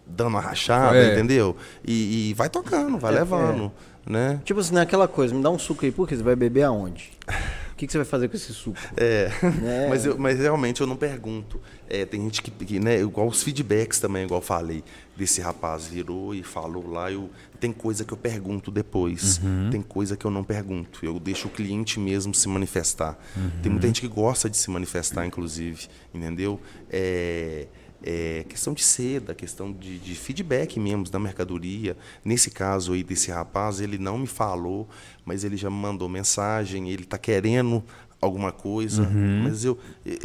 [0.07, 1.12] dando uma rachada, É.
[1.12, 1.57] entendeu?
[1.86, 3.72] E, e vai tocando, vai É, levando,
[4.07, 4.40] né?
[4.44, 6.16] Tipo assim, naquela coisa, me dá um suco aí, por quê?
[6.16, 7.11] Você vai beber aonde?
[7.28, 8.78] O que, que você vai fazer com esse suco?
[8.96, 9.30] É,
[9.62, 9.86] É.
[9.90, 11.61] mas, eu- mas realmente eu não pergunto.
[11.90, 14.82] É, tem gente que, que, né, igual os feedbacks também, igual eu falei,
[15.14, 17.28] desse rapaz virou e falou lá, eu,
[17.61, 19.40] tem coisa que eu pergunto depois,
[19.70, 23.18] tem coisa que eu não pergunto, eu deixo o cliente mesmo se manifestar.
[23.62, 26.59] Tem muita gente que gosta de se manifestar, inclusive, entendeu?
[26.90, 27.66] É,
[28.09, 31.96] é questão de seda, questão de, de feedback mesmo da mercadoria.
[32.24, 34.88] Nesse caso aí desse rapaz, ele não me falou,
[35.24, 37.82] mas ele já me mandou mensagem, ele está querendo
[38.20, 39.09] alguma coisa,
[39.42, 40.16] mas eu, eu,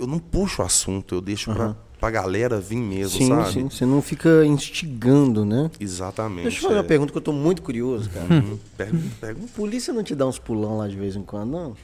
[0.00, 3.52] eu- não puxo o assunto, eu deixo para a galera vir mesmo, Sim, sabe?
[3.52, 5.70] sim, você não fica instigando, né?
[5.80, 6.42] Exatamente.
[6.44, 6.86] Deixa eu fazer uma é.
[6.86, 8.32] pergunta que eu tô muito curioso, cara.
[8.32, 8.58] Uhum.
[8.76, 9.52] Pergunta, pergunta.
[9.56, 11.76] Polícia não te dá uns pulão lá de vez em quando, não?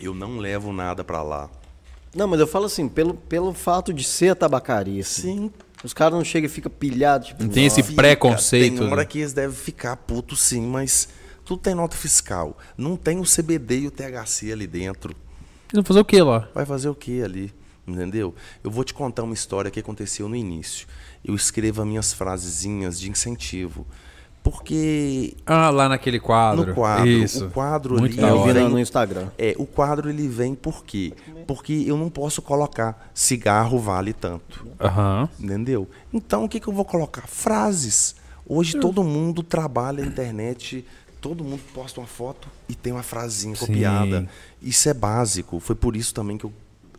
[0.00, 1.50] Eu não levo nada para lá.
[2.14, 5.48] Não, mas eu falo assim, pelo, pelo fato de ser a tabacaria, assim.
[5.48, 5.50] Sim.
[5.84, 8.78] Os caras não chegam e ficam pilhados, tipo, Não tem esse preconceito.
[8.78, 9.04] Tem hora né?
[9.04, 11.08] que eles devem ficar putos sim, mas
[11.44, 12.58] tudo tem nota fiscal.
[12.76, 15.14] Não tem o CBD e o THC ali dentro.
[15.72, 16.48] Eles vão fazer o que lá?
[16.54, 17.54] Vai fazer o que ali?
[17.86, 18.34] Entendeu?
[18.62, 20.86] Eu vou te contar uma história que aconteceu no início.
[21.24, 23.86] Eu escrevo as minhas frasezinhas de incentivo.
[24.42, 26.66] Porque Ah, lá naquele quadro.
[26.66, 27.46] no quadro, Isso.
[27.46, 28.68] o quadro Muito ali da Eu vi hora.
[28.68, 29.28] no, Instagram.
[29.36, 31.12] É, o quadro ele vem por quê?
[31.46, 34.66] Porque eu não posso colocar cigarro vale tanto.
[34.80, 35.28] Aham.
[35.38, 35.88] Entendeu?
[36.12, 37.26] Então o que, que eu vou colocar?
[37.26, 38.14] Frases.
[38.46, 40.84] Hoje todo mundo trabalha na internet,
[41.20, 43.66] todo mundo posta uma foto e tem uma frasinha Sim.
[43.66, 44.28] copiada.
[44.62, 45.60] Isso é básico.
[45.60, 46.52] Foi por isso também que eu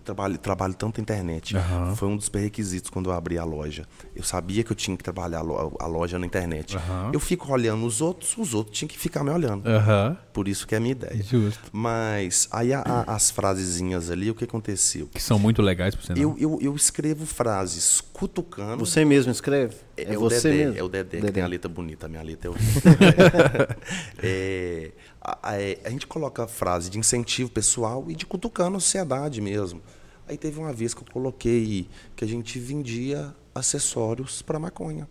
[0.09, 1.55] trabalho, trabalho tanto na internet.
[1.55, 1.95] Aham.
[1.95, 3.85] Foi um dos pré-requisitos quando eu abri a loja.
[4.15, 6.75] Eu sabia que eu tinha que trabalhar a lo- a loja na internet.
[6.77, 7.11] Aham.
[7.13, 9.67] Eu fico olhando os outros, os outros tinham que ficar me olhando.
[9.67, 10.17] Aham.
[10.33, 11.21] Por isso que é a minha ideia.
[11.23, 11.69] Justo.
[11.71, 15.07] Mas aí a- a- as frasezinhas ali, o que aconteceu?
[15.07, 16.13] Que são muito legais pra você.
[16.13, 18.85] Eu, eu, eu escrevo frases cutucando.
[18.85, 19.75] Você mesmo escreve?
[19.95, 20.79] É, o você Dedé, mesmo?
[20.79, 21.31] é o Dedé, que Dedé.
[21.33, 22.05] tem a letra bonita.
[22.05, 22.55] A minha letra é o
[24.23, 24.91] é,
[25.21, 29.41] a, a- é, a gente coloca frase de incentivo pessoal e de cutucando a sociedade
[29.41, 29.81] mesmo.
[30.29, 35.07] Aí teve uma vez que eu coloquei que a gente vendia acessórios para maconha.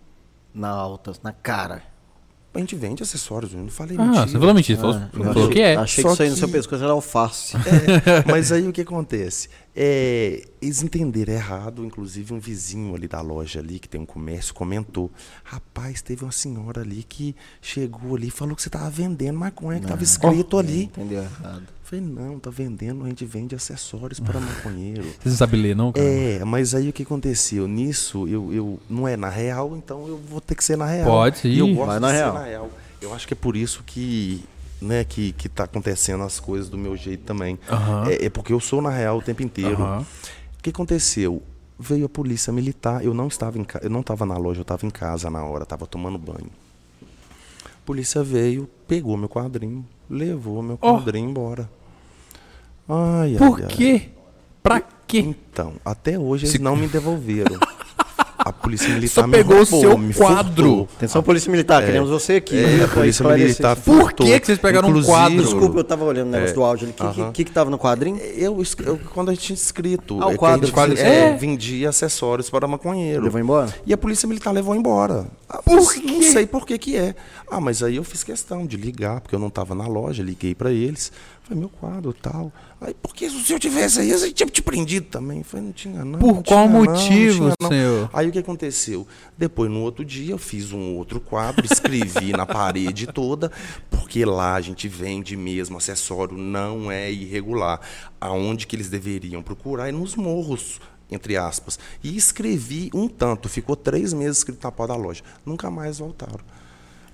[0.54, 1.82] Na alta, na cara.
[2.54, 4.26] A gente vende acessórios, eu não falei Ah, mentira.
[4.26, 4.78] você falou mentira.
[4.78, 5.76] Você falou, Ah, eu falou achei, que é.
[5.76, 7.56] Achei Só que isso aí no seu pescoço era alface.
[7.56, 9.48] É, mas aí o que acontece?
[9.80, 14.52] É, eles entenderam errado, inclusive um vizinho ali da loja ali, que tem um comércio,
[14.52, 15.08] comentou.
[15.44, 19.78] Rapaz, teve uma senhora ali que chegou ali e falou que você tava vendendo maconha,
[19.78, 20.84] que tava escrito ali.
[20.84, 21.62] Entendeu errado.
[21.84, 25.04] Falei, não, tá vendendo, a gente vende acessórios para maconheiro.
[25.22, 26.04] Você não sabe ler, não, cara?
[26.04, 27.68] É, mas aí o que aconteceu?
[27.68, 31.06] Nisso, eu, eu não é na real, então eu vou ter que ser na real.
[31.08, 31.74] Pode E eu ir.
[31.76, 32.34] gosto Vai de na ser real.
[32.34, 32.70] na real.
[33.00, 34.44] Eu acho que é por isso que,
[34.80, 37.58] né, que, que tá acontecendo as coisas do meu jeito também.
[37.70, 38.08] Aham.
[38.08, 39.82] É, é porque eu sou na real o tempo inteiro.
[39.82, 40.06] Aham.
[40.58, 41.42] O que aconteceu?
[41.78, 43.78] Veio a polícia militar, eu não estava em ca...
[43.82, 46.50] eu não estava na loja, eu estava em casa na hora, estava tomando banho.
[47.02, 50.94] A polícia veio, pegou meu quadrinho, levou meu Oh.
[50.94, 51.70] quadrinho embora.
[52.88, 53.68] Ai, Por ai, ai.
[53.76, 54.08] quê?
[54.62, 55.18] Pra quê?
[55.20, 57.58] Então, até hoje eles Se- não me devolveram.
[58.38, 60.54] A polícia militar Só me pegou o roubou, seu me quadro.
[60.68, 60.88] furtou.
[60.96, 62.56] Atenção, Polícia Militar, queremos você aqui.
[62.56, 63.76] É, Pra a polícia militar.
[63.76, 65.42] Por que que vocês pegaram um Inclusive, quadro?
[65.42, 66.54] Desculpa, eu tava olhando o negócio É.
[66.54, 66.92] do áudio ali.
[66.92, 67.32] O que, que, Aham.
[67.32, 68.16] que, que tava no quadrinho?
[68.18, 70.70] Eu, es- eu- quando a gente tinha escrito, Ah, o é que quadro, a gente
[70.70, 71.36] o quadro, é, é.
[71.36, 73.24] vendia acessórios para maconheiro.
[73.24, 73.74] Levou embora?
[73.84, 75.26] E a polícia militar levou embora.
[75.48, 76.00] Ah, Por quê?
[76.06, 77.16] Não sei por que que é.
[77.50, 80.54] Ah, mas aí eu fiz questão de ligar, porque eu não estava na loja, liguei
[80.54, 81.10] para eles.
[81.42, 82.52] Falei, meu quadro tal.
[82.80, 85.42] Aí, porque se eu tivesse aí, eu tinha te prendido também.
[85.42, 86.18] Falei, não tinha não.
[86.18, 87.68] Por não qual tinha não, não motivo, tinha não.
[87.68, 88.10] senhor?
[88.12, 89.06] Aí o que aconteceu?
[89.36, 93.50] Depois, no outro dia, eu fiz um outro quadro, escrevi na parede toda,
[93.90, 97.80] porque lá a gente vende mesmo acessório, não é irregular.
[98.20, 100.78] Aonde que eles deveriam procurar é nos morros.
[101.10, 101.78] entre aspas.
[102.04, 103.48] E escrevi um tanto.
[103.48, 105.22] Ficou três meses escrito na porta da loja.
[105.44, 106.38] Nunca mais voltaram.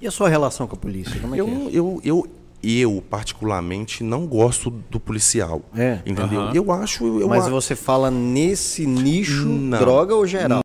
[0.01, 1.19] E a sua relação com a polícia?
[1.21, 1.55] Como é Eu, que é?
[1.55, 2.27] não- eu, eu,
[2.65, 5.63] eu, particularmente, não gosto do policial.
[5.77, 5.99] É.
[6.07, 6.41] Entendeu?
[6.41, 6.53] Aham.
[6.55, 7.05] Eu acho.
[7.21, 9.79] Eu, Mas a- você fala nesse nicho, Não.
[9.79, 10.64] droga ou geral?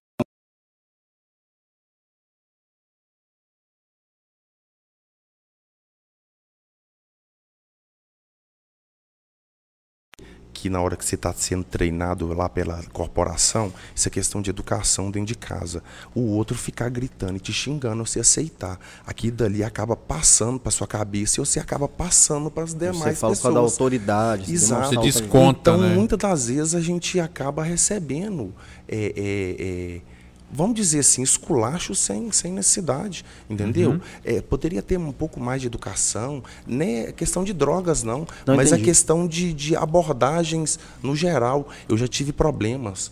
[10.60, 14.49] Que na hora que você está sendo treinado lá pela corporação, isso é questão de
[14.49, 15.81] educação dentro de casa.
[16.14, 18.77] O outro ficar gritando e te xingando, você aceitar.
[19.07, 23.15] Aqui dali acaba passando para sua cabeça e você acaba passando para as demais Você
[23.15, 23.53] fala pessoas.
[23.53, 24.45] da autoridade.
[24.45, 24.90] você Exato.
[24.90, 25.72] Você desconta.
[25.72, 25.95] então, né?
[25.95, 28.53] muitas das vezes a gente acaba recebendo,
[28.86, 30.02] é, é, é,
[30.51, 33.91] vamos dizer assim, esculacho sem, sem necessidade, entendeu?
[33.91, 34.01] Uhum.
[34.23, 38.55] É, poderia ter um pouco mais de educação, não é questão de drogas, não, Não
[38.55, 38.85] mas é entendi.
[38.89, 41.67] questão de, de abordagens no geral.
[41.88, 43.11] Eu já tive problemas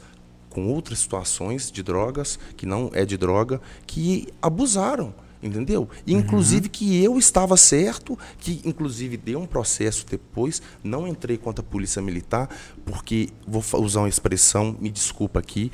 [0.50, 5.14] com outras situações de drogas, que não é de droga, que abusaram.
[5.42, 5.88] Entendeu?
[6.06, 11.64] E, Inclusive que eu estava certo, que inclusive deu um processo depois, não entrei contra
[11.64, 12.50] a polícia militar,
[12.84, 15.72] porque vou usar uma expressão, me desculpa aqui,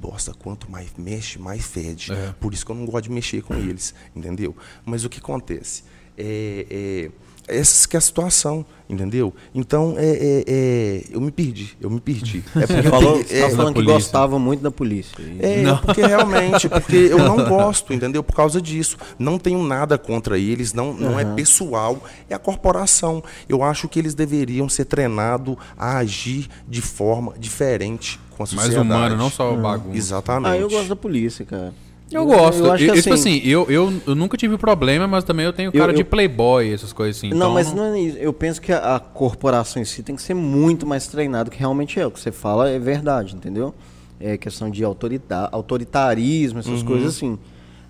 [0.00, 2.12] bosta, quanto mais mexe, mais fede.
[2.12, 2.34] É.
[2.40, 4.54] Por isso que eu não gosto de mexer com eles, entendeu?
[4.84, 5.84] Mas o que acontece?
[6.16, 7.10] É, é,
[7.48, 9.32] essa que é a situação, entendeu?
[9.54, 12.42] Então, é, é, é, eu me perdi, eu me perdi.
[12.56, 13.94] É porque falou, você é, tá falando que polícia.
[13.94, 15.16] gostava muito da polícia.
[15.38, 15.78] É, Não.
[15.78, 18.22] porque realmente, porque eu não gosto, entendeu?
[18.22, 18.96] Por causa disso.
[19.18, 23.22] Não tenho nada contra eles, não, não é pessoal, é a corporação.
[23.48, 28.52] Eu acho que eles deveriam ser treinados a agir de forma diferente com a Mais
[28.66, 28.80] sociedade.
[28.86, 29.96] humano, não só o bagunça.
[29.96, 30.52] Exatamente.
[30.52, 31.72] Ah, eu gosto da polícia, cara.
[32.10, 32.58] Eu gosto.
[32.60, 35.52] Eu Eu- eu, tipo assim- assim, eu, eu, eu nunca tive problema, mas também eu
[35.52, 37.30] tenho cara de playboy, essas coisas assim.
[37.30, 38.16] não, então mas não é isso.
[38.18, 41.58] Eu penso que a, a corporação em si tem que ser muito mais treinado que
[41.58, 42.06] realmente é.
[42.06, 43.74] O que você fala é verdade, entendeu?
[44.20, 47.38] É questão de autorida- autoritarismo, essas coisas assim.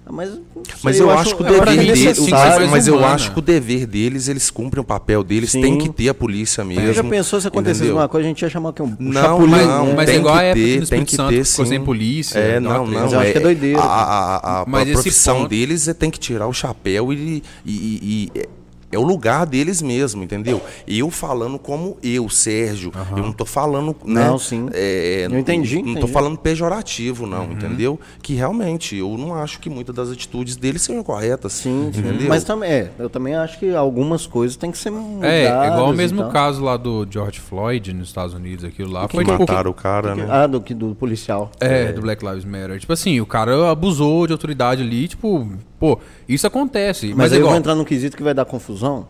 [0.09, 3.33] Mas, não sei, Mas eu, acho que o dever deles, necessário, mas, mais eu acho
[3.33, 5.61] que o dever deles, eles cumprem o papel deles, Sim.
[5.61, 6.87] tem que ter a polícia mesmo.
[6.87, 7.95] Você já pensou se acontecesse entendeu?
[7.97, 9.95] alguma coisa, a gente ia chamar aqui um Não, chapulim, não, né?
[9.97, 11.67] Mas é tem igual que ter, tem que Santo, ter, que sim.
[11.67, 12.39] sem polícia.
[12.39, 13.01] É, uma não, treta.
[13.01, 13.03] não.
[13.03, 13.81] Mas eu acho que é doideira.
[13.81, 17.17] A, a- a- a Mas profissão ponto- deles é tem que tirar o chapéu e,
[17.17, 18.49] e- e- e
[18.97, 20.61] é- é o lugar deles mesmo, entendeu?
[20.89, 22.91] Eu falando como eu, Sérgio.
[23.11, 23.95] Eu não tô falando.
[24.05, 24.69] Né, Não, sim.
[24.73, 26.13] é, Eu entendi, Não tô entendi.
[26.13, 27.53] falando pejorativo, não, Uhum.
[27.53, 28.01] entendeu?
[28.23, 31.53] Que realmente eu não acho que muitas das atitudes deles sejam corretas.
[31.53, 32.01] Sim, sim.
[32.01, 32.29] entendeu?
[32.29, 35.31] Mas também, é, eu também acho que algumas coisas têm que ser mudadas.
[35.31, 36.31] É, igual o mesmo tal.
[36.31, 39.07] caso lá do George Floyd nos Estados Unidos, aquilo lá.
[39.07, 40.27] que Foi tipo, mataram o cara, né?
[40.29, 41.51] Ah, do, que- do policial.
[41.61, 42.79] É, do Black Lives Matter.
[42.81, 45.49] Tipo assim, o cara abusou de autoridade ali, tipo,
[45.79, 45.99] pô,
[46.29, 47.09] isso acontece.
[47.09, 47.53] Mas, Mas, é aí eu igual.
[47.53, 49.07] vou entrar num quesito que vai dar confusão,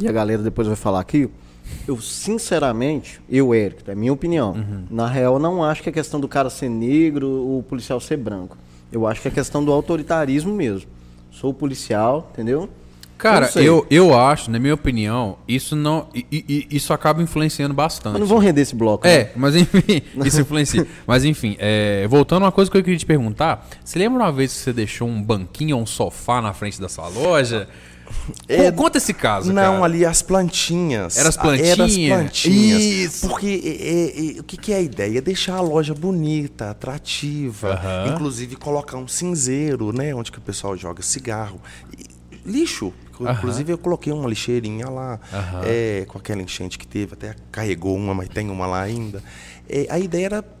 [0.00, 1.28] e a galera depois vai falar aqui.
[1.86, 4.52] Eu, sinceramente, eu, Eric, é minha opinião.
[4.52, 4.84] Uhum.
[4.90, 8.56] Na real, não acho que é questão do cara ser negro, o policial ser branco.
[8.90, 10.88] Eu acho que é questão do autoritarismo mesmo.
[11.30, 12.68] Sou policial, entendeu?
[13.18, 13.68] Cara, sei.
[13.68, 16.08] eu, eu acho, na minha opinião, isso não.
[16.14, 18.12] i- i- isso acaba influenciando bastante.
[18.12, 19.06] Mas não vão render esse bloco.
[19.06, 19.12] né?
[19.14, 20.86] É, mas enfim, isso influencia.
[21.06, 23.68] Mas enfim, é, voltando a uma coisa que eu queria te perguntar.
[23.84, 26.88] Você lembra uma vez que você deixou um banquinho ou um sofá na frente da
[26.88, 27.68] sua loja?
[28.48, 29.84] É, Pô, conta esse caso, Não, cara.
[29.84, 31.18] ali as plantinhas.
[31.18, 32.18] Era as Ah, Era as plantinhas?
[32.18, 32.82] plantinhas.
[32.82, 33.28] Isso.
[33.28, 35.20] Porque é, é, é, o que, que é a ideia?
[35.20, 37.74] Deixar a loja bonita, atrativa.
[37.74, 38.14] Aham.
[38.14, 40.14] Inclusive colocar um cinzeiro, né?
[40.14, 41.60] Onde que o pessoal joga cigarro.
[41.98, 42.06] E
[42.50, 42.94] lixo.
[43.26, 45.18] Inclusive eu coloquei uma lixeirinha lá.
[45.32, 45.62] Aham.
[45.64, 47.14] é, com aquela enchente que teve.
[47.14, 49.22] Até carregou uma, mas tem uma lá ainda.
[49.68, 50.57] É, a ideia era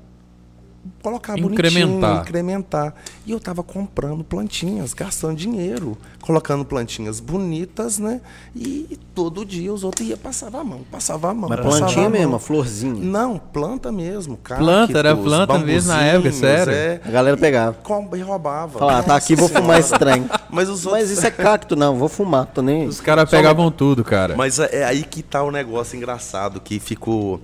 [1.02, 1.88] colocar Incrementar.
[1.90, 2.94] bonitinho, incrementar.
[3.26, 8.20] E eu tava comprando plantinhas, gastando dinheiro, colocando plantinhas bonitas, né?
[8.56, 11.48] E todo dia os outros iam passava a mão, passava a mão.
[11.48, 12.18] Mas plantinha a mão.
[12.18, 13.04] mesmo, florzinha.
[13.04, 16.72] Não, planta mesmo, cactos, Planta, era planta mesmo na época, bambuzinhos, sério?
[16.72, 17.76] É, A galera pegava.
[17.82, 18.78] com- e roubava.
[18.78, 20.24] Fala, ah, tá aqui, vou fumar esse trem.
[20.50, 21.02] Mas os outros...
[21.02, 22.86] Mas isso é cacto, não, vou fumar, tô nem.
[22.86, 24.34] Os caras pegavam tudo, cara.
[24.36, 27.40] Mas é é aí que tá o negócio engraçado, que ficou.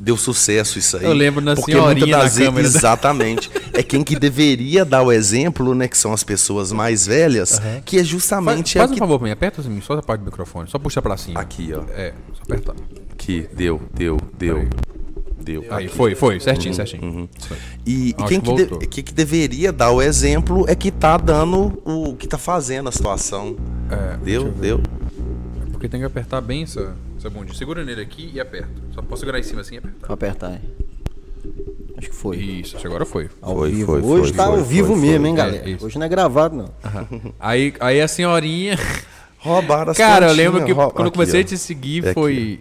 [0.00, 1.04] Deu sucesso isso aí.
[1.04, 2.66] Eu lembro da porque senhorinha muitas na das vezes- câmera?
[2.66, 3.50] Exatamente.
[3.72, 5.86] É quem que deveria dar o exemplo, né?
[5.88, 8.98] Que são as pessoas mais velhas, que é Faz, justamente faz a um que.
[8.98, 11.40] favor pra mim, aperta assim, só a parte do microfone, só puxa pra cima.
[11.40, 11.82] Aqui, ó.
[11.92, 12.74] É, só apertar.
[13.12, 14.68] Aqui, deu, deu, deu.
[15.40, 15.64] Deu.
[15.70, 15.96] Aí, Aqui.
[15.96, 17.28] foi, foi, certinho, certinho.
[17.38, 17.58] Isso aí.
[17.86, 21.80] E, e quem que de- que que deveria dar o exemplo é que tá dando
[21.86, 23.56] o que tá fazendo a situação.
[23.90, 24.80] É, deu, deu.
[25.72, 27.54] Porque tem que apertar bem essa, essa bundinha.
[27.56, 28.68] Segura nele aqui e aperta.
[28.94, 30.06] Só posso segurar em cima assim e apertar.
[30.06, 30.60] Vou apertar aí.
[31.96, 32.36] Acho que foi.
[32.36, 33.28] Isso, acho que agora foi.
[33.42, 33.86] Ao Foi, vivo.
[33.92, 35.28] foi, Hoje foi, tá foi, ao vivo foi, mesmo, foi.
[35.28, 35.68] hein, É, galera?
[35.70, 35.84] isso.
[35.86, 36.70] Hoje não é gravado, não.
[37.40, 38.76] Aí, aí a senhorinha.
[39.38, 41.42] Roubaram as Cara, eu lembro que rou- quando eu aqui, comecei ó.
[41.42, 42.60] a te seguir É aqui, foi.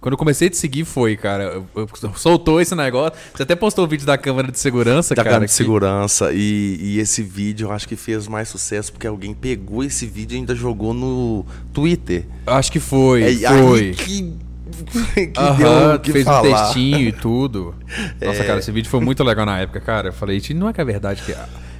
[0.00, 1.44] Quando eu comecei a te seguir, foi, cara.
[1.44, 3.18] Eu, eu, soltou esse negócio.
[3.34, 5.36] Você até postou o vídeo da câmera de segurança, da cara.
[5.36, 5.56] câmera de que...
[5.56, 6.32] segurança.
[6.32, 10.36] E, e, esse vídeo eu acho que fez mais sucesso porque alguém pegou esse vídeo
[10.36, 12.26] e ainda jogou no Twitter.
[12.46, 13.42] Acho que foi.
[13.42, 13.80] É, foi.
[13.80, 16.40] Aí que, que uh -huh, deu que fez falar.
[16.40, 17.74] um textinho e tudo.
[18.22, 18.46] Nossa, é.
[18.46, 20.08] cara, esse vídeo foi muito legal na época, cara.
[20.08, 21.34] Eu falei, não é que é verdade que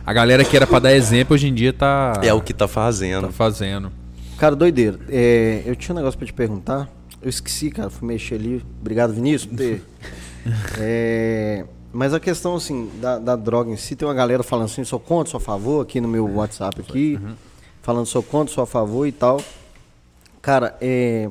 [0.07, 2.21] a galera que era pra dar exemplo hoje em dia tá.
[2.23, 3.27] É o que tá fazendo.
[3.27, 3.91] Tá fazendo.
[4.39, 5.01] Cara, doideira.
[5.09, 6.89] É, eu tinha um negócio pra te perguntar.
[7.27, 8.65] Eu esqueci, cara, fui mexer ali.
[8.81, 9.83] Obrigado, Vinícius, por ter.
[10.79, 14.85] é, mas a questão, assim, da, da, droga em si, tem uma galera falando assim,
[14.85, 17.35] sou contra, sou a favor, aqui no meu WhatsApp aqui, uhum.
[17.83, 19.43] falando sou contra, sou a favor e tal.
[20.41, 21.29] Cara, é,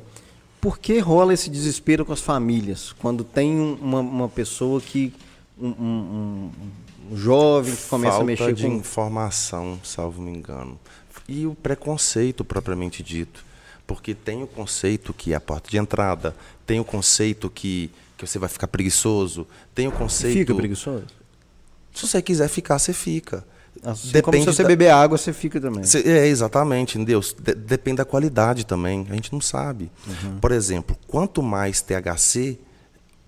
[0.60, 2.92] por que rola esse desespero com as famílias?
[3.00, 5.14] Quando tem uma, uma pessoa que.
[5.58, 6.52] Um, um,
[7.10, 8.74] um jovem que começa Falta a mexer de com.
[8.74, 10.78] informação, salvo me engano.
[11.26, 13.46] E o preconceito propriamente dito.
[13.88, 16.36] Porque tem o conceito que é a porta de entrada,
[16.66, 20.40] tem o conceito que, que você vai ficar preguiçoso, tem o conceito.
[20.40, 21.06] Fica preguiçoso?
[21.94, 23.46] Se você quiser ficar, você fica.
[23.84, 24.68] Assim Depende como se você da...
[24.68, 25.84] beber água, você fica também.
[26.06, 27.20] É, exatamente, entendeu?
[27.20, 29.06] De depende da qualidade também.
[29.10, 29.92] A gente não sabe.
[30.08, 30.40] Uhum.
[30.40, 32.58] Por exemplo, quanto mais THC,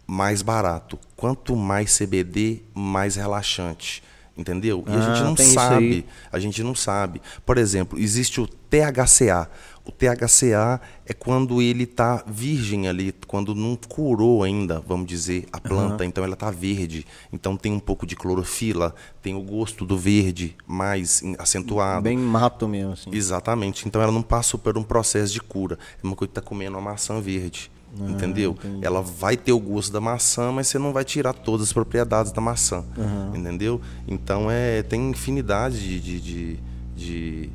[0.05, 0.97] mais barato.
[1.15, 4.03] Quanto mais CBD, mais relaxante.
[4.37, 4.83] Entendeu?
[4.87, 6.05] E ah, a gente não sabe.
[6.31, 7.21] A gente não sabe.
[7.45, 9.49] Por exemplo, existe o THCA.
[9.87, 15.61] O THCA é quando ele está virgem ali, quando não curou ainda, vamos dizer, a
[15.61, 16.09] planta, uhum.
[16.09, 17.05] então ela está verde.
[17.31, 22.01] Então tem um pouco de clorofila, tem o gosto do verde mais acentuado.
[22.01, 23.09] Bem mato mesmo, assim.
[23.13, 23.87] Exatamente.
[23.87, 25.79] Então ela não passou por um processo de cura.
[26.03, 27.71] É uma coisa que está comendo uma maçã verde.
[27.97, 28.51] Ah, entendeu?
[28.51, 28.85] Entendi.
[28.85, 32.33] Ela vai ter o gosto da maçã, mas você não vai tirar todas as propriedades
[32.33, 32.83] da maçã.
[32.97, 33.35] Uhum.
[33.37, 33.79] Entendeu?
[34.05, 36.59] Então é, tem infinidade de, de, de,
[36.93, 37.49] de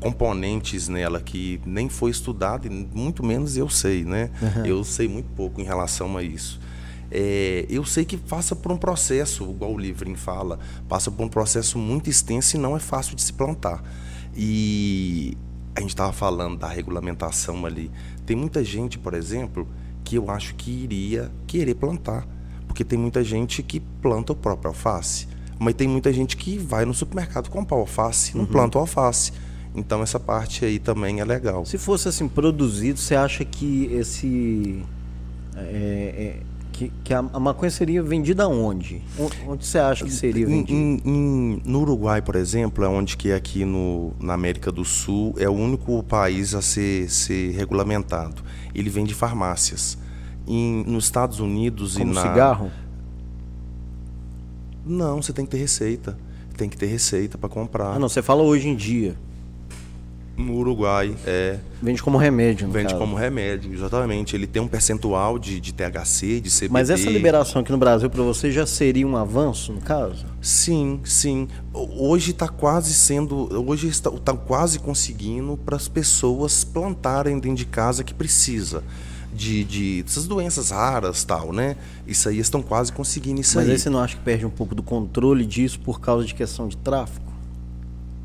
[0.00, 4.30] componentes nela que nem foi estudado e muito menos eu sei, né?
[4.40, 4.66] Uhum.
[4.66, 6.60] Eu sei muito pouco em relação a isso.
[7.10, 10.58] É, eu sei que passa por um processo, igual o Livrin fala,
[10.88, 13.82] passa por um processo muito extenso e não é fácil de se plantar.
[14.36, 15.36] E
[15.74, 17.90] a gente estava falando da regulamentação ali.
[18.26, 19.66] Tem muita gente, por exemplo,
[20.04, 22.26] que eu acho que iria querer plantar,
[22.66, 25.26] porque tem muita gente que planta o próprio alface,
[25.58, 28.50] mas tem muita gente que vai no supermercado comprar alface, não uhum.
[28.50, 29.32] planta o alface.
[29.74, 31.64] Então essa parte aí também é legal.
[31.64, 34.82] Se fosse assim produzido, você acha que esse
[35.54, 36.42] é, é,
[36.78, 39.02] que, que a, maconha seria vendida onde?
[39.46, 40.72] Onde você acha que seria vendida?
[40.72, 44.84] Em, em, no Uruguai, por exemplo, é onde que é aqui no, na América do
[44.84, 48.42] Sul é o único país a ser, ser regulamentado.
[48.72, 49.98] Ele vende farmácias.
[50.46, 52.70] Em, nos Estados Unidos Como e na cigarro?
[54.86, 56.16] Não, você tem que ter receita.
[56.56, 57.96] Tem que ter receita para comprar.
[57.96, 59.16] Ah, não, você fala hoje em dia.
[60.38, 61.58] No Uruguai, é.
[61.82, 62.98] Vende como remédio, Vende caso.
[62.98, 64.36] como remédio, exatamente.
[64.36, 66.68] Ele tem um percentual de, de THC, de CBD.
[66.70, 70.24] Mas essa liberação aqui no Brasil para você já seria um avanço, no caso?
[70.40, 71.48] Sim, sim.
[71.74, 73.48] Hoje está quase sendo.
[73.68, 78.84] Hoje está, está quase conseguindo para as pessoas plantarem dentro de casa que precisa.
[79.30, 81.76] De, de essas doenças raras tal, né?
[82.06, 83.72] Isso aí estão quase conseguindo isso Mas aí.
[83.72, 86.34] Mas aí você não acha que perde um pouco do controle disso por causa de
[86.34, 87.27] questão de tráfico?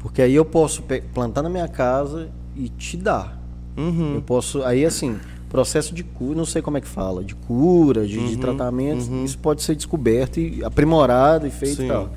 [0.04, 3.42] Porque aí eu posso plantar na minha casa e te dar.
[3.76, 4.16] Uhum.
[4.16, 4.62] Eu posso.
[4.64, 5.18] Aí, assim,
[5.50, 8.28] processo de cura, não sei como é que fala, de cura, de, uhum.
[8.28, 9.24] de tratamento, uhum.
[9.24, 11.86] isso pode ser descoberto e aprimorado e feito Sim.
[11.86, 12.10] e tal.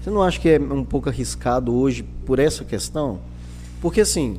[0.00, 3.20] Você não acha que é um pouco arriscado hoje por essa questão?
[3.80, 4.38] Porque assim,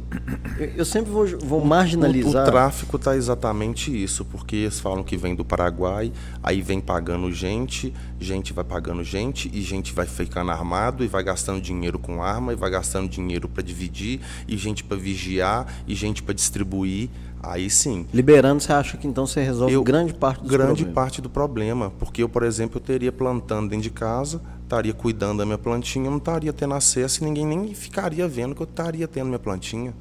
[0.75, 2.43] eu sempre vou, vou marginalizar.
[2.43, 6.11] O, o tráfico está exatamente isso, porque eles falam que vem do Paraguai,
[6.43, 11.23] aí vem pagando gente, gente vai pagando gente, e gente vai ficando armado, e vai
[11.23, 15.95] gastando dinheiro com arma, e vai gastando dinheiro para dividir, e gente para vigiar, e
[15.95, 17.09] gente para distribuir.
[17.41, 18.05] Aí sim.
[18.13, 20.93] Liberando, você acha que então você resolve eu, grande parte do Grande problema.
[20.93, 21.89] parte do problema.
[21.97, 26.09] Porque eu, por exemplo, eu teria plantando dentro de casa, estaria cuidando da minha plantinha,
[26.09, 29.93] não estaria tendo acesso e ninguém nem ficaria vendo que eu estaria tendo minha plantinha.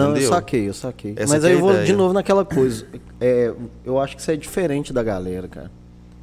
[0.00, 1.14] Não, eu saquei, eu saquei.
[1.16, 1.86] Essa Mas aí é eu vou ideia.
[1.86, 2.86] de novo naquela coisa.
[3.20, 3.52] É,
[3.84, 5.70] eu acho que isso é diferente da galera, cara.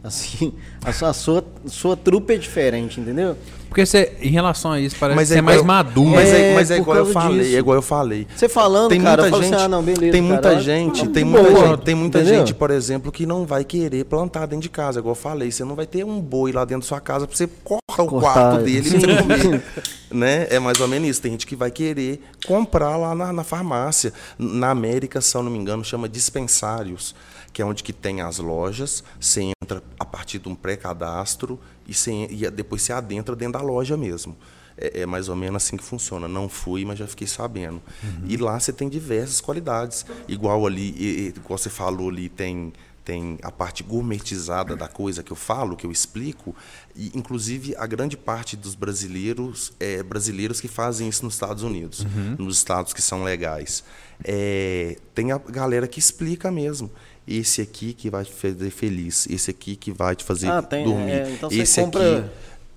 [0.03, 0.53] Assim,
[0.83, 3.37] a sua, a sua, sua trupe é diferente, entendeu?
[3.73, 6.11] Porque você, em relação a isso, parece mas que é, é mais maduro.
[6.11, 7.55] Mas é, mas é igual eu falei, disso.
[7.55, 8.27] é igual eu falei.
[8.35, 11.23] Você falando, tem cara, muita gente, assim, ah, não, beleza, tem muita cara, gente, tem
[11.23, 12.39] muita boa, gente, tem muita entendeu?
[12.39, 15.63] gente, por exemplo, que não vai querer plantar dentro de casa, igual eu falei, você
[15.63, 18.63] não vai ter um boi lá dentro da sua casa para você cortar o quarto
[18.63, 19.63] dele e comer.
[20.13, 20.47] né?
[20.51, 21.21] É mais ou menos isso.
[21.21, 24.13] Tem gente que vai querer comprar lá na, na farmácia.
[24.37, 27.15] Na América, se eu não me engano, chama dispensários
[27.53, 31.93] que é onde que tem as lojas, você entra a partir de um pré-cadastro e,
[31.93, 34.35] você, e depois você adentra dentro da loja mesmo.
[34.75, 36.27] É, é mais ou menos assim que funciona.
[36.27, 37.81] Não fui, mas já fiquei sabendo.
[38.27, 40.03] E lá você tem diversas qualidades.
[40.27, 42.73] Igual ali, igual você falou ali, tem
[43.03, 46.55] tem a parte gourmetizada da coisa que eu falo, que eu explico,
[46.95, 52.05] e inclusive a grande parte dos brasileiros é brasileiros que fazem isso nos Estados Unidos,
[52.37, 53.83] nos estados que são legais.
[54.23, 56.89] É, tem a galera que explica mesmo.
[57.27, 60.83] Esse aqui que vai te fazer feliz, esse aqui que vai te fazer Ah, tem,
[60.83, 62.29] dormir, é, então você esse compra- aqui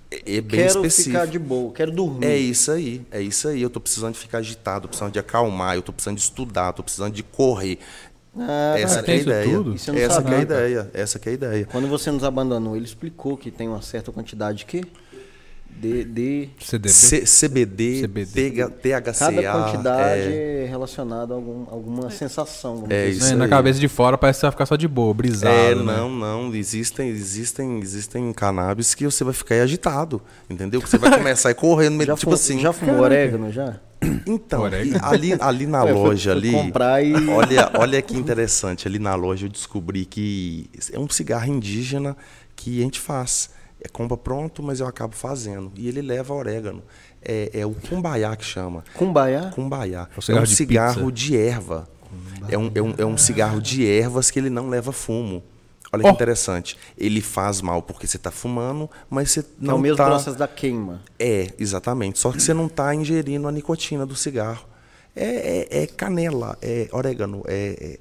[0.09, 1.11] é, é bem quero específico.
[1.17, 2.25] ficar de boa, quero dormir.
[2.27, 3.61] É isso aí, é isso aí.
[3.61, 6.73] Eu tô precisando de ficar agitado, tô precisando de acalmar, eu tô precisando de estudar,
[6.73, 7.79] tô precisando de correr.
[8.39, 9.29] Ah, essa cara, que é a isso
[9.91, 10.05] ideia.
[10.05, 11.67] Essa que é a ideia, essa que é a ideia.
[11.73, 14.67] Quando você nos abandonou, ele explicou que tem uma certa quantidade de
[15.69, 16.89] De, de CDB.
[16.89, 18.51] C- CBD, CBD.
[18.51, 18.71] TH,
[19.03, 19.13] THCA.
[19.13, 22.77] cada quantidade é, é relacionada a algum, alguma sensação.
[22.77, 23.51] vamos É dizer isso Né, na aí.
[23.51, 25.55] cabeça de fora parece que você vai ficar só de boa, brisado.
[25.55, 25.83] É, né?
[25.83, 26.55] não, não.
[26.55, 30.81] Existem, existem, existem cannabis que você vai ficar aí agitado, entendeu?
[30.81, 32.59] Que você vai começar a correr no meio, Já, tipo assim.
[32.59, 33.79] já fumou orégano já?
[34.27, 34.65] Então,
[35.03, 36.53] ali, ali na Ué, fui- loja fui ali.
[36.53, 38.89] comprar e- Olha, olha que interessante.
[38.89, 42.17] Ali na loja eu descobri que é um cigarro indígena
[42.55, 43.51] que a gente faz.
[43.81, 45.71] É compra pronto, mas eu acabo fazendo.
[45.77, 46.83] E ele leva orégano.
[47.23, 48.83] É, é o cumbaiá que chama.
[48.95, 49.51] Cumbaiá?
[49.55, 50.09] Cumbaiá.
[50.11, 51.89] É o É, cigarro um de cigarro de erva.
[52.49, 55.43] É um, é, um, é um cigarro de ervas que ele não leva fumo.
[55.93, 56.13] Olha que Oh.
[56.13, 56.77] interessante.
[56.97, 60.07] Ele faz mal porque você está fumando, mas você é não o mesmo tá...
[60.07, 61.03] processo da queima.
[61.19, 62.19] É, exatamente.
[62.19, 64.67] Só que você não está ingerindo a nicotina do cigarro.
[65.15, 67.99] É, é- é canela, é orégano, é,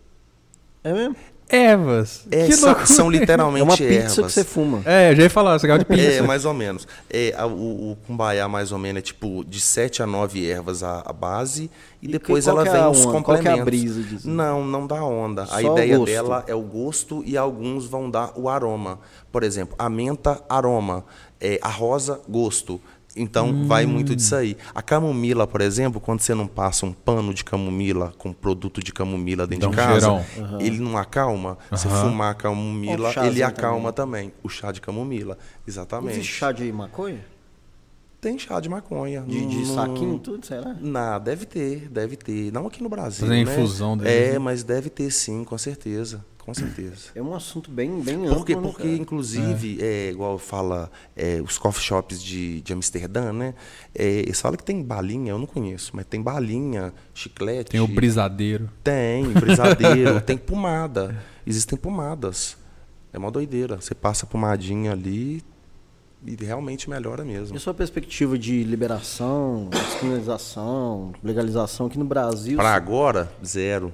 [0.84, 1.16] É mesmo?
[1.48, 2.26] Ervas.
[2.32, 2.88] é, é- que são, loucura.
[2.88, 4.14] são É literalmente uma pizza ervas.
[4.16, 4.82] que você fuma.
[4.86, 6.02] É, eu já ia falar, cigarro de pizza.
[6.02, 6.88] É, mais ou menos.
[7.10, 10.82] É, a- o, o cumbaiá, mais ou menos, é tipo de 7 a 9 ervas
[10.84, 11.70] a, a base
[12.02, 13.22] e, E depois que- ela é vem a os onda?
[13.22, 13.66] Qual que é a complementos.
[13.66, 14.30] brisa disso?
[14.30, 15.44] Não, não dá onda.
[15.44, 19.00] A Só o ideia dela é o gosto e alguns vão dar o aroma.
[19.32, 21.06] Por exemplo, a menta, aroma.
[21.40, 22.80] É, a rosa, gosto.
[23.16, 24.16] Então, vai muito Hum.
[24.16, 24.58] disso aí.
[24.74, 28.92] A camomila, por exemplo, quando você não passa um pano de camomila com produto de
[28.92, 30.60] camomila dentro um de casa, cheirão.
[30.60, 31.58] ele não acalma.
[31.76, 32.10] Se Aham.
[32.10, 34.34] fumar a camomila, ele acalma também.
[34.44, 35.38] O chá de camomila,
[35.68, 36.16] exatamente.
[36.18, 37.26] Existe chá de maconha?
[38.20, 39.22] Tem chá de maconha.
[39.22, 40.76] De, de Não- saquinho, tudo, será?
[40.82, 42.52] Não, deve ter, deve ter.
[42.52, 43.28] Não aqui no Brasil.
[43.28, 43.52] Fazer a né?
[43.54, 46.26] infusão deles, É, mas deve ter sim, com certeza.
[46.46, 47.10] Com certeza.
[47.16, 48.36] É um assunto bem, bem amplo.
[48.36, 48.96] Porque, né, porque cara?
[48.96, 50.12] inclusive, é.
[50.12, 53.56] igual fala é, os coffee shops de, de Amsterdã, né?
[53.96, 57.72] É, eles falam que tem balinha, eu não conheço, mas tem balinha, chiclete.
[57.72, 58.70] Tem o brisadeiro.
[58.84, 61.20] Tem, brisadeiro, tem pomada.
[61.48, 62.56] Existem pomadas.
[63.12, 63.78] É uma doideira.
[63.82, 65.42] Você passa a pomadinha ali
[66.24, 67.56] e realmente melhora mesmo.
[67.56, 72.58] E a sua perspectiva de liberação, descriminalização, legalização aqui no Brasil?
[72.58, 73.92] Para agora, zero.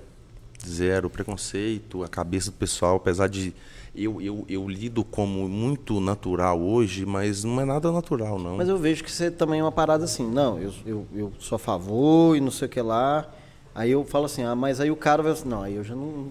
[0.65, 3.53] Zero preconceito, a cabeça do pessoal, apesar de
[3.95, 8.57] eu, eu, eu lido como muito natural hoje, mas não é nada natural, não.
[8.57, 11.55] Mas eu vejo que você também é uma parada assim, não, eu, eu, eu sou
[11.55, 13.29] a favor e não sei o que lá.
[13.73, 15.33] Aí eu falo assim, ah, mas aí o cara vai.
[15.45, 16.27] Não, aí eu já não.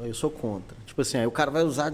[0.00, 0.76] Aí eu sou contra.
[0.84, 1.90] Tipo assim, aí o cara vai usar.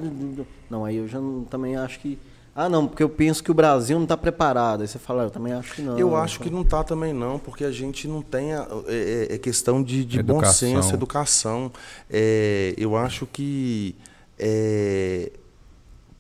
[0.69, 2.19] Não, aí eu já não, também acho que.
[2.55, 4.83] Ah, não, porque eu penso que o Brasil não está preparado.
[4.83, 5.99] Aí você fala, "Ah, eu também acho que não.
[5.99, 9.35] Eu acho que não tá também não, porque a gente não tem a, é, é-
[9.35, 10.83] é questão de, de bom Educação.
[10.83, 11.73] senso, educação.
[12.11, 13.95] É, eu acho que
[14.39, 15.33] é,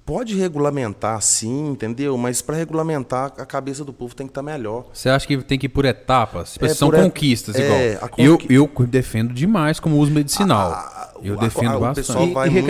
[0.07, 2.17] pode regulamentar, sim, entendeu?
[2.17, 4.87] Mas para regulamentar a cabeça do povo tem que estar melhor.
[4.93, 6.55] Você acha que tem que ir por etapas?
[6.55, 8.11] Tipo, É, são por conquistas, é, igual.
[8.11, 8.39] a Eu,
[8.79, 10.73] eu defendo demais como uso medicinal.
[10.73, 12.07] Ah, eu o- defendo a- bastante.
[12.07, 12.65] pessoal E, e muito-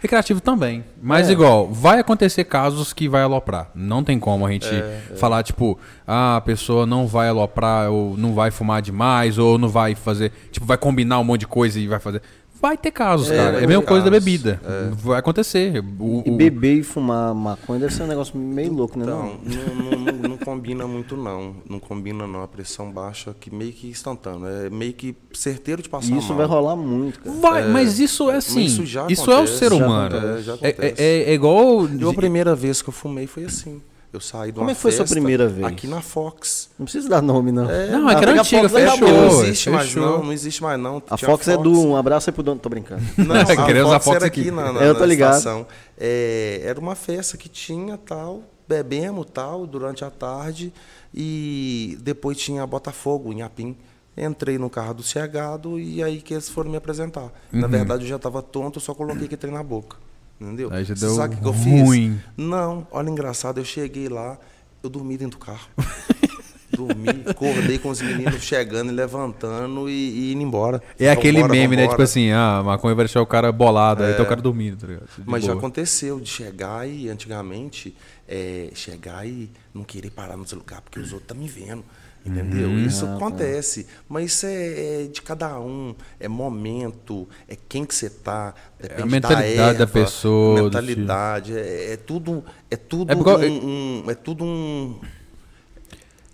[0.00, 0.40] recreativo.
[0.40, 0.84] Também.
[1.02, 1.32] Mas É.
[1.32, 3.70] igual, vai acontecer casos que vai aloprar.
[3.74, 8.16] Não tem como a gente É, falar, tipo, ah, a pessoa não vai aloprar, ou
[8.16, 10.32] não vai fumar demais, ou não vai fazer.
[10.50, 12.22] Tipo, vai combinar um monte de coisa e vai fazer.
[12.60, 13.60] Vai ter casos, É, cara.
[13.60, 14.24] É a mesma coisa da casos.
[14.24, 14.60] bebida.
[14.96, 15.84] Vai acontecer.
[15.98, 19.04] O- E o- beber e fumar maconha deve ser um negócio meio louco, né?
[19.04, 19.74] Então, Não?
[19.74, 21.56] não, não, não- combina muito não.
[21.68, 22.42] Não combina não.
[22.42, 24.46] A pressão baixa que meio que instantâneo.
[24.46, 26.38] É meio que certeiro de passar E isso mal.
[26.38, 27.36] vai rolar muito, cara.
[27.36, 28.64] Vai, mas isso é assim.
[28.64, 30.16] isso Isso, já é o acontece, ser já humano.
[30.16, 31.02] acontece, já É, acontece.
[31.02, 31.88] é- é igual.
[32.00, 33.80] Eu, a primeira vez que eu fumei foi assim.
[34.12, 35.66] Eu saí de Como é que foi sua primeira vez?
[35.66, 36.70] Aqui na Fox.
[36.78, 37.64] Não precisa dar nome, não.
[37.64, 39.08] Não, é que era antiga, fechou.
[39.08, 40.02] Não existe mais fechou.
[40.02, 41.02] não, não existe mais não.
[41.10, 41.72] A Tinha Fox é do.
[41.88, 42.60] Um abraço aí pro dono.
[42.60, 43.02] Tô brincando.
[43.18, 44.40] Não, a Queremos a Fox Fox era aqui.
[44.42, 45.36] aqui na, na, Eu tô na ligado.
[45.36, 45.66] estação.
[45.98, 50.72] É, era uma festa que tinha tal, bebemos tal durante a tarde
[51.14, 53.76] e depois tinha Botafogo em Apim.
[54.16, 57.24] Entrei no carro do cegado e aí que eles foram me apresentar.
[57.52, 57.60] Uhum.
[57.60, 59.98] Na verdade eu já estava tonto, eu só coloquei que trem na boca.
[60.40, 60.68] Entendeu?
[60.72, 62.12] Aí já deu sabe o que eu ruim.
[62.14, 62.24] fiz?
[62.36, 64.38] Não, olha engraçado, eu cheguei lá,
[64.82, 65.68] eu dormi dentro do carro.
[66.76, 70.82] Dormi, acordei com os meninos chegando e levantando e, e indo embora.
[70.98, 71.88] É aquele Vambora, meme, né?
[71.88, 74.76] Tipo assim, ah, a maconha vai deixar o cara bolado, aí tá o cara dormindo,
[74.76, 75.06] tá ligado?
[75.16, 75.58] De Mas já boa.
[75.58, 77.96] aconteceu de chegar e, antigamente,
[78.28, 81.84] é, chegar e não querer parar no seu lugar porque os outros estão me vendo.
[82.26, 82.68] Entendeu?
[82.68, 82.84] Uhum.
[82.84, 83.14] Isso Ah, tá.
[83.16, 83.86] acontece.
[84.08, 85.94] Mas isso é, é de cada um.
[86.18, 88.52] É momento, é quem que você tá.
[88.80, 91.56] Depende É mentalidade da erva, pessoa, do Mentalidade.
[91.56, 92.42] É, é tudo.
[92.70, 94.96] É tudo É igual- um, um- É tudo um.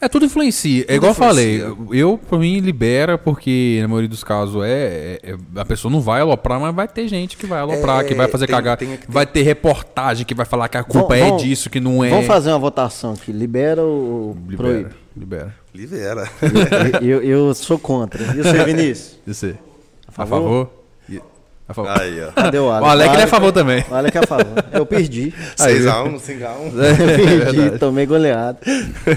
[0.00, 0.80] É, tudo influencia.
[0.80, 1.96] é Tudo igual eu falei, influencia.
[1.96, 6.00] eu, pra mim, libera, porque na maioria dos casos é, é- é- A pessoa não
[6.00, 8.76] vai aloprar, mas vai ter gente que vai aloprar, É, que vai fazer tem- cagar.
[8.76, 11.70] tem- tem- Vai ter reportagem que vai falar que a culpa Vamos- é vamos- disso,
[11.70, 12.10] que não é.
[12.10, 13.30] Vamos fazer uma votação aqui.
[13.30, 14.56] Libera ou Libera.
[14.56, 14.90] proíbe?
[15.16, 15.54] Libera.
[15.74, 16.28] Libera.
[17.02, 18.22] eu, eu- eu sou contra.
[18.34, 19.18] E você, Vinícius?
[19.26, 19.56] E você?
[20.08, 20.40] A favor?
[20.42, 20.70] favor?
[21.68, 21.90] A favor.
[22.00, 22.32] Aí, ó.
[22.32, 22.90] Cadê o O Alex?
[22.90, 23.84] Alec é a favor também.
[23.90, 24.64] O Alex é a favor.
[24.72, 25.32] Eu perdi.
[25.56, 26.72] 6x1, 5x1.
[27.52, 28.58] perdi, tomei goleado.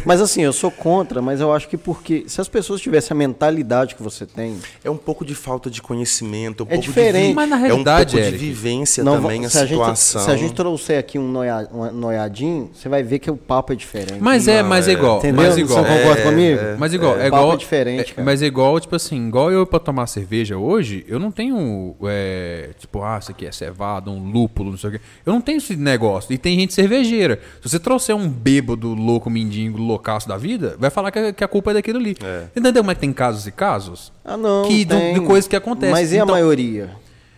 [0.05, 3.17] Mas assim, eu sou contra, mas eu acho que porque se as pessoas tivessem a
[3.17, 7.29] mentalidade que você tem, É um pouco de falta de conhecimento, um É pouco diferente.
[7.29, 9.61] de Mas na é um realidade, pouco Eric, de vivência não, também a se, a
[9.65, 10.21] gente, situação.
[10.21, 13.73] se a gente trouxer aqui um, noia, um noiadinho, você vai ver que o papo
[13.73, 14.17] é diferente.
[14.19, 14.93] Mas é, Não, mas é é.
[14.93, 15.17] igual.
[15.17, 15.43] Entendeu?
[15.43, 15.83] Mas Você igual.
[15.83, 16.59] concorda comigo?
[16.77, 17.53] Mas igual, é, o papo igual.
[17.53, 18.25] é diferente, é- cara.
[18.25, 22.34] mas é igual, tipo assim, igual eu pra tomar cerveja hoje, eu não tenho, é,
[22.79, 25.01] tipo, ah, isso aqui é cevada, um lúpulo, não sei o quê.
[25.25, 26.33] Eu não tenho esse negócio.
[26.33, 27.39] E tem gente cervejeira.
[27.61, 31.43] Se você trouxer um bêbado louco, mendigo, loucaço da vida, vai falar que a, que
[31.43, 32.15] a culpa é daquilo ali.
[32.55, 32.83] Entendeu?
[32.83, 34.11] Mas tem casos e casos?
[34.23, 34.63] Ah, não.
[34.67, 35.13] que tem.
[35.13, 35.91] de coisas que acontecem.
[35.93, 36.89] Mas e a Então- maioria?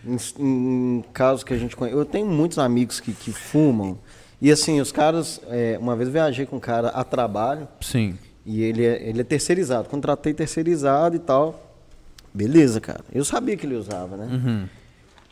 [0.06, 1.96] Em, em casos que a gente conhece.
[1.96, 3.98] Eu tenho muitos amigos que, que fumam.
[4.40, 5.40] E assim, os caras.
[5.50, 7.66] é, uma vez eu viajei com um cara a trabalho.
[7.80, 8.16] Sim.
[8.46, 9.88] E ele é, ele é terceirizado.
[9.88, 11.64] Contratei terceirizado e tal.
[12.32, 13.00] Beleza, cara.
[13.12, 14.28] Eu sabia que ele usava, né?
[14.30, 14.68] Uhum.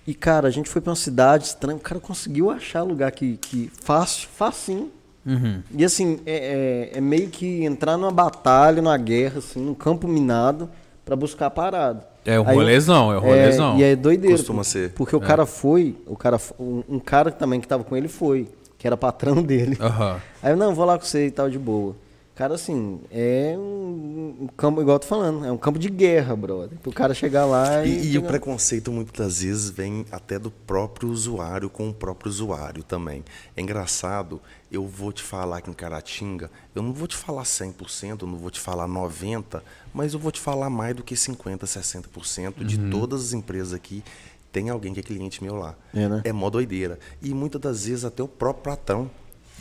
[0.06, 1.76] E, cara, a gente foi pra uma cidade estranha.
[1.76, 4.90] O cara conseguiu achar lugar que, que fácil, facinho.
[5.26, 5.60] Uhum.
[5.76, 10.06] E assim, é, é- é meio que entrar numa batalha, numa guerra, assim, num campo
[10.06, 10.70] minado,
[11.04, 12.06] pra buscar a parada.
[12.24, 13.76] É o Aí- rolezão, é o rolezão.
[13.78, 14.36] e é doideira.
[14.36, 14.90] Costuma por- ser.
[14.92, 18.48] Porque o cara foi, o cara, um, um cara também que tava com ele foi,
[18.78, 19.76] que era patrão dele.
[19.80, 20.20] Aham.
[20.42, 21.94] Aí eu, não, vou lá com você e tal, de boa.
[22.36, 26.36] Cara, assim, é um, um campo, igual eu tô falando, é um campo de guerra,
[26.36, 26.78] brother.
[26.80, 27.88] Pro cara chegar lá e.
[27.88, 32.82] E, e o preconceito muitas vezes vem até do próprio usuário com o próprio usuário
[32.82, 33.24] também.
[33.56, 34.38] É engraçado,
[34.70, 38.36] eu vou te falar que em Caratinga, eu não vou te falar 100%, eu não
[38.36, 39.62] vou te falar 90%,
[39.94, 44.04] mas eu vou te falar mais do que 50%, 60% de todas as empresas aqui.
[44.52, 45.74] Tem alguém que é cliente meu lá.
[45.94, 46.20] É, né?
[46.22, 46.98] É mó doideira.
[47.22, 49.10] E muitas das vezes até o próprio patrão.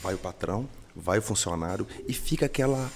[0.03, 2.91] Vai o patrão, vai o funcionário e fica aquela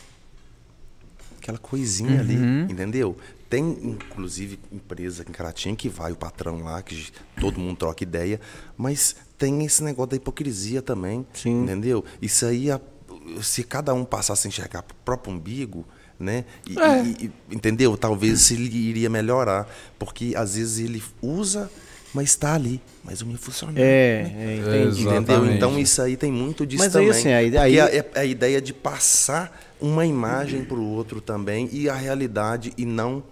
[1.37, 2.35] aquela coisinha ali,
[2.69, 3.17] entendeu?
[3.49, 8.39] Tem, inclusive, empresa em Caratinga que vai o patrão lá, que todo mundo troca ideia,
[8.77, 11.63] mas tem esse negócio da hipocrisia também, Sim.
[11.63, 12.03] entendeu?
[12.21, 12.79] Isso aí, a-
[13.41, 15.85] se cada um passasse a enxergar o próprio umbigo,
[16.19, 16.45] né?
[16.67, 17.03] E- É.
[17.03, 17.97] e- e- entendeu?
[17.97, 19.67] Talvez ele iria melhorar,
[19.97, 21.71] porque às vezes ele usa,
[22.13, 22.79] mas está ali,
[23.09, 23.73] mas não ia funcionar.
[23.75, 25.01] É, é, entendi.
[25.01, 25.21] Exato.
[25.21, 25.51] Entendeu?
[25.51, 27.19] Então isso aí tem muito disso Mas aí, também.
[27.19, 31.67] assim, aí- aí- a, é a ideia de passar uma imagem para o outro também
[31.71, 33.23] e a realidade e não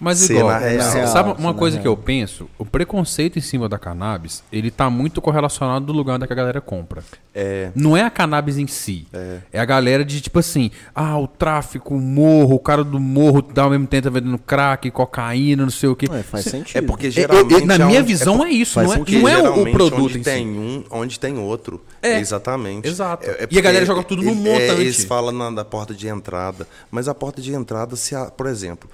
[0.00, 1.06] Mas Ser igual, na real.
[1.08, 1.82] sabe uma na coisa real.
[1.82, 2.48] que eu penso?
[2.56, 6.36] O preconceito em cima da cannabis, ele tá muito correlacionado do lugar onde que a
[6.36, 7.02] galera compra.
[7.34, 9.06] é, Não é a cannabis em si.
[9.12, 9.58] É.
[9.58, 13.62] a galera de tipo assim, ah, o tráfico, o morro, o cara do morro dá
[13.64, 16.06] ao mesmo tempo tá vendendo crack, cocaína, não sei o quê.
[16.12, 16.76] É, faz Cê- sentido.
[16.78, 19.28] é porque eu- geralmente na é minha onde- visão por- é isso, não é, não
[19.28, 20.58] é o- produto onde em tem si.
[20.58, 21.82] um, onde tem outro.
[22.00, 22.86] É, exatamente.
[22.86, 23.28] exato.
[23.28, 24.80] É- é E a galera joga tudo no ele- é, montante.
[24.80, 28.46] eles falam na, da porta de entrada, mas a porta de entrada, se a- por
[28.46, 28.88] exemplo,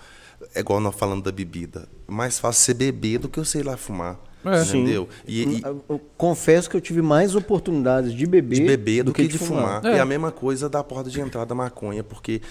[0.55, 3.77] é igual nós falando da bebida, mais fácil você beber do que eu sei lá
[3.77, 4.19] fumar.
[4.45, 4.63] É.
[4.63, 5.09] Entendeu?
[5.27, 9.13] E, e- Eu, eu confesso que eu tive mais oportunidades de beber, de beber do,
[9.13, 9.83] que, de fumar.
[9.87, 9.97] É.
[9.97, 12.43] E a mesma coisa da porta de entrada da maconha, porque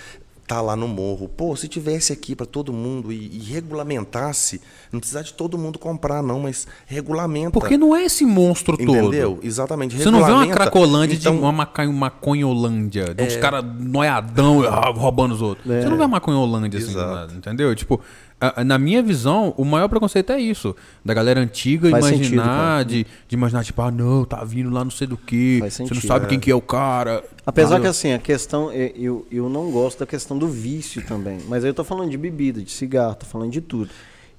[0.54, 1.28] tá lá no morro.
[1.28, 4.62] Pô, se tivesse aqui para todo mundo e, e regulamentasse,
[4.92, 7.52] não precisar de todo mundo comprar não, mas regulamenta.
[7.52, 9.32] Porque não é esse monstro Entendeu?
[9.36, 9.46] todo.
[9.46, 9.98] Exatamente.
[9.98, 14.92] Você não vê uma cracolândia Então, de uma maconha, maconholândia, de uns caras noiadão ah,
[14.92, 15.66] roubando os outros.
[15.66, 17.74] Você não vê uma maconholândia assim, nada, entendeu?
[17.76, 18.00] Tipo,
[18.66, 20.76] na minha visão, o maior preconceito é isso.
[21.04, 24.84] Da galera antiga Faz imaginar, sentido, de, de imaginar, tipo, ah, não, tá vindo lá
[24.84, 26.30] não sei do que, você não sabe é.
[26.30, 27.24] quem que é o cara.
[27.46, 31.40] Apesar que assim, a questão, eu, eu não gosto da questão do vício também.
[31.48, 33.90] Mas aí eu tô falando de bebida, de cigarro, tô falando de tudo.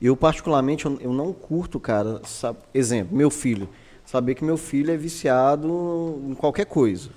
[0.01, 3.69] Eu, particularmente, eu, eu não curto, cara, sabe, exemplo, meu filho.
[4.07, 7.11] Saber que meu filho é viciado em qualquer coisa.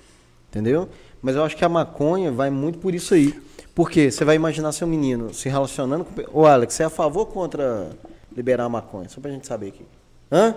[0.48, 0.88] Entendeu?
[1.20, 3.34] Mas eu acho que a maconha vai muito por isso aí.
[3.74, 6.40] Porque você vai imaginar seu menino se relacionando com.
[6.40, 7.90] Ô, Alex, você é a favor ou contra
[8.34, 9.08] liberar a maconha?
[9.08, 9.84] Só pra gente saber aqui.
[10.32, 10.54] Hã?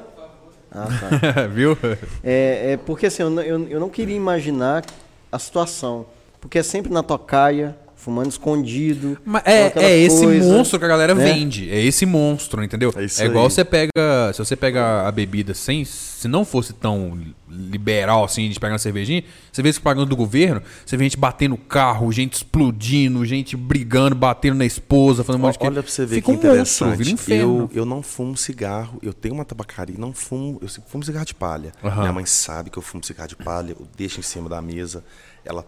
[0.71, 1.47] Ah, tá.
[1.51, 1.77] Viu?
[2.23, 4.85] É, é porque assim, eu, eu, eu não queria imaginar
[5.31, 6.05] a situação.
[6.39, 9.17] Porque é sempre na tocaia, fumando escondido.
[9.23, 11.23] Mas é, é esse coisa, monstro que a galera né?
[11.23, 11.69] vende.
[11.69, 12.91] É esse monstro, entendeu?
[12.95, 13.51] É isso É igual aí.
[13.51, 13.91] você pega.
[14.33, 15.85] Se você pega a bebida sem.
[15.85, 17.17] Se não fosse tão
[17.49, 21.17] liberal assim, de pegar uma cervejinha, você vê esse propaganda do governo, você vê gente
[21.17, 25.83] batendo carro, gente explodindo, gente brigando, batendo na esposa, fazendo um monte de Olha coisa.
[25.83, 27.09] pra você ver Fica que um monstro, interessante.
[27.09, 27.69] um inferno.
[27.73, 31.33] eu, eu não fumo cigarro, eu tenho uma tabacaria, não fumo, eu fumo cigarro de
[31.33, 31.71] palha.
[31.83, 32.01] Aham.
[32.01, 35.03] Minha mãe sabe que eu fumo cigarro de palha, eu deixo em cima da mesa,
[35.43, 35.65] ela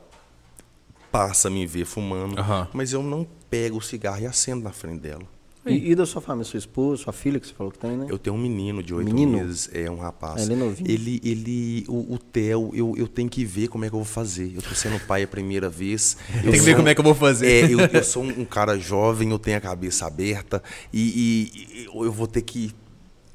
[1.14, 2.68] passa a me ver fumando, Aham.
[2.73, 5.22] mas eu não pego o cigarro e acendo na frente dela.
[5.65, 8.07] E, e da sua família, sua esposa, sua filha, que você falou que tem, né?
[8.10, 9.38] Eu tenho um menino de oito Menino?
[9.38, 10.41] meses, é um rapaz.
[10.41, 10.91] Ah, ele é novinho?
[10.91, 14.06] Ele, ele, o, o Theo, eu, eu tenho que ver como é que eu vou
[14.06, 14.52] fazer.
[14.53, 16.18] Eu tô sendo pai a primeira vez.
[16.41, 17.48] Tem que ver como é que eu vou fazer.
[17.48, 20.61] É, eu, eu sou um, um cara jovem, eu tenho a cabeça aberta
[20.91, 20.99] e,
[21.53, 22.73] e- e eu vou ter que.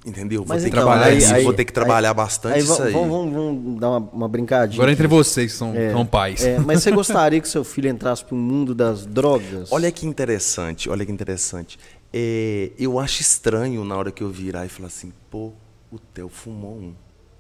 [0.07, 0.41] Entendeu?
[0.45, 2.55] Vou Mas ter então, que trabalhar aí- isso, aí- vou ter que trabalhar aí- bastante
[2.55, 2.93] Aí isso aí.
[2.93, 4.77] vamos, vamos- vamos dar uma, uma brincadinha.
[4.79, 6.45] Agora entre vocês que são, É, são pais.
[6.45, 9.71] é, mas você gostaria que seu filho entrasse pro mundo das drogas?
[9.73, 11.79] Olha que interessante, olha que interessante.
[12.13, 15.53] É, eu acho estranho na hora que eu virar e falar assim, pô,
[15.93, 16.95] o Theo fumou um.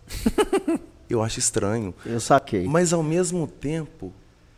[1.08, 1.94] eu acho estranho.
[2.04, 2.64] Eu saquei.
[2.66, 4.12] Mas ao mesmo tempo,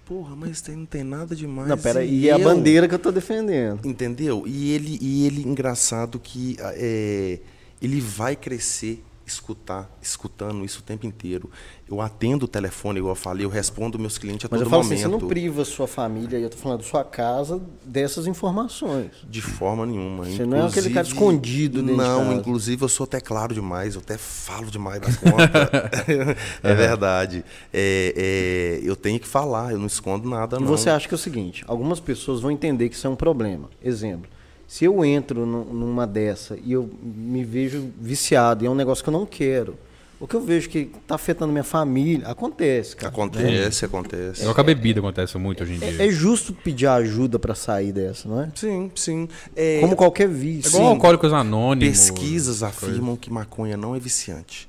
[0.04, 1.68] porra, mas tem, não tem nada demais.
[1.68, 3.86] Não, pera, e é a eu- bandeira que eu tô defendendo.
[3.86, 4.44] Entendeu?
[4.46, 7.38] E ele, e ele engraçado que é,
[7.80, 11.48] ele vai crescer escutar, escutando isso o tempo inteiro.
[11.88, 14.70] Eu atendo o telefone, igual eu falei, eu respondo meus clientes a Mas todo eu
[14.70, 14.98] falo momento.
[14.98, 19.12] assim, você não priva sua família, e eu tô falando sua casa, dessas informações.
[19.28, 20.24] De forma nenhuma.
[20.24, 23.54] Você não é aquele cara Inclusive- escondido dentro de Não, inclusive eu sou até claro
[23.54, 25.90] demais, eu até falo demais da conta.
[26.64, 27.44] é verdade.
[27.72, 30.66] É, é, eu tenho que falar, eu não escondo nada, E não.
[30.66, 33.70] você acha que é o seguinte, algumas pessoas vão entender que isso é um problema.
[33.80, 34.28] Exemplo,
[34.72, 39.02] se eu entro nu- numa dessa e eu me vejo viciado e é um negócio
[39.02, 39.76] que eu não quero,
[40.20, 43.08] o que eu vejo que está afetando minha família, acontece, cara.
[43.12, 44.42] Acontece, acontece.
[44.42, 46.02] Igual com a bebida acontece muito hoje em dia.
[46.04, 48.52] É, é justo pedir ajuda para sair dessa, não é?
[48.54, 49.28] Sim, sim.
[49.56, 50.68] É, Como qualquer É vício.
[50.68, 51.98] igual Alcoólicos Anônimos.
[51.98, 54.68] Pesquisas afirmam que maconha não é viciante.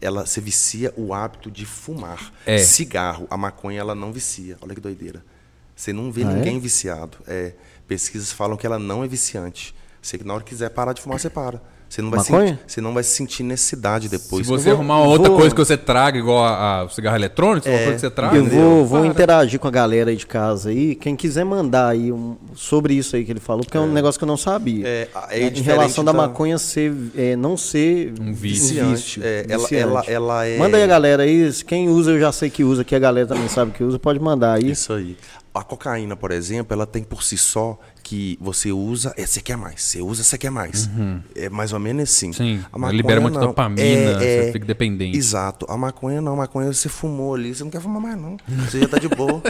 [0.00, 2.32] Ela se vicia o hábito de fumar.
[2.46, 2.56] É.
[2.56, 4.56] Cigarro, a maconha ela não vicia.
[4.62, 5.22] Olha que doideira.
[5.74, 6.34] Você não vê Ah, é?
[6.36, 7.18] ninguém viciado.
[7.26, 7.52] É,
[7.86, 9.74] pesquisas falam que ela não é viciante.
[10.02, 11.60] Você que na hora que quiser parar de fumar, você para.
[11.88, 14.44] Você não vai, sentir, você não vai sentir necessidade Se depois.
[14.44, 17.64] você vou- arrumar uma outra vou- coisa que você traga, igual a, a- cigarro eletrônico,
[17.64, 18.36] se coisa que você traga.
[18.36, 19.08] Eu vou, vou Para.
[19.08, 20.96] interagir com a galera aí de casa aí.
[20.96, 24.18] Quem quiser mandar aí um- sobre isso aí que ele falou, porque é, um negócio
[24.18, 24.84] que eu não sabia.
[24.84, 28.84] É, é em relação da da- maconha ser, é, não ser Um vício.
[28.84, 29.20] Viciante.
[29.22, 30.58] É, ela, ela, ela é.
[30.58, 31.52] Manda aí a galera aí.
[31.64, 34.18] Quem usa, eu já sei que usa, que a galera também sabe que usa, pode
[34.18, 34.72] mandar aí.
[34.72, 35.16] Isso aí.
[35.58, 39.56] A cocaína, por exemplo, ela tem por si só que você usa, é, você quer
[39.56, 39.82] mais.
[39.82, 40.88] Você usa, você quer mais.
[41.34, 42.32] É mais ou menos assim.
[42.32, 43.46] Sim, A ela libera maconha muita não.
[43.48, 45.16] dopamina, É, você é, fica dependente.
[45.16, 45.66] Exato.
[45.68, 46.34] A maconha não.
[46.34, 48.36] A maconha você fumou ali, você não quer fumar mais, não.
[48.68, 49.42] Você já tá de boa.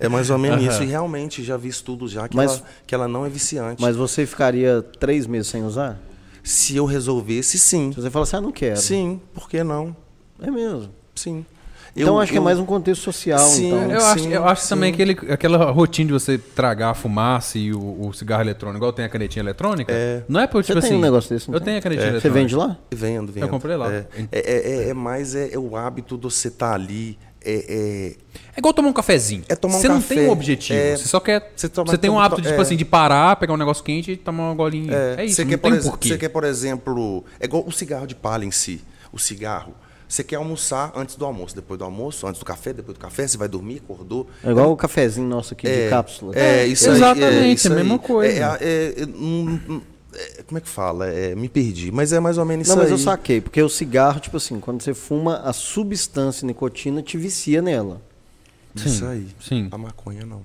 [0.00, 0.82] é mais ou menos isso.
[0.82, 3.80] E realmente já vi estudos já que, Mas- ela, que ela não é viciante.
[3.80, 6.00] Mas você ficaria três meses sem usar?
[6.42, 7.92] Se eu resolvesse, sim.
[7.92, 8.80] Se você fala assim, ah, não quero.
[8.80, 9.94] Sim, por que não?
[10.40, 10.90] É mesmo.
[11.14, 11.46] Sim.
[11.94, 13.90] Então Eu- acho que é eu- mais um contexto social, Sim, então.
[13.90, 14.68] Eu acho, Sim, eu acho sim.
[14.70, 18.78] também que ele, aquela rotina de você tragar a fumaça e o, o cigarro eletrônico,
[18.78, 19.92] igual tem a canetinha eletrônica,
[20.26, 20.98] não é por, Você tipo tem assim...
[20.98, 21.48] um negócio desse?
[21.48, 21.66] não Eu tem?
[21.66, 22.40] tenho a canetinha Você eletrônica.
[22.40, 22.78] vende lá?
[22.90, 23.48] Vendo, vendo.
[23.48, 23.92] comprei lá.
[23.92, 24.40] É, é,
[24.86, 27.18] é- é mais é, é o hábito de você estar ali.
[27.44, 28.14] É,
[28.54, 29.42] É igual tomar um cafezinho.
[29.48, 30.78] É tomar um Você não café, tem um objetivo.
[30.78, 31.40] é- Você só quer.
[31.56, 32.60] Você Você, toma- tem um hábito, tipo é.
[32.60, 34.92] assim, de parar, pegar um negócio quente e tomar uma golinha.
[35.18, 36.08] É, isso, você não quer, por um porquê.
[36.10, 38.80] Você quer, por exemplo, é igual o cigarro de palha em si.
[39.12, 39.74] O cigarro.
[40.12, 43.26] Você quer almoçar antes do almoço, depois do almoço, antes do café, depois do café,
[43.26, 44.28] você vai dormir, acordou.
[44.44, 46.36] É igual o cafezinho nosso aqui de cápsula.
[46.36, 46.96] É, isso aí.
[46.96, 47.98] Exatamente, é, isso a mesma aí.
[47.98, 48.58] coisa.
[48.60, 51.06] É, é, é, é, como é que fala?
[51.08, 51.90] É, me perdi.
[51.90, 52.92] Mas é mais ou menos Não, isso mas aí.
[52.92, 57.62] eu saquei, porque o cigarro, tipo assim, quando você fuma, a substância nicotina te vicia
[57.62, 58.02] nela.
[58.76, 59.28] Isso aí.
[59.40, 59.68] Sim.
[59.70, 60.44] A maconha não.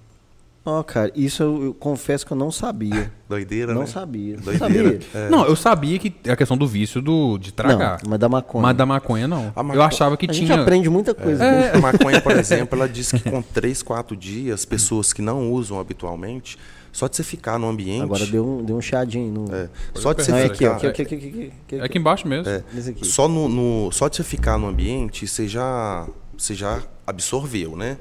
[0.70, 3.10] Ó, cara, isso eu, eu confesso que eu não sabia.
[3.30, 3.88] Doideira, não né?
[3.88, 4.36] sabia.
[4.36, 5.00] Doideira.
[5.00, 5.00] Sabia?
[5.16, 5.30] É.
[5.30, 8.00] Não, eu sabia que a questão do vício do, de tragar.
[8.04, 8.62] Não, mas da maconha.
[8.62, 9.54] Mas da maconha, não.
[9.56, 10.60] A maco- Eu achava que a gente tinha.
[10.62, 11.42] aprende muita coisa.
[11.42, 11.52] É.
[11.52, 11.72] né?
[11.74, 15.80] A maconha, por exemplo, ela diz que com 3, 4 dias, pessoas que não usam
[15.80, 16.58] habitualmente,
[16.92, 18.04] só de você ficar no ambiente.
[18.04, 19.32] Agora deu um, deu um chiadinho.
[19.48, 19.56] No...
[19.56, 20.72] é, só de você Não, é aqui, ficar.
[20.72, 22.50] ó, aqui, aqui, aqui, aqui, aqui, aqui, É aqui embaixo mesmo.
[22.52, 22.58] É.
[22.90, 23.06] Aqui.
[23.06, 26.06] Só, no, no- só de você ficar no ambiente, você já,
[26.38, 27.98] você já absorveu, né?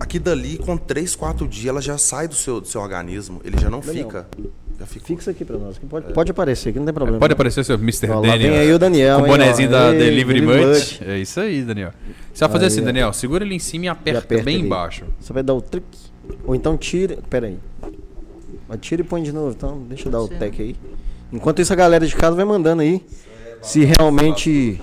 [0.00, 3.40] Aqui dali, com 3, 4 dias, ela já sai do seu, do seu organismo.
[3.44, 4.04] Ele já não Daniel.
[4.06, 4.26] fica.
[4.80, 5.06] Já fica.
[5.06, 5.78] Fixa aqui pra nós.
[5.78, 7.18] Pode, pode aparecer aqui, não tem problema.
[7.20, 8.10] Pode aparecer seu Mr.
[8.10, 8.38] Ó, Daniel.
[8.38, 9.28] vem aí o Daniel, Com o ó.
[9.28, 11.02] bonezinho da Ei, Delivery Delivery Much.
[11.02, 11.92] É isso aí, Daniel.
[12.32, 12.82] Você vai fazer Aí, assim.
[12.82, 13.12] Daniel.
[13.12, 14.64] Segura ele em cima e aperta, aperta bem ele.
[14.66, 15.04] embaixo.
[15.20, 15.84] Você vai dar o trick.
[16.44, 17.18] Ou então tira.
[17.30, 17.58] Pera aí.
[18.68, 19.50] Mas tira e põe de novo.
[19.50, 20.74] Então, deixa eu dar o tec aí.
[21.32, 23.04] Enquanto isso, a galera de casa vai mandando aí.
[23.60, 24.80] Se realmente.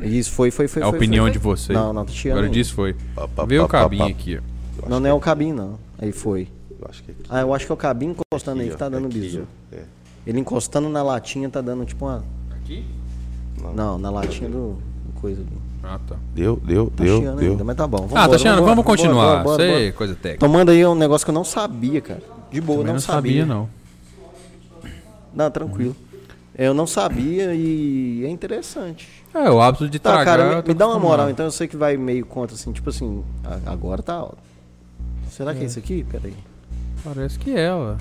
[0.00, 0.82] Isso foi, foi, foi.
[0.82, 1.56] É a foi, opinião foi, de foi.
[1.56, 1.78] vocês.
[1.78, 2.38] Não, não, tô tirando.
[2.38, 2.52] Agora aí.
[2.52, 2.94] disse foi.
[3.34, 4.10] Pá, Vê o pá, pá, cabinho pá.
[4.10, 4.38] aqui,
[4.84, 4.88] ó.
[4.88, 5.78] Não, não é o cabinho, não.
[5.98, 6.48] Aí foi.
[6.78, 7.22] Eu acho que é aqui.
[7.30, 9.46] Ah, eu acho que é o cabinho encostando aí Aqui, que tá dando aqui, bisu.
[9.72, 9.76] ó.
[9.76, 9.80] É.
[10.26, 12.22] Ele encostando na latinha tá dando tipo uma.
[12.50, 12.84] Aqui?
[13.74, 14.76] Não, na latinha do.
[15.20, 15.50] coisa ali.
[15.82, 16.16] Ah, tá.
[16.34, 17.50] Deu, deu, Tá deu, chiando deu.
[17.52, 17.98] ainda, mas tá bom.
[17.98, 19.42] Ah, Vambora, tá chiando, vambora, vamos continuar.
[19.42, 19.92] bora, bora, Isso aí, bora.
[19.92, 20.36] coisa técnica.
[20.36, 22.22] Então manda aí um negócio que eu não sabia, cara.
[22.50, 23.40] De boa, Também não, não sabia.
[23.42, 23.68] sabia, não.
[25.34, 25.96] Não, tranquilo.
[26.58, 29.08] Eu não sabia e é interessante.
[29.44, 30.24] É, o hábito de Tá, tragar.
[30.38, 32.72] cara, eu me, me dá uma moral, então eu sei que vai meio contra, assim,
[32.72, 33.24] tipo assim,
[33.66, 34.38] agora tá alto.
[35.30, 36.04] Será que é isso aqui?
[36.10, 36.34] Peraí.
[37.04, 37.96] Parece que é, ué.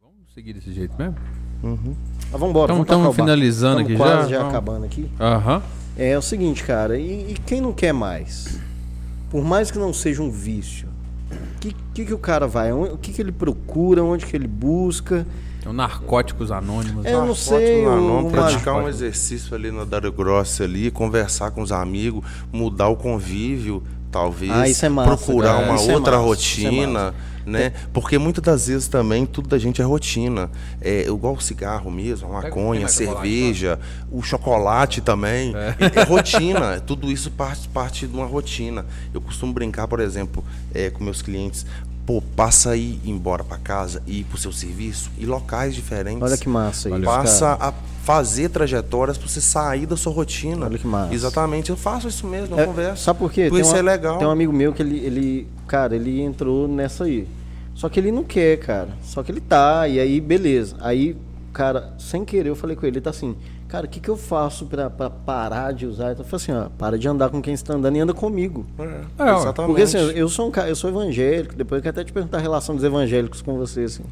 [0.00, 1.16] Vamos seguir desse jeito mesmo?
[1.62, 1.94] Uhum.
[2.30, 2.82] Mas vambora, Então, vamos
[3.12, 4.28] estamos finalizando Tamo aqui quase já.
[4.28, 4.54] já Vamos.
[4.54, 5.10] acabando aqui.
[5.20, 5.62] Aham.
[5.96, 8.58] É, é o seguinte, cara, e, e quem não quer mais?
[9.30, 10.88] Por mais que não seja um vício,
[11.70, 12.72] que, que, que o cara vai?
[12.72, 14.02] O que, que ele procura?
[14.02, 15.26] Onde que ele busca?
[15.62, 17.06] Tem o Narcóticos Anônimos.
[17.06, 17.26] É, eu né?
[17.28, 21.50] não sei, Não, o- não, uma- praticar um exercício ali na Dário Grossa ali, conversar
[21.52, 22.22] com os amigos,
[22.52, 23.82] mudar o convívio,
[24.14, 24.52] talvez.
[24.52, 25.66] Ah, isso é massa, procurar cara.
[25.66, 27.14] uma Isso é outra massa, isso é rotina,
[27.44, 27.72] né?
[27.92, 30.48] Porque muitas das vezes também tudo da gente é rotina.
[30.80, 33.78] É igual o cigarro mesmo, a maconha, a cerveja,
[34.12, 35.52] o chocolate também.
[35.56, 36.80] É, é rotina.
[36.80, 38.86] Tudo isso parte, parte de uma rotina.
[39.12, 41.66] Eu costumo brincar, por exemplo, é, com meus clientes.
[42.06, 46.22] Pô, passa aí embora para casa e ir pro seu serviço em locais diferentes.
[46.22, 47.70] Olha que massa isso, Passa cara.
[47.70, 47.72] a
[48.04, 50.66] fazer trajetórias para você sair da sua rotina.
[50.66, 51.14] Olha que massa.
[51.14, 53.04] Exatamente, eu faço isso mesmo, eu É, converso.
[53.04, 53.48] Sabe por quê?
[53.48, 54.18] Por isso uma- é legal.
[54.18, 57.26] Tem um amigo meu que ele, ele, cara, ele entrou nessa aí.
[57.74, 58.90] Só que ele não quer, cara.
[59.02, 60.76] Só que ele tá, e aí, beleza.
[60.80, 61.16] Aí,
[61.54, 63.34] cara, sem querer, eu falei com ele, ele tá assim,
[63.74, 66.10] cara, o que, que eu faço pra, pra parar de usar?
[66.10, 68.64] Eu falei assim, ó, para de andar com quem está andando e anda comigo.
[68.78, 68.82] É,
[69.24, 69.66] É, exatamente.
[69.66, 72.38] Porque assim, eu sou um cara, eu sou evangélico, depois eu quero até te perguntar
[72.38, 74.04] a relação dos evangélicos com você, assim.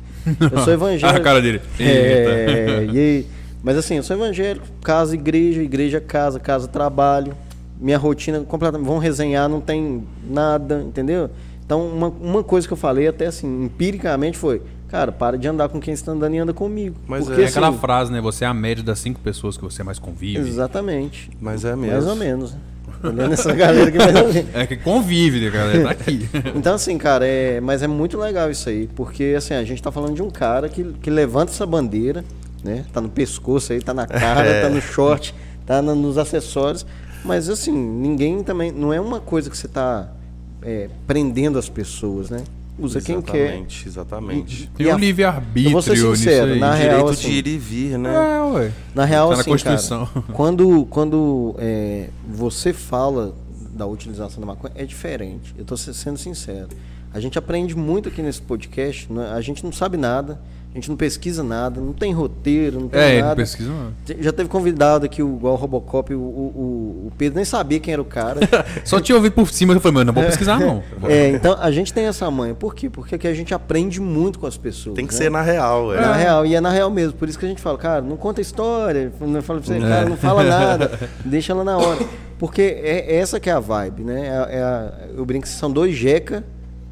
[0.50, 1.20] Eu sou evangélico.
[1.20, 1.60] a cara dele.
[1.78, 3.26] É, e aí,
[3.62, 7.32] mas assim, eu sou evangélico, casa, igreja, igreja, casa, casa, trabalho.
[7.80, 8.86] Minha rotina completamente.
[8.86, 11.30] Vão resenhar, não tem nada, entendeu?
[11.64, 14.60] Então, uma, uma coisa que eu falei, até assim, empiricamente, foi:
[14.92, 16.96] cara, para de andar com quem está andando e anda comigo.
[17.08, 18.20] Mas Porque, é É aquela assim, frase, né?
[18.20, 20.38] Você é a média das cinco pessoas que você mais convive.
[20.38, 21.30] Exatamente.
[21.40, 21.92] Mas é mesmo.
[21.94, 22.54] Mais ou menos.
[23.02, 24.50] Olhando essa galera aqui, mais ou menos.
[24.54, 25.82] É que convive, né, galera?
[25.84, 26.28] Tá aqui.
[26.54, 29.90] Então, assim, cara, é, mas é muito legal isso aí, porque assim, a gente tá
[29.90, 32.22] falando de um cara que, que levanta essa bandeira,
[32.62, 32.84] né?
[32.92, 36.84] Tá no pescoço aí, tá na cara, tá no short, tá na- nos acessórios.
[37.24, 38.70] Mas assim, ninguém também.
[38.70, 40.12] Não é uma coisa que você tá
[40.60, 42.44] é, prendendo as pessoas, né?
[42.78, 43.36] Usa quem quer.
[43.48, 44.70] Exatamente, exatamente.
[44.76, 47.58] Tem E um livre-arbítrio eu vou ser sincero, na Direito real, de assim, ir e
[47.58, 48.14] vir, né?
[48.14, 48.72] É, ué.
[48.94, 50.06] Na real, Tá na assim, Constituição.
[50.06, 53.34] cara, quando, quando é, você fala
[53.74, 55.54] da utilização da maconha, é diferente.
[55.56, 56.68] Eu tô se- sendo sincero.
[57.12, 59.30] A gente aprende muito aqui nesse podcast, né?
[59.34, 60.40] a gente não sabe nada,
[60.72, 63.36] a gente não pesquisa nada, não tem roteiro, não tem É, nada.
[63.36, 63.68] pesquisa.
[63.68, 63.92] não.
[64.06, 67.78] Te- Já teve convidado aqui, o- igual o Robocop, o, o, o- Pedro nem sabia
[67.78, 68.40] quem era o cara.
[68.82, 70.82] Só tinha ouvido por cima, eu falei, mano, não vou pesquisar, não.
[71.04, 72.54] é, então a gente tem essa manha.
[72.54, 72.88] Por quê?
[72.88, 74.96] Porque aqui a gente aprende muito com as pessoas.
[74.96, 75.18] Tem que né?
[75.18, 76.00] ser na real, é.
[76.00, 77.12] Na real, e é na real mesmo.
[77.18, 79.12] Por isso que a gente fala, cara, não conta história.
[79.20, 80.90] Não fala pra você, cara, não fala nada.
[81.24, 81.98] Deixa ela na hora.
[82.38, 84.26] Porque é essa que é a vibe, né?
[84.48, 86.42] É, é a- eu brinco que são dois jeca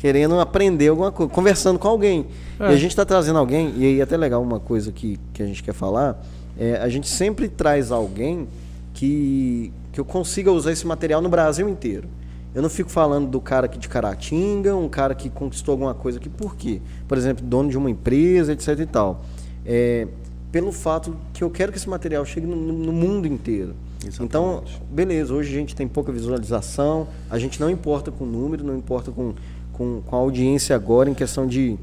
[0.00, 2.24] querendo aprender alguma coisa, conversando com alguém.
[2.58, 5.42] E a gente está trazendo alguém, e aí é até legal uma coisa que, que
[5.42, 6.24] a gente quer falar,
[6.58, 8.48] é, a gente sempre traz alguém
[8.94, 12.08] que, que eu consiga usar esse material no Brasil inteiro.
[12.54, 16.18] Eu não fico falando do cara aqui de Caratinga, um cara que conquistou alguma coisa
[16.18, 16.80] aqui, por quê?
[17.06, 19.22] Por exemplo, dono de uma empresa, etc e tal.
[19.66, 20.08] É,
[20.50, 23.74] pelo fato que eu quero que esse material chegue no, no mundo inteiro.
[24.18, 28.74] Então, beleza, hoje a gente tem pouca visualização, a gente não importa com número, não
[28.74, 29.34] importa com,
[29.80, 31.78] com, com a audiência agora em questão de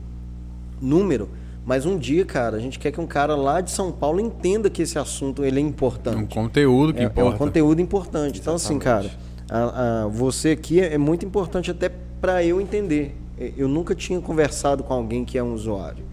[0.80, 1.28] número,
[1.66, 4.70] mas um dia, cara, a gente quer que um cara lá de São Paulo entenda
[4.70, 6.32] que esse assunto ele é É um importante.
[6.36, 7.34] conteúdo que É, é importa.
[7.34, 8.40] um conteúdo importante.
[8.40, 9.10] Então, assim, cara,
[9.50, 11.90] a- a- você aqui é, é muito importante até
[12.22, 13.16] para eu entender.
[13.40, 16.04] É, Eu nunca tinha conversado com alguém que é um usuário.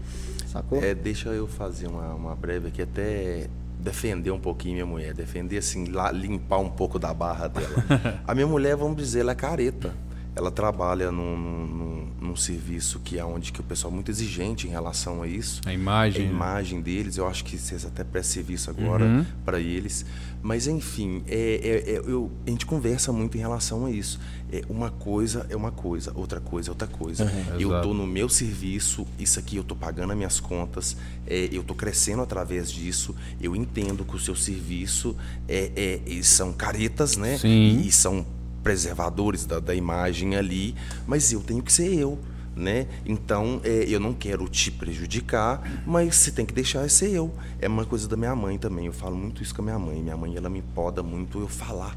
[0.47, 0.81] Sacou?
[0.83, 3.47] É, deixa eu fazer uma, uma breve aqui, até
[3.79, 5.13] defender um pouquinho minha mulher.
[5.13, 7.83] Defender, assim, lá, limpar um pouco da barra dela.
[8.27, 9.93] A minha mulher, vamos dizer, ela é careta.
[10.35, 14.67] Ela trabalha num, num, num serviço que é onde que o pessoal é muito exigente
[14.67, 15.61] em relação a isso.
[15.65, 16.25] A a imagem.
[16.25, 16.29] né?
[16.31, 17.15] imagem deles.
[17.17, 19.25] Eu acho que vocês até prestam serviço agora Uhum.
[19.45, 20.05] para eles.
[20.41, 24.19] Mas, enfim, é, é- é- eu- a gente conversa muito em relação a isso.
[24.51, 27.23] É, uma coisa é uma coisa, outra coisa é outra coisa.
[27.53, 27.75] eu Exato.
[27.77, 30.95] estou no meu serviço, isso aqui eu estou pagando as minhas contas,
[31.25, 33.15] é, eu estou crescendo através disso.
[33.41, 35.15] Eu entendo que o seu serviço
[35.47, 37.37] é, é- são caretas, né?
[37.37, 37.47] Sim.
[37.81, 38.25] E, e são
[38.65, 40.73] preservadores da, da imagem ali,
[41.05, 42.17] mas eu tenho que ser eu.
[42.55, 42.87] né?
[43.05, 47.31] Então, é, eu não quero te prejudicar, mas você tem que deixar ser eu.
[47.59, 48.87] É uma coisa da minha mãe também.
[48.87, 50.01] Eu falo muito isso com a minha mãe.
[50.01, 51.95] Minha mãe, ela me poda muito eu falar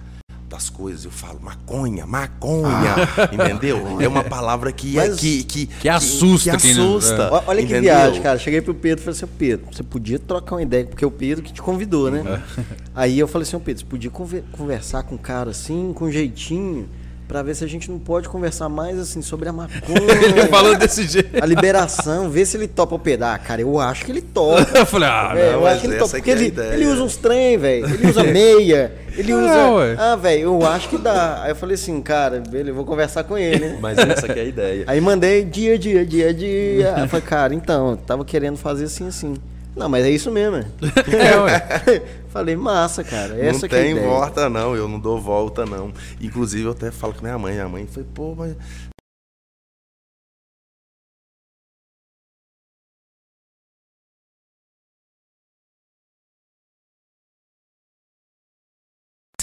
[0.49, 1.05] das coisas.
[1.05, 3.29] Eu falo maconha, maconha, ah.
[3.33, 4.01] entendeu?
[4.01, 6.53] É uma palavra que, Mas, que, que, que, assusta.
[6.53, 7.23] Que, que assusta.
[7.23, 7.43] É.
[7.47, 8.39] Olha que viagem, cara.
[8.39, 11.11] Cheguei pro Pedro e falei assim, Pedro, você podia trocar uma ideia, porque é o
[11.11, 12.21] Pedro que te convidou, né?
[12.21, 12.65] Uhum.
[12.95, 14.11] Aí eu falei assim, Pedro, você podia
[14.53, 16.89] conversar com um cara assim, com um jeitinho
[17.29, 20.01] para ver se a gente não pode conversar mais assim sobre a maconha.
[20.25, 21.43] ele falou desse jeito.
[21.43, 23.35] A liberação, ver se ele topa o pedar.
[23.35, 24.67] Ah, cara, eu acho que ele topa.
[24.79, 26.11] eu falei, ah, é, não, eu acho que ele topa.
[26.11, 27.85] Porque é ele, ele usa uns trem, velho.
[27.85, 28.93] Ele usa meia.
[29.15, 29.47] Ele usa.
[29.47, 31.43] Não, ah, velho, eu acho que dá.
[31.43, 33.77] Aí eu falei assim, cara, beleza, eu vou conversar com ele.
[33.81, 34.85] Mas essa que é a ideia.
[34.87, 36.95] Aí mandei dia, dia, dia, dia.
[36.95, 39.35] Aí eu falei, cara, então, tava querendo fazer assim, assim.
[39.79, 40.57] Não, mas é isso mesmo.
[40.57, 42.03] É, ué.
[42.29, 43.39] Falei, massa, cara.
[43.41, 44.75] Essa não tem volta, não.
[44.75, 45.93] Eu não dou volta, não.
[46.21, 47.55] Inclusive, eu até falo com minha mãe.
[47.55, 48.55] Minha mãe foi, pô, mas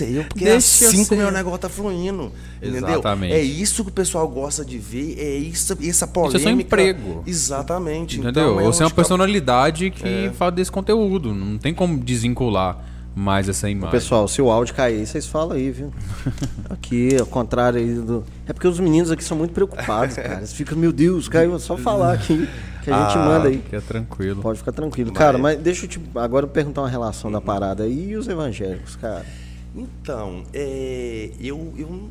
[0.04, 2.30] eu, porque é Deixa é assim que o meu negócio tá fluindo.
[2.62, 2.90] Entendeu?
[2.90, 3.34] Exatamente.
[3.34, 6.38] É isso que o pessoal gosta de ver, é isso, essa polêmica.
[6.38, 7.24] Isso é seu emprego.
[7.26, 8.20] Exatamente.
[8.20, 8.56] Entendeu?
[8.56, 10.32] Então, Você é uma personalidade que é.
[10.32, 11.34] fala desse conteúdo.
[11.34, 12.78] Não tem como desvincular
[13.16, 13.92] mais essa imagem.
[13.92, 15.94] Pessoal, se o áudio cair, vocês falam aí, viu?
[16.70, 18.22] Aqui, ao contrário aí do.
[18.46, 20.40] É porque os meninos aqui são muito preocupados, cara.
[20.40, 22.50] Eles ficam, meu Deus, caiu, só falar aqui.
[22.84, 23.60] Que a gente ah, manda aí.
[23.60, 24.42] Fica tranquilo.
[24.42, 25.12] Pode ficar tranquilo.
[25.14, 25.18] Mas...
[25.18, 28.98] Cara, mas deixa eu te agora perguntar uma relação da parada aí e os evangélicos,
[28.98, 29.26] cara.
[29.76, 32.10] Então, é, eu, eu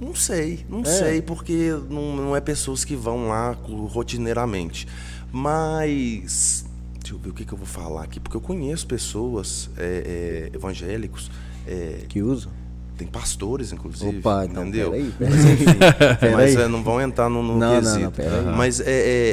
[0.00, 0.84] não sei, não é.
[0.84, 4.88] sei, porque não, não é pessoas que vão lá rotineiramente.
[5.30, 6.64] Mas,
[6.98, 10.50] deixa eu ver o que, que eu vou falar aqui, porque eu conheço pessoas é,
[10.52, 11.30] é, evangélicos
[11.66, 12.52] é, que usam
[12.96, 14.18] tem pastores, inclusive.
[14.18, 14.90] Opa, então, entendeu?
[14.90, 15.34] Peraí, peraí.
[15.34, 15.64] Mas, enfim,
[16.32, 18.22] mas é, não vão entrar no, no não, quesito.
[18.22, 18.84] Não, não, mas é,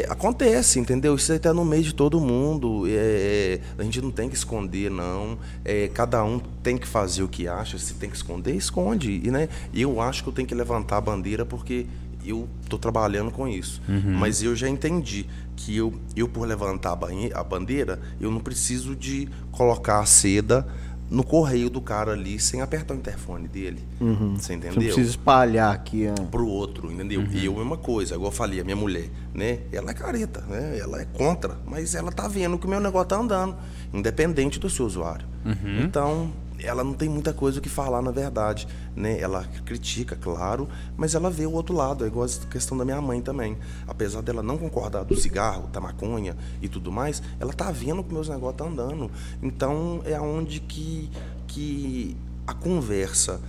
[0.01, 1.15] é, acontece, entendeu?
[1.15, 2.87] Isso está no meio de todo mundo.
[2.87, 5.37] É, é, a gente não tem que esconder, não.
[5.63, 7.77] É, cada um tem que fazer o que acha.
[7.77, 9.21] Se tem que esconder, esconde.
[9.23, 11.85] E né, eu acho que eu tenho que levantar a bandeira porque
[12.25, 13.81] eu estou trabalhando com isso.
[13.87, 14.15] Uhum.
[14.17, 19.29] Mas eu já entendi que eu, eu por levantar a bandeira, eu não preciso de
[19.51, 20.67] colocar a seda
[21.11, 23.83] no correio do cara ali sem apertar o interfone dele.
[23.99, 24.37] Uhum.
[24.37, 24.75] Você entendeu?
[24.75, 26.05] Você não precisa espalhar aqui.
[26.31, 27.19] Pro outro, entendeu?
[27.19, 27.27] Uhum.
[27.33, 29.59] E eu, mesma coisa, igual eu falei, a minha mulher, né?
[29.73, 30.79] Ela é careta, né?
[30.79, 33.57] Ela é contra, mas ela tá vendo que o meu negócio tá andando,
[33.93, 35.27] independente do seu usuário.
[35.45, 35.81] Uhum.
[35.83, 36.31] Então,
[36.63, 38.67] ela não tem muita coisa o que falar, na verdade.
[38.95, 39.19] Né?
[39.19, 42.03] Ela critica, claro, mas ela vê o outro lado.
[42.03, 43.57] É igual a questão da minha mãe também.
[43.87, 48.13] Apesar dela não concordar do cigarro, da maconha e tudo mais, ela tá vendo que
[48.13, 49.09] meus negócios tá andando.
[49.41, 51.09] Então é onde que,
[51.47, 52.15] que
[52.45, 53.39] a conversa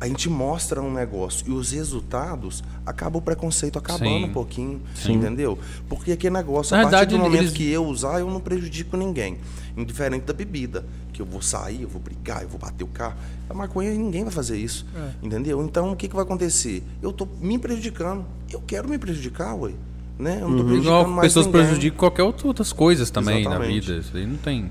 [0.00, 4.24] a gente mostra um negócio e os resultados acaba o preconceito acabando Sim.
[4.24, 5.12] um pouquinho, Sim.
[5.12, 5.58] entendeu?
[5.90, 7.52] Porque aquele negócio, Na a partir do momento eles...
[7.52, 9.36] que eu usar, eu não prejudico ninguém.
[9.76, 13.16] Indiferente da bebida, que eu vou sair, eu vou brigar, eu vou bater o carro.
[13.48, 15.10] A maconha ninguém vai fazer isso, é.
[15.22, 15.62] entendeu?
[15.62, 16.82] Então o que, que vai acontecer?
[17.02, 18.24] Eu estou me prejudicando.
[18.50, 19.72] Eu quero me prejudicar, ué.
[20.18, 20.38] Né?
[20.40, 20.68] Eu não tô uhum.
[20.68, 21.62] prejudicando mais pessoas ninguém.
[21.62, 23.68] prejudicam qualquer outras coisas também Exatamente.
[23.68, 24.00] na vida.
[24.00, 24.70] Isso aí não tem.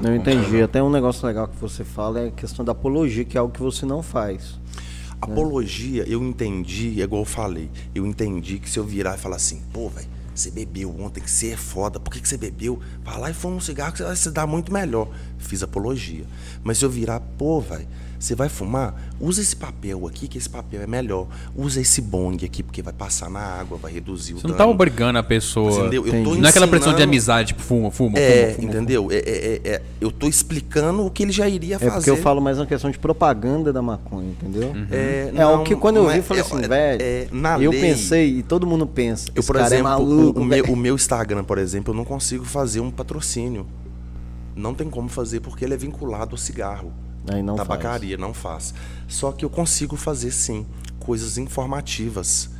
[0.00, 0.62] Não entendi.
[0.62, 3.52] Até um negócio legal que você fala é a questão da apologia, que é algo
[3.52, 4.52] que você não faz.
[4.52, 5.16] Né?
[5.20, 9.36] Apologia, eu entendi, é igual eu falei, eu entendi que se eu virar e falar
[9.36, 12.78] assim, pô, velho, você bebeu ontem, que você é foda, por que, que você bebeu?
[13.02, 15.08] Vai lá e fuma um cigarro que você vai se dar muito melhor.
[15.38, 16.26] Fiz apologia.
[16.62, 18.94] Mas se eu virar, pô, velho, você vai fumar?
[19.20, 21.26] Usa esse papel aqui, que esse papel é melhor.
[21.54, 24.66] Usa esse bong aqui, porque vai passar na água, vai reduzir o Você não tá
[24.66, 25.72] obrigando a pessoa.
[25.72, 26.06] Entendeu?
[26.06, 29.02] Eu tô não é aquela pressão de amizade, tipo, fuma, fuma, é, fuma, fuma entendeu?
[29.04, 29.14] Fuma.
[29.14, 31.90] É, é, é, eu tô explicando o que ele já iria fazer.
[31.90, 34.68] É porque eu falo mais uma questão de propaganda da maconha, entendeu?
[34.68, 34.86] Uhum.
[34.90, 37.02] É, é o que quando eu vi, eu falei é, assim, é, velho.
[37.02, 37.28] É,
[37.60, 39.30] eu lei, pensei, e todo mundo pensa.
[39.34, 42.44] Eu, por exemplo, maluco, o, o, meu, o meu Instagram, por exemplo, eu não consigo
[42.44, 43.66] fazer um patrocínio.
[44.54, 46.92] Não tem como fazer porque ele é vinculado ao cigarro.
[47.28, 48.20] Aí não tabacaria, faz.
[48.20, 48.74] não faz.
[49.08, 50.66] Só que eu consigo fazer sim
[50.98, 52.50] coisas informativas.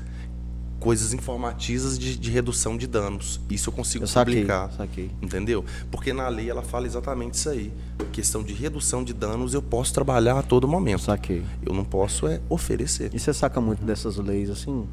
[0.78, 3.40] Coisas informativas de, de redução de danos.
[3.50, 4.70] Isso eu consigo eu saquei, publicar.
[4.72, 5.10] Saquei.
[5.22, 5.64] Entendeu?
[5.90, 7.72] Porque na lei ela fala exatamente isso aí.
[8.12, 11.02] Questão de redução de danos eu posso trabalhar a todo momento.
[11.02, 11.42] Saquei.
[11.64, 13.10] Eu não posso é oferecer.
[13.14, 14.86] E você saca muito dessas leis assim?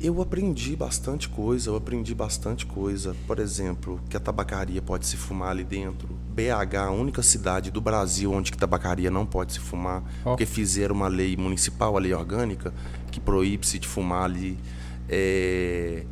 [0.00, 3.14] Eu aprendi bastante coisa, eu aprendi bastante coisa.
[3.26, 6.08] Por exemplo, que a tabacaria pode se fumar ali dentro.
[6.38, 10.30] BH, a única cidade do Brasil onde tabacaria não pode se fumar, oh.
[10.30, 12.72] porque fizeram uma lei municipal, a lei orgânica,
[13.10, 14.56] que proíbe-se de fumar ali.
[15.08, 16.04] É,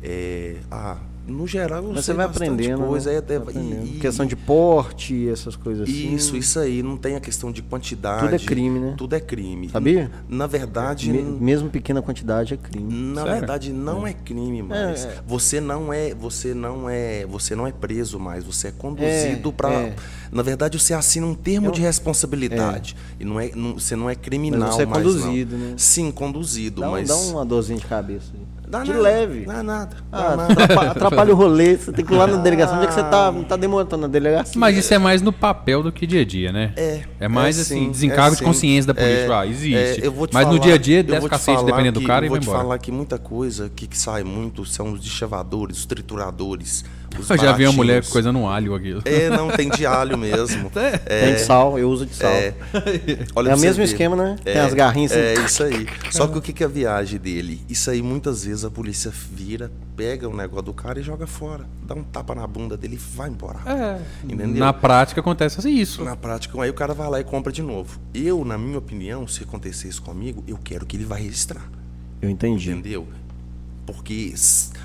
[0.00, 2.82] é, ah, No geral, eu Mas sei você vai aprendendo.
[2.84, 3.16] Coisa, né?
[3.18, 3.86] é, Vai é- aprendendo.
[3.86, 6.14] e- Questão de porte, essas coisas assim.
[6.14, 6.82] Isso, isso aí.
[6.82, 8.22] Não tem a questão de quantidade.
[8.24, 8.94] Tudo é crime, né?
[8.98, 9.68] Tudo é crime.
[9.68, 10.10] Sabia?
[10.28, 12.92] Na verdade, Me- mesmo pequena quantidade é crime.
[12.92, 13.38] na Sério?
[13.38, 15.04] verdade não é crime mais.
[15.04, 15.20] é.
[15.26, 18.42] Você não é, você não é, você não é preso mais.
[18.44, 19.72] Você é conduzido É, para.
[19.72, 19.94] é.
[20.32, 24.14] Na verdade, você assina um termo de responsabilidade e não é, não- você não é
[24.14, 25.66] criminal Mas você é mais, conduzido, não.
[25.70, 25.74] né?
[25.76, 28.32] Sim, conduzido, Dá, mas dá uma dorzinha de cabeça.
[28.72, 29.40] Dá de nada, leve.
[29.46, 29.96] Dá nada.
[30.10, 30.52] Ah, nada.
[30.64, 32.74] atrapa- atrapalha o rolê, você tem que ir lá na delegacia.
[32.74, 33.30] Onde é que você tá?
[33.30, 34.58] Não tá demorando na delegacia?
[34.58, 36.72] Mas isso é mais no papel do que dia a dia, né?
[36.76, 37.02] É.
[37.20, 38.44] É mais é assim, sim, desencargo é de sim.
[38.44, 39.26] consciência da polícia.
[39.26, 40.00] É, ah, existe.
[40.02, 41.94] é, eu vou te Mas no falar- dia a dia, eu te cacete falar dependendo
[41.94, 42.62] do que- cara e eu vai vou te embora.
[42.62, 46.84] falar que muita coisa que, que sai muito são os deschavadores, os trituradores.
[47.18, 49.02] Os Eu já vi uma mulher coisa no alho aquilo.
[49.04, 50.70] É, não, tem de alho mesmo.
[51.06, 52.30] É, Tem de sal, eu uso de sal.
[52.30, 52.54] é.
[52.74, 54.36] É, Olha o pra você mesmo esquema, né?
[54.42, 55.20] Tem É, as garrinhas assim.
[55.20, 55.86] É isso aí.
[56.10, 57.60] Só que o que que é a viagem dele?
[57.68, 61.64] Isso aí muitas vezes a polícia vira, pega o negócio do cara e joga fora.
[61.86, 63.58] Dá um tapa na bunda dele e vai embora.
[63.66, 64.00] É.
[64.24, 64.60] Entendeu?
[64.60, 66.02] Na prática acontece assim, isso.
[66.04, 67.98] Na prática, aí o cara vai lá e compra de novo.
[68.14, 71.62] Eu, na minha opinião, se acontecer isso comigo, eu quero que ele vá registrar.
[72.20, 72.70] Eu entendi.
[72.70, 73.06] Entendeu?
[73.86, 74.32] Porque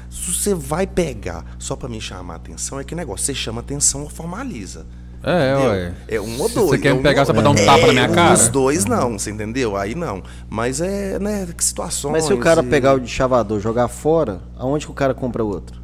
[0.09, 3.61] se você vai pegar só pra me chamar a atenção, é que negócio, você chama
[3.61, 4.85] atenção ou formaliza.
[5.23, 5.69] É, entendeu?
[5.71, 5.93] ué.
[6.07, 6.69] É um ou dois.
[6.69, 8.07] você quer é me um pegar ou- só pra dar um tapa na minha É,
[8.13, 8.33] cara?
[8.35, 9.75] Os dois não, você entendeu?
[9.75, 10.21] Aí não.
[10.47, 12.11] Mas é, né, que situações.
[12.11, 14.95] Mas se o cara e- pegar o de chavador e jogar fora, aonde que o
[14.95, 15.81] cara compra outro?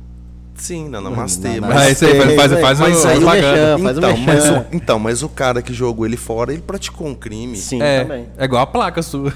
[0.55, 1.59] Sim, não, namastê.
[1.59, 1.91] Mas...
[1.93, 3.43] Isso aí, faz, faz, faz, Mas o- aí faz
[3.97, 7.15] o Então mas, o, então, mas o cara que jogou ele fora, ele praticou um
[7.15, 7.57] crime.
[7.57, 8.27] Sim, É, também.
[8.37, 9.33] é igual a placa sua.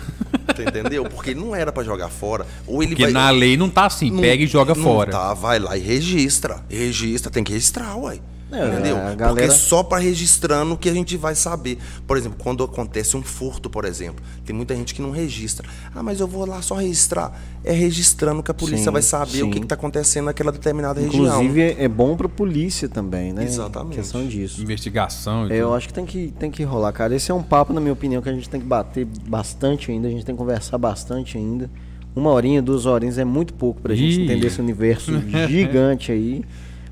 [0.56, 1.03] Você entendeu?
[1.06, 2.45] Porque ele não era pra jogar fora.
[2.65, 3.11] Ou ele Porque vai.
[3.11, 5.11] na lei não tá assim, Não- pega e joga não fora.
[5.11, 6.57] Tá, vai lá e registra.
[6.69, 8.22] Registra, tem que registrar, uai.
[8.49, 8.95] É, entendeu?
[8.98, 11.78] a galera- Porque só para registrando que a gente vai saber.
[12.07, 15.68] Por exemplo, quando acontece um furto, por exemplo, tem muita gente que não registra.
[15.94, 17.38] Ah, mas eu vou lá só registrar.
[17.64, 19.64] É registrando que a polícia Sim, vai saber o que sim.
[19.64, 21.26] está acontecendo naquela determinada região.
[21.26, 23.44] Inclusive, é é bom pra polícia também, né?
[23.44, 23.95] Exatamente.
[23.98, 24.61] questão disso.
[24.61, 27.14] Investigação e É, eu acho que tem, que tem que rolar, cara.
[27.14, 30.07] Esse é um papo, na minha opinião, que a gente tem que bater bastante ainda.
[30.07, 31.69] A gente tem que conversar bastante ainda.
[32.15, 34.24] Uma horinha, duas horinhas é muito pouco pra gente Ih.
[34.24, 35.11] entender esse universo
[35.49, 36.44] gigante aí.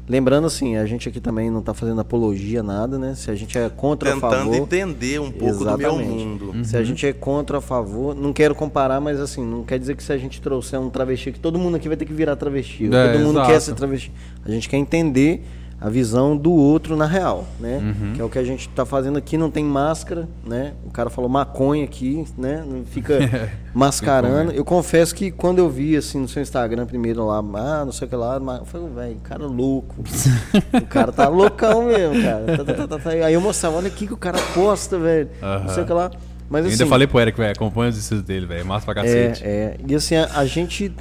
[0.07, 3.15] Lembrando assim, a gente aqui também não tá fazendo apologia, nada, né?
[3.15, 4.55] Se a gente é contra ou a Tentando favor.
[4.55, 6.25] entender um pouco do meu Exatamente.
[6.25, 6.65] mundo.
[6.65, 9.79] Se a gente é contra ou a favor, não quero comparar, mas assim, não quer
[9.79, 12.13] dizer que se a gente trouxer um travesti, que todo mundo aqui vai ter que
[12.13, 12.85] virar travesti.
[12.85, 13.63] É, todo mundo quer exato.
[13.63, 14.11] ser travesti.
[14.45, 15.43] A gente quer entender
[15.79, 17.77] a visão do outro na real, né?
[17.77, 18.13] Uhum.
[18.13, 20.73] Que é o que a gente tá fazendo aqui, não tem máscara, né?
[20.85, 22.63] O cara falou maconha aqui, né?
[22.65, 23.19] Não fica
[23.73, 24.51] mascarando.
[24.51, 28.07] Eu confesso que quando eu vi assim no seu Instagram primeiro lá, ah, não sei
[28.07, 29.95] o que lá, eu falei, velho, cara louco.
[30.73, 32.57] o cara tá loucão mesmo, cara.
[32.57, 33.09] Tá, tá, tá, tá, tá.
[33.09, 35.29] Aí eu mostrava, olha aqui que o cara posta, velho.
[35.41, 36.09] Não sei o que lá.
[36.49, 38.65] Mas Eu assim, ainda falei pro Eric, velho, acompanha os estudos dele, velho.
[38.65, 39.43] Massa pra cacete.
[39.43, 39.77] é, é.
[39.87, 40.93] E assim, a, a gente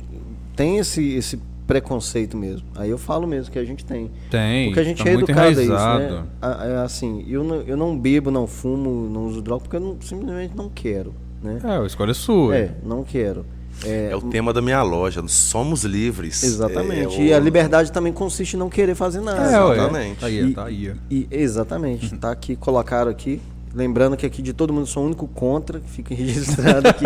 [0.56, 2.66] tem esse, esse preconceito mesmo.
[2.74, 4.10] Aí eu falo mesmo que a gente tem.
[4.30, 4.66] Tem.
[4.66, 6.24] Porque a gente tá é muito educado a isso, né?
[6.42, 9.96] É assim, eu não, eu não bebo, não fumo, não uso droga, porque eu não-
[10.00, 11.58] simplesmente não quero, né?
[11.64, 12.56] É, a escolha é sua.
[12.56, 13.44] É, não quero.
[13.84, 15.20] É, É o tema da minha loja.
[15.26, 16.42] Somos livres.
[16.44, 17.20] exatamente.
[17.20, 19.40] É, E a o- liberdade também consiste em não querer fazer nada.
[19.42, 19.46] É.
[19.48, 20.20] Exatamente.
[20.20, 20.92] Tá aí, E- tá aí.
[21.10, 22.14] E, exatamente.
[22.16, 23.40] Tá aqui, colocaram aqui.
[23.74, 27.04] Lembrando que aqui de todo mundo eu sou o único contra, que fica registrado aqui.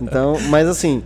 [0.00, 1.04] Então, mas assim,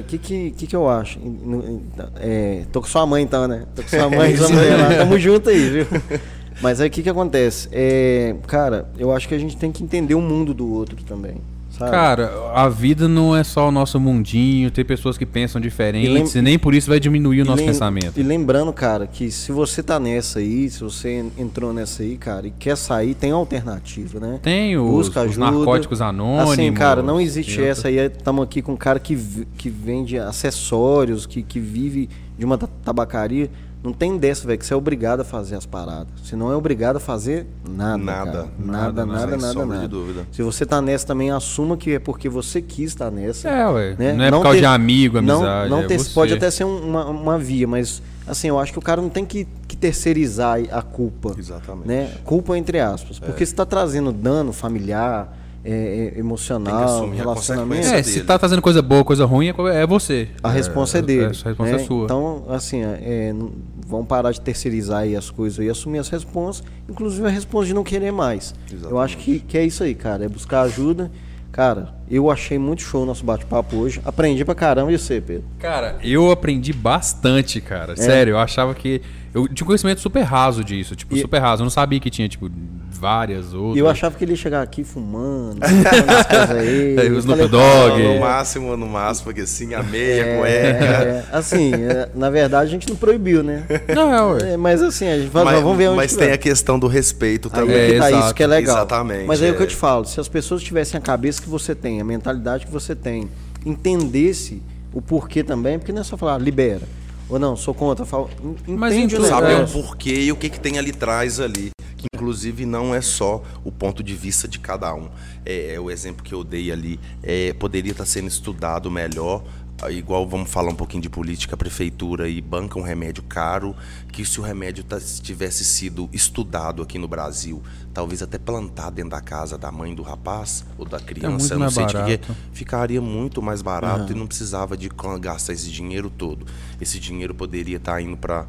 [0.00, 1.18] o que, que, que, que eu acho?
[1.20, 1.82] No-
[2.18, 3.64] É, tô com sua mãe então, né?
[3.74, 4.94] Tô com sua mãe, sua mulher lá.
[4.96, 5.86] Tamo junto aí, viu?
[6.62, 7.68] Mas aí o que, que acontece?
[7.70, 11.36] É, cara, eu acho que a gente tem que entender o mundo do outro também.
[11.78, 11.90] Sabe?
[11.90, 16.40] Cara, a vida não é só o nosso mundinho, tem pessoas que pensam diferentes e,
[16.40, 18.18] nem por isso vai diminuir o E nosso pensamento.
[18.18, 22.16] E lembrando, cara, que se você tá nessa aí, se você en- entrou nessa aí,
[22.16, 24.38] cara, e quer sair, tem alternativa, né?
[24.42, 25.50] Tem os, Busca os ajuda.
[25.50, 26.52] narcóticos anônimos.
[26.52, 27.96] Assim, cara, não existe essa aí.
[27.98, 29.16] Estamos aqui com um cara que,
[29.58, 32.08] que vende acessórios, que, que vive
[32.38, 33.50] de uma ta- tabacaria.
[33.84, 36.08] Não tem dessa, velho, que você é obrigado a fazer as paradas.
[36.24, 37.96] Você não é obrigado a fazer nada.
[37.96, 38.30] Nada.
[38.32, 38.48] cara.
[38.58, 39.88] Nada, Nada, nada, Sem nada, sombra de nada.
[39.88, 40.26] dúvida.
[40.32, 43.48] Se você tá nessa também, assuma que é porque você quis estar nessa.
[43.48, 43.94] É, ué.
[43.96, 44.12] né?
[44.14, 45.70] Não é por causa de amigo, não- amizade.
[45.70, 46.10] Não, é ter- você.
[46.12, 49.08] pode até ser um- uma, uma via, mas assim, eu acho que o cara não
[49.08, 51.34] tem que, que terceirizar a culpa.
[51.38, 51.86] Exatamente.
[51.86, 52.10] Né?
[52.24, 53.20] Culpa entre aspas.
[53.20, 55.32] Porque se está trazendo dano familiar,
[55.66, 57.86] é, é, Tem emocional, que assumir a relacionamento.
[57.86, 58.24] É, se dele.
[58.26, 60.28] tá fazendo coisa boa, coisa ruim, é é você.
[60.42, 61.22] A responsa é, dele.
[61.22, 61.74] É, a responsa né?
[61.74, 62.04] é sua.
[62.04, 63.52] Então, assim, é, não-
[63.86, 67.74] vamos parar de terceirizar aí as coisas e assumir as responsas, inclusive a resposta de
[67.74, 68.54] não querer mais.
[68.82, 70.24] Eu acho que, que é isso aí, cara.
[70.24, 71.10] É buscar ajuda.
[71.52, 73.98] Cara, eu achei muito show o nosso bate-papo hoje.
[74.04, 75.44] Aprendi pra caramba e você, Pedro.
[75.58, 77.96] Cara, eu aprendi bastante, cara.
[77.96, 79.00] Sério, eu achava que.
[79.32, 81.62] Eu tinha um conhecimento super raso disso, tipo, E- super raso.
[81.62, 82.50] Eu não sabia que tinha, tipo,
[82.96, 83.76] várias outras.
[83.76, 86.98] E eu achava que ele ia chegar aqui fumando, fumando as coisas aí.
[86.98, 88.02] Aí, o Snoop Dogg.
[88.02, 90.84] No máximo, no máximo, porque assim, a meia, É, cueca.
[90.84, 93.64] é, assim, é, na verdade a gente não proibiu, né?
[93.94, 94.52] Não, é, ué.
[94.54, 96.24] É, mas assim, a gente fala, Mas, vamos ver onde mas tiver.
[96.26, 97.76] tem a questão do respeito Aí também.
[97.76, 98.24] É, que tá exato.
[98.26, 98.76] isso que é legal.
[98.76, 99.64] Exatamente, Mas aí é o que é.
[99.64, 102.72] eu te falo, se as pessoas tivessem a cabeça que você tem, a mentalidade que
[102.72, 103.28] você tem,
[103.64, 104.62] entendesse
[104.92, 106.82] o porquê também, porque não é só falar, libera.
[107.28, 108.28] Ou não, sou contra, fala,
[108.68, 109.54] en- Mas entende o então, Saber É.
[109.54, 109.82] o negócio.
[109.82, 111.70] porquê e o que, que tem ali atrás ali.
[112.14, 115.08] Inclusive não é só o ponto de vista de cada um.
[115.44, 116.98] É, é o exemplo que eu dei ali.
[117.22, 119.44] É, poderia estar sendo estudado melhor.
[119.82, 123.76] ah, Igual vamos falar um pouquinho de política, a prefeitura e banca um remédio caro,
[124.12, 127.62] que se o remédio tá- tivesse sido estudado aqui no Brasil,
[127.92, 131.58] talvez até plantado dentro da casa da mãe do rapaz ou da criança, muito eu
[131.58, 134.88] não sei de que, ficaria muito mais barato e não precisava de
[135.20, 136.46] gastar esse dinheiro todo.
[136.80, 138.46] Esse dinheiro poderia estar indo para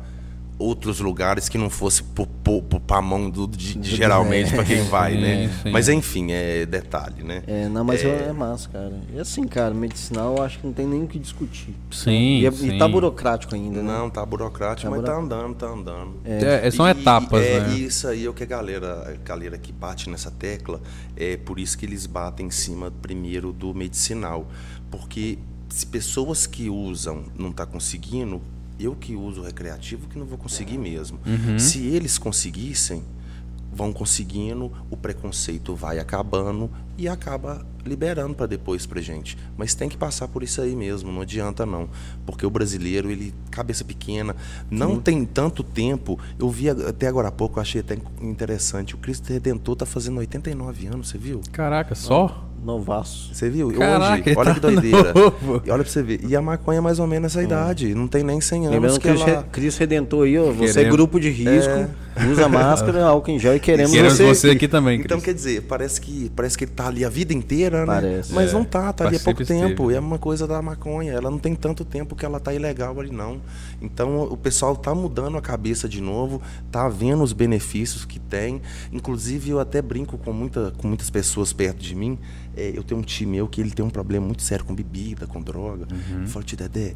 [0.59, 2.03] outros lugares que não fosse
[2.87, 5.51] para a mão do, de, de geralmente para quem vai, né?
[5.61, 5.69] sim.
[5.71, 7.43] Mas enfim, é detalhe, né?
[7.45, 8.33] É, não, mas é...
[8.33, 8.99] massa, cara.
[9.13, 11.75] E assim, cara, medicinal eu acho que não tem nem o que discutir.
[11.91, 12.75] Sim, E, é- sim.
[12.75, 13.91] e tá burocrático ainda, né?
[13.97, 16.13] Não, tá burocrático, Tá mas buro- tá andando, tá andando.
[16.25, 17.75] É, são E- etapas, é, né?
[17.75, 20.81] Isso aí é o que a galera, a galera que bate nessa tecla,
[21.15, 24.47] é por isso que eles batem em cima primeiro do medicinal.
[24.89, 25.37] Porque
[25.69, 28.41] se pessoas que usam não tá conseguindo,
[28.79, 31.19] eu que uso o recreativo que não vou conseguir mesmo.
[31.25, 31.59] Uhum.
[31.59, 33.03] Se eles conseguissem,
[33.71, 39.37] vão conseguindo, o preconceito vai acabando e acaba liberando para depois pra gente.
[39.55, 41.87] Mas tem que passar por isso aí mesmo, não adianta não,
[42.25, 44.35] porque o brasileiro, ele cabeça pequena,
[44.69, 46.19] não tem tanto tempo.
[46.39, 50.17] Eu vi até agora há pouco, eu achei até interessante, o Cristo Redentor tá fazendo
[50.17, 51.41] 89 anos, você viu?
[51.51, 52.46] Caraca, só?
[52.67, 53.33] Novaço.
[53.33, 53.71] Você viu?
[53.71, 55.13] Caraca, Hoje, olha tá que doideira.
[55.13, 55.61] novo.
[55.65, 56.19] E olha pra você ver.
[56.27, 58.93] E a maconha é mais ou menos essa idade, não tem nem 100 anos Lembrando
[58.99, 59.43] que que Cristo, ela...
[59.43, 61.71] Cristo Redentor aí, ó, você é grupo de risco,
[62.29, 65.23] usa máscara, álcool em gel e queremos, Queremos você, você aqui também, Então, Cris.
[65.25, 67.85] quer dizer, parece que, parece que ele tá ali a vida inteira, né?
[67.85, 68.33] Parece.
[68.33, 69.69] Mas É, não tá, tá ali há pouco tempo.
[69.83, 69.93] esteve.
[69.93, 71.13] E é uma coisa da maconha.
[71.13, 73.39] Ela não tem tanto tempo que ela tá ilegal ali, não.
[73.81, 78.61] Então, o pessoal tá mudando a cabeça de novo, tá vendo os benefícios que tem.
[78.91, 82.17] Inclusive, eu até brinco com, muita, com muitas pessoas perto de mim.
[82.57, 85.27] É, eu tenho um tio meu que ele tem um problema muito sério com bebida,
[85.27, 85.87] com droga.
[85.91, 86.21] Uhum.
[86.23, 86.95] Eu falo, Dedé,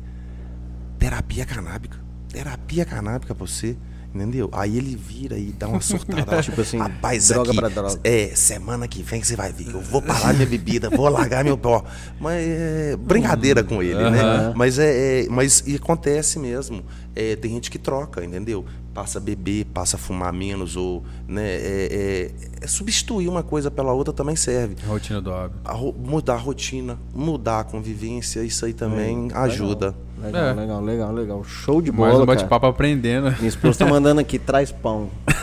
[0.97, 1.97] terapia canábica.
[2.29, 3.77] Terapia canábica pra você.
[4.13, 4.49] Entendeu?
[4.51, 6.41] Aí ele vira e dá uma surtada.
[6.43, 7.97] Tipo assim, Rapaz, droga aqui, pra droga.
[8.03, 9.73] é, semana que vem você vai ver.
[9.73, 11.85] Eu vou parar minha bebida, vou largar meu pó.
[12.19, 14.51] Mas é brincadeira com ele, né?
[14.53, 16.83] Mas é, é- mas e acontece mesmo.
[17.15, 18.65] É, tem gente que troca, entendeu?
[18.93, 22.31] Passa a beber, passa a fumar menos, ou né, é, é-
[22.61, 24.75] é substituir uma coisa pela outra também serve.
[24.85, 25.59] Rotina do hábito.
[25.63, 29.95] A ro- mudar a rotina, mudar a convivência, isso aí também ajuda.
[30.21, 30.53] Legal, É.
[30.53, 31.43] legal, legal, legal.
[31.43, 32.37] Show de Mais bola, um cara.
[32.37, 33.31] bate-papo aprendendo.
[33.37, 35.09] Minha esposa tá mandando aqui, traz pão.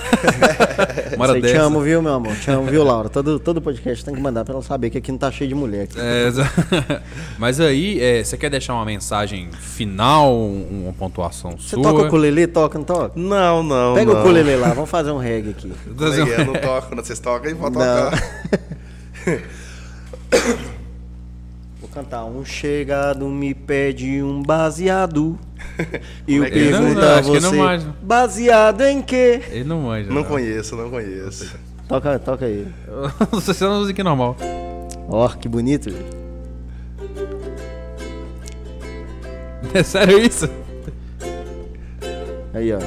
[1.33, 2.35] Sei, te amo, viu, meu amor?
[2.37, 3.09] Te amo, viu, Laura?
[3.09, 5.55] Todo, todo podcast tem que mandar pra ela saber que aqui não tá cheio de
[5.55, 5.85] mulher.
[5.85, 5.97] aqui.
[5.99, 6.29] É,
[7.39, 11.83] Mas aí, é, você quer deixar uma mensagem final, um- uma pontuação Você sua?
[11.83, 12.47] toca o ukulele?
[12.47, 13.13] Toca, não toca?
[13.17, 13.95] Não, não.
[13.95, 14.19] Pega não.
[14.19, 15.73] o ukulele lá, vamos fazer um reggae aqui.
[15.87, 17.03] Eu não toco, não.
[17.05, 18.11] vocês tocam e vou tocar.
[21.81, 22.25] Vou cantar.
[22.25, 25.39] Um chegado me pede um baseado.
[26.27, 26.71] E é que é?
[26.71, 27.95] pergunto Não, a que ele não você, manja.
[28.03, 29.41] baseado em quê?
[29.51, 30.11] Ele não manja.
[30.13, 31.55] Não conheço, não conheço.
[31.89, 32.67] Toca, toca aí.
[33.33, 34.37] Você não usa aqui normal.
[35.09, 35.91] Ó, que bonito.
[39.75, 40.49] É sério isso?
[42.55, 42.79] Aí, ó.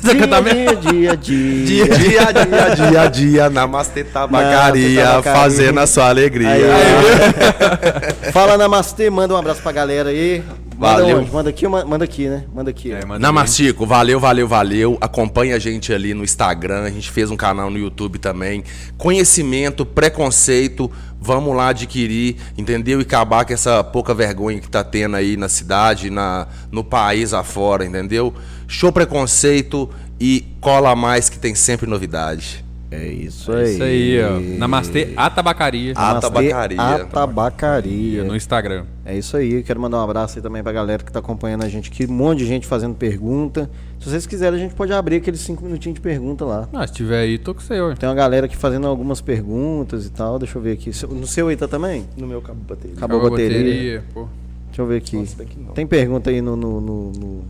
[0.00, 0.76] Você Dia, mesmo?
[0.76, 1.64] dia, dia, dia.
[1.64, 5.40] Dia, dia, dia, dia, dia, namastê tabacaria, tabacaria.
[5.40, 6.48] fazendo a sua alegria.
[6.48, 8.32] Aí.
[8.32, 10.42] Fala namastê, manda um abraço pra galera aí.
[10.80, 11.18] Manda Valeu.
[11.18, 11.30] onde?
[11.30, 12.44] Manda aqui manda aqui, né?
[12.54, 12.90] Manda aqui.
[12.90, 14.96] É, manda Namastico, valeu, valeu, valeu.
[14.98, 18.64] Acompanha a gente ali no Instagram, a gente fez um canal no YouTube também.
[18.96, 20.90] Conhecimento, preconceito,
[21.20, 22.98] vamos lá adquirir, entendeu?
[22.98, 27.34] E acabar com essa pouca vergonha que tá tendo aí na cidade, na, no país
[27.34, 28.32] afora, entendeu?
[28.66, 29.86] Show preconceito
[30.18, 32.64] e cola mais que tem sempre novidade.
[32.92, 33.72] É isso É aí.
[33.74, 34.40] Isso aí, ó.
[34.58, 35.92] Namastê, a tabacaria.
[35.94, 36.80] A tabacaria.
[36.82, 38.24] A tabacaria.
[38.24, 38.84] No Instagram.
[39.04, 41.68] É isso aí, quero mandar um abraço aí também pra galera que tá acompanhando a
[41.68, 42.04] gente aqui.
[42.06, 43.70] Um monte de gente fazendo pergunta.
[44.00, 46.68] Se vocês quiserem, a gente pode abrir aqueles cinco minutinhos de pergunta lá.
[46.72, 47.94] Ah, se tiver aí, tô com você, ó.
[47.94, 50.38] Tem uma galera aqui fazendo algumas perguntas e tal.
[50.38, 50.92] Deixa eu ver aqui.
[50.92, 52.06] Seu- No seu aí tá também?
[52.16, 52.96] No meu cabo bateria.
[52.96, 54.02] Acabou a bateria.
[54.12, 54.26] pô.
[54.66, 55.16] Deixa eu ver aqui.
[55.16, 55.72] Nossa, tem que não.
[55.74, 56.56] Tem pergunta aí no.
[56.56, 57.44] no, no- no-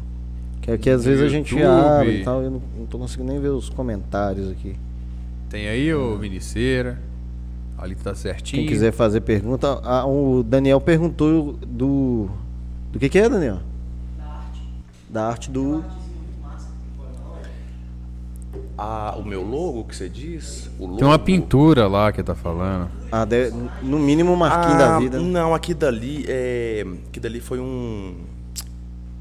[0.61, 2.43] Que aqui às vezes a gente abre e tal.
[2.43, 4.75] Eu não, não tô conseguindo nem ver os comentários aqui.
[5.51, 6.99] Tem aí o Miniceira.
[7.77, 8.63] Ali tá certinho.
[8.63, 9.81] Quem quiser fazer pergunta.
[9.85, 12.29] ah, o Daniel perguntou do.
[12.93, 13.59] Do que, que é, Daniel?
[14.19, 14.63] Da arte.
[15.11, 15.85] Da arte do.
[18.77, 20.71] Ah, o meu logo que você diz?
[20.79, 20.97] O logo?
[20.99, 22.89] Tem uma pintura lá que tá falando.
[23.13, 25.19] Ah, deve- no mínimo um marquinho da Ah, vida.
[25.21, 25.25] né?
[25.29, 26.85] Não, aqui dali é.
[27.09, 28.15] Aqui dali foi um.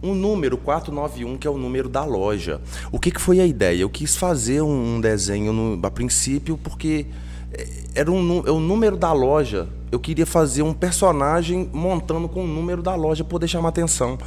[0.01, 2.61] Um número, 491, que é o número da loja.
[2.91, 3.81] O que, que foi a ideia?
[3.81, 7.05] Eu quis fazer um desenho no, a princípio porque
[7.51, 9.67] é, era um, é o número da loja.
[9.91, 14.17] Eu queria fazer um personagem montando com o número da loja para poder chamar atenção.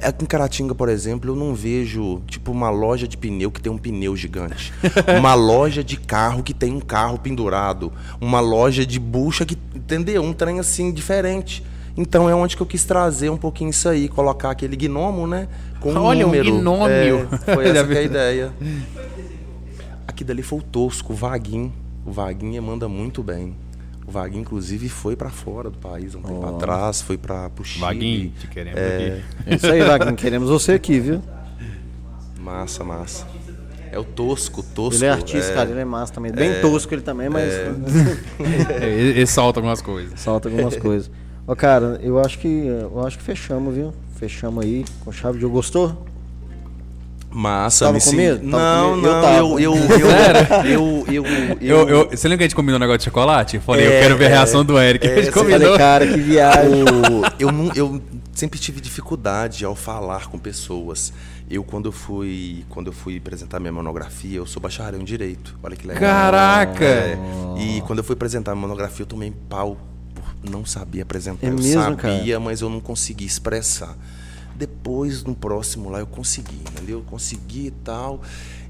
[0.00, 3.70] Aqui em Caratinga, por exemplo, eu não vejo tipo uma loja de pneu que tem
[3.70, 4.72] um pneu gigante.
[5.18, 7.92] uma loja de carro que tem um carro pendurado.
[8.20, 10.22] Uma loja de bucha que, entendeu?
[10.22, 11.64] Um trem assim diferente.
[11.98, 15.48] Então é onde que eu quis trazer um pouquinho isso aí, colocar aquele gnomo, né?
[15.80, 16.58] Com um Olha, um número.
[16.60, 17.28] gnômio.
[17.46, 18.52] É, foi essa que é a ideia.
[20.06, 21.72] Aqui dali foi o Tosco, o Vaguinho.
[22.06, 23.56] O Vaguinho manda muito bem.
[24.06, 27.80] O Vaguinho, inclusive, foi pra fora do país um tempo atrás, foi para pro Chile.
[27.84, 29.24] Vaguinho, te queremos aqui.
[29.44, 30.14] É isso aí, Wagner.
[30.14, 31.20] Queremos você aqui, viu?
[32.38, 33.26] Massa, massa.
[33.90, 34.94] É o Tosco, Tosco.
[34.94, 35.68] Ele é artista, cara.
[35.68, 36.30] Ele é massa também.
[36.30, 37.74] Bem tosco ele também, mas É,
[38.86, 40.20] ele, ele solta algumas coisas.
[40.20, 41.10] salta algumas coisas.
[41.48, 43.92] Ó, cara, eu acho que eu acho que fechamos, viu?
[44.16, 45.54] Fechamos aí com chave de ouro.
[45.56, 46.04] Gostou?
[47.30, 48.50] Massa, Tava me com medo?
[48.50, 49.06] Tava Não, com medo?
[49.06, 49.36] Eu não, tava.
[49.36, 49.74] eu, eu,
[50.64, 51.26] eu, eu, eu,
[51.60, 53.56] Eu, eu- você lembra que a gente combinou um negócio de chocolate?
[53.56, 55.06] Eu falei, eu É, quero ver a é, reação do Eric.
[55.06, 55.60] a gente você Eu combinou.
[55.60, 56.84] falei, cara, que viagem.
[57.38, 58.00] eu, não, eu
[58.32, 61.12] sempre tive dificuldade ao falar com pessoas.
[61.50, 65.58] Eu quando eu fui quando eu fui apresentar minha monografia, eu sou bacharel em direito.
[65.62, 66.00] Olha que legal.
[66.00, 66.84] Caraca!
[66.84, 67.18] É,
[67.58, 69.76] e quando eu fui apresentar minha monografia, eu tomei pau
[70.42, 71.46] não saber apresentar.
[71.46, 73.96] É eu mesmo, sabia, mas eu não conseguia expressar.
[74.56, 76.98] Depois, no próximo lá, eu consegui, entendeu?
[76.98, 78.20] Eu consegui e tal.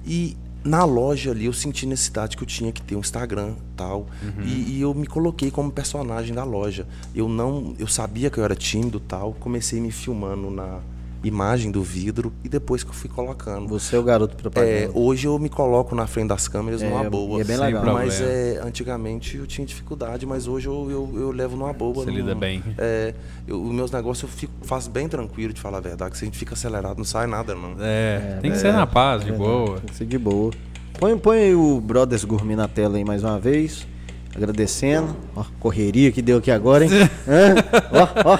[0.06, 4.06] E na loja ali, eu senti necessidade que eu tinha que ter um Instagram tal.
[4.44, 6.86] E, e eu me coloquei como personagem da loja.
[7.14, 9.32] Eu não, eu sabia que eu era tímido tal.
[9.34, 10.80] Comecei me filmando na
[11.24, 13.66] imagem do vidro e depois que eu fui colocando.
[13.68, 14.70] Você é o garoto propaganda.
[14.72, 17.38] É, hoje eu me coloco na frente das câmeras numa É, boa.
[17.38, 17.84] e é bem legal.
[17.84, 21.92] Mas é, antigamente eu tinha dificuldade, mas hoje eu, eu, eu levo numa boa.
[21.94, 22.62] Você não- lida bem.
[22.78, 23.14] É,
[23.46, 26.24] eu, os meus negócios eu fico, faço bem tranquilo de falar a verdade, que se
[26.24, 27.74] a gente fica acelerado não sai nada, não.
[27.80, 29.78] É, tem que ser na paz, de boa.
[29.80, 30.52] Tem que ser de boa.
[30.98, 33.86] Põe, põe aí o Brothers Gourmet na tela aí mais uma vez.
[34.34, 35.16] Agradecendo.
[35.34, 36.90] Ó, correria que deu aqui agora, hein?
[37.92, 38.38] Ó, ó.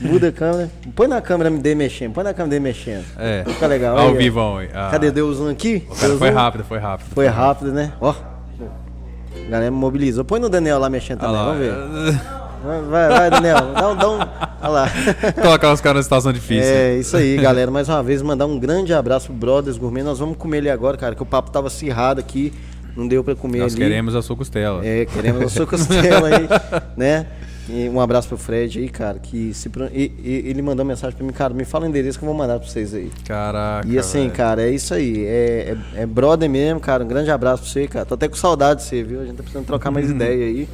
[0.00, 0.70] Muda a câmera.
[0.94, 2.12] Põe na câmera dele mexendo.
[2.12, 3.04] Põe na câmera dele mexendo.
[3.18, 3.44] É.
[3.46, 3.98] Fica legal.
[3.98, 4.14] Ao ó.
[4.14, 4.70] vivo, aí.
[4.72, 5.10] Ah, Cadê?
[5.10, 5.84] Deu zoom aqui?
[5.90, 7.08] O cara Deu foi rápido, foi rápido.
[7.12, 7.92] Foi rápido, né?
[8.00, 8.10] Ó.
[8.10, 10.24] A galera me mobilizou.
[10.24, 12.36] Põe no Daniel lá mexendo também, vamos ver.
[12.66, 13.72] Vai, vai, vai, Daniel.
[13.74, 13.96] Dá um.
[13.96, 14.18] Dá um...
[14.18, 14.90] Olha lá.
[15.40, 16.64] Colocar os caras na situação difícil.
[16.64, 17.70] É, isso aí, galera.
[17.70, 20.02] Mais uma vez, mandar um grande abraço pro Brothers Gourmet.
[20.02, 22.52] Nós vamos comer ele agora, cara, que o papo tava acirrado aqui.
[22.96, 23.82] Não deu pra comer Nós ali.
[23.82, 24.84] queremos a sua costela.
[24.86, 26.48] É, queremos a sua costela aí,
[26.96, 27.26] né?
[27.68, 29.68] E um abraço pro Fred aí, cara, que se...
[29.92, 32.36] e- e- ele mandou mensagem pra mim, cara, me fala o endereço que eu vou
[32.38, 33.10] mandar pra vocês aí.
[33.26, 33.86] Caraca.
[33.88, 34.30] E assim, velho.
[34.32, 35.24] cara, é isso aí.
[35.26, 37.02] É, é, é brother mesmo, cara.
[37.04, 38.04] Um grande abraço pra você, cara.
[38.06, 39.20] Tô até com saudade de você, viu?
[39.20, 40.68] A gente tá precisando trocar mais ideia aí.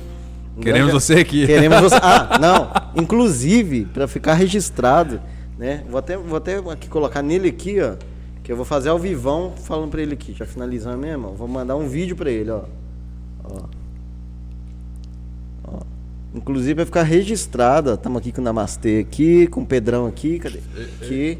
[0.54, 1.46] Um Queremos grande- você aqui.
[1.46, 1.96] Queremos você.
[2.02, 2.70] Ah, não.
[2.94, 5.18] Inclusive, pra ficar registrado,
[5.58, 5.82] né?
[5.88, 7.94] Vou até, vou até aqui colocar nele aqui, ó.
[8.42, 10.34] Que eu vou fazer ao vivão falando pra ele aqui.
[10.36, 11.34] Já finalizando mesmo.
[11.34, 12.62] Vou mandar um vídeo pra ele, ó.
[13.44, 13.60] Ó.
[15.64, 15.80] Ó.
[16.34, 17.96] Inclusive vai ficar registrado, ó.
[17.96, 20.58] Tamo aqui com o Namastê aqui, com o Pedrão aqui, cadê?
[21.00, 21.38] Aqui.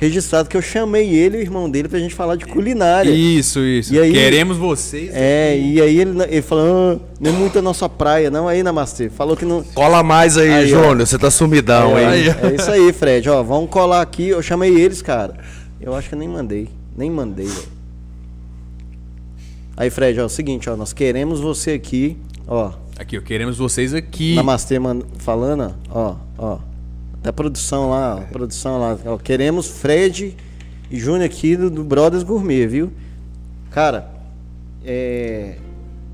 [0.00, 3.10] Registrado que eu chamei ele e o irmão dele pra gente falar de culinária.
[3.10, 3.94] Isso, isso.
[3.94, 5.10] E aí- Queremos vocês.
[5.14, 6.64] É, e aí ele, ele falou,
[7.00, 8.48] ah, não é muito a nossa praia, não.
[8.48, 9.62] Aí, Namastê, falou que não.
[9.62, 10.68] Cola mais aí, Aí.
[10.68, 12.34] Júnior, você tá sumidão, é, hein?
[12.42, 13.30] é isso aí, Fred.
[13.30, 14.28] Ó, vamos colar aqui.
[14.28, 15.34] Eu chamei eles, cara.
[15.82, 16.68] Eu acho que eu nem mandei.
[16.96, 17.68] Nem mandei, velho.
[19.76, 20.76] Aí, Fred, ó, é o seguinte, ó.
[20.76, 22.72] Nós queremos você aqui, ó.
[22.98, 24.34] Aqui, ó, queremos vocês aqui.
[24.34, 24.76] Namastê
[25.18, 26.58] falando, ó, ó.
[27.14, 28.98] Até a produção lá, ó, produção lá.
[29.06, 30.36] Ó, queremos Fred
[30.90, 32.92] e Júnior aqui do, do Brothers Gourmet, viu?
[33.70, 34.10] Cara,
[34.84, 35.56] é,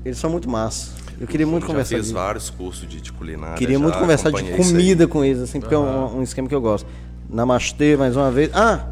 [0.05, 0.91] eles são muito massa.
[1.19, 3.57] Eu queria muito já conversar fiz de- vários cursos de, de culinária.
[3.57, 6.61] Queria muito conversar de comida com eles, assim, porque é um, um esquema que eu
[6.61, 6.87] gosto.
[7.29, 8.49] Namastê, mais uma vez.
[8.53, 8.87] Ah,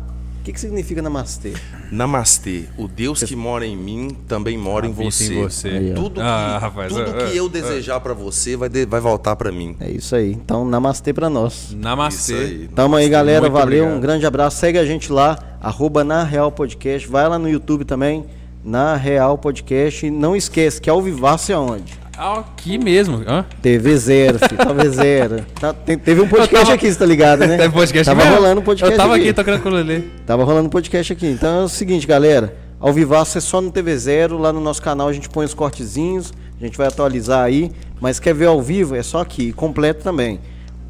[0.48, 1.52] que, que significa namastê?
[1.92, 5.34] Namastê, o Deus que mora em mim também mora em Habita você.
[5.34, 5.68] em você.
[5.68, 5.94] Aí.
[5.94, 9.02] Tudo, que, Ah, rapaz, tudo ah, que eu ah, desejar pra você vai, de- vai
[9.02, 9.76] voltar pra mim.
[9.80, 10.32] É isso aí.
[10.32, 11.76] Então, namastê pra nós.
[11.76, 12.34] Namastê.
[12.34, 12.70] Aí.
[12.74, 13.42] Tamo aí, galera.
[13.42, 13.66] muito Valeu.
[13.84, 13.98] obrigado.
[13.98, 14.58] Um grande abraço.
[14.60, 17.08] Segue a gente lá, arroba na Real Podcast.
[17.10, 18.26] Vai lá no YouTube também,
[18.64, 20.06] na Real Podcast.
[20.06, 21.94] E não esquece que ao vivaço é onde?
[22.18, 23.22] Aqui mesmo.
[23.28, 23.46] Hã?
[23.62, 24.58] TV Zero, filho.
[24.66, 25.46] TV Zero.
[25.60, 27.58] Tá- tem- teve um podcast tava- aqui, você tá ligado, né?
[27.58, 28.36] Teve podcast Tava mesmo?
[28.42, 29.24] rolando um podcast Eu tava aqui.
[29.26, 30.02] aqui tocando com o Lelê.
[30.26, 31.28] Tava rolando um podcast aqui.
[31.28, 32.56] Então é o seguinte, galera.
[32.80, 34.38] Ao vivaço é só no TV Zero.
[34.38, 36.34] Lá no nosso canal a gente põe os cortezinhos.
[36.60, 37.72] A gente vai atualizar aí.
[38.02, 38.96] Mas quer ver ao vivo?
[38.96, 39.52] É só aqui.
[39.54, 40.40] Completo também.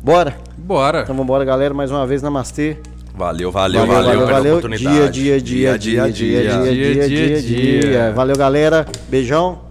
[0.01, 0.35] Bora?
[0.57, 1.01] Bora.
[1.01, 1.73] Então vambora, galera.
[1.73, 2.77] Mais uma vez, namastê.
[3.15, 5.21] Valeu, valeu, valeu, pela oportunidade.
[5.21, 8.11] Dia, dia, dia, dia, dia, dia, dia, dia, dia, dia.
[8.13, 8.85] Valeu, galera.
[9.09, 9.66] Beijão.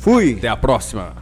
[0.00, 0.34] Fui.
[0.38, 1.19] Até a próxima.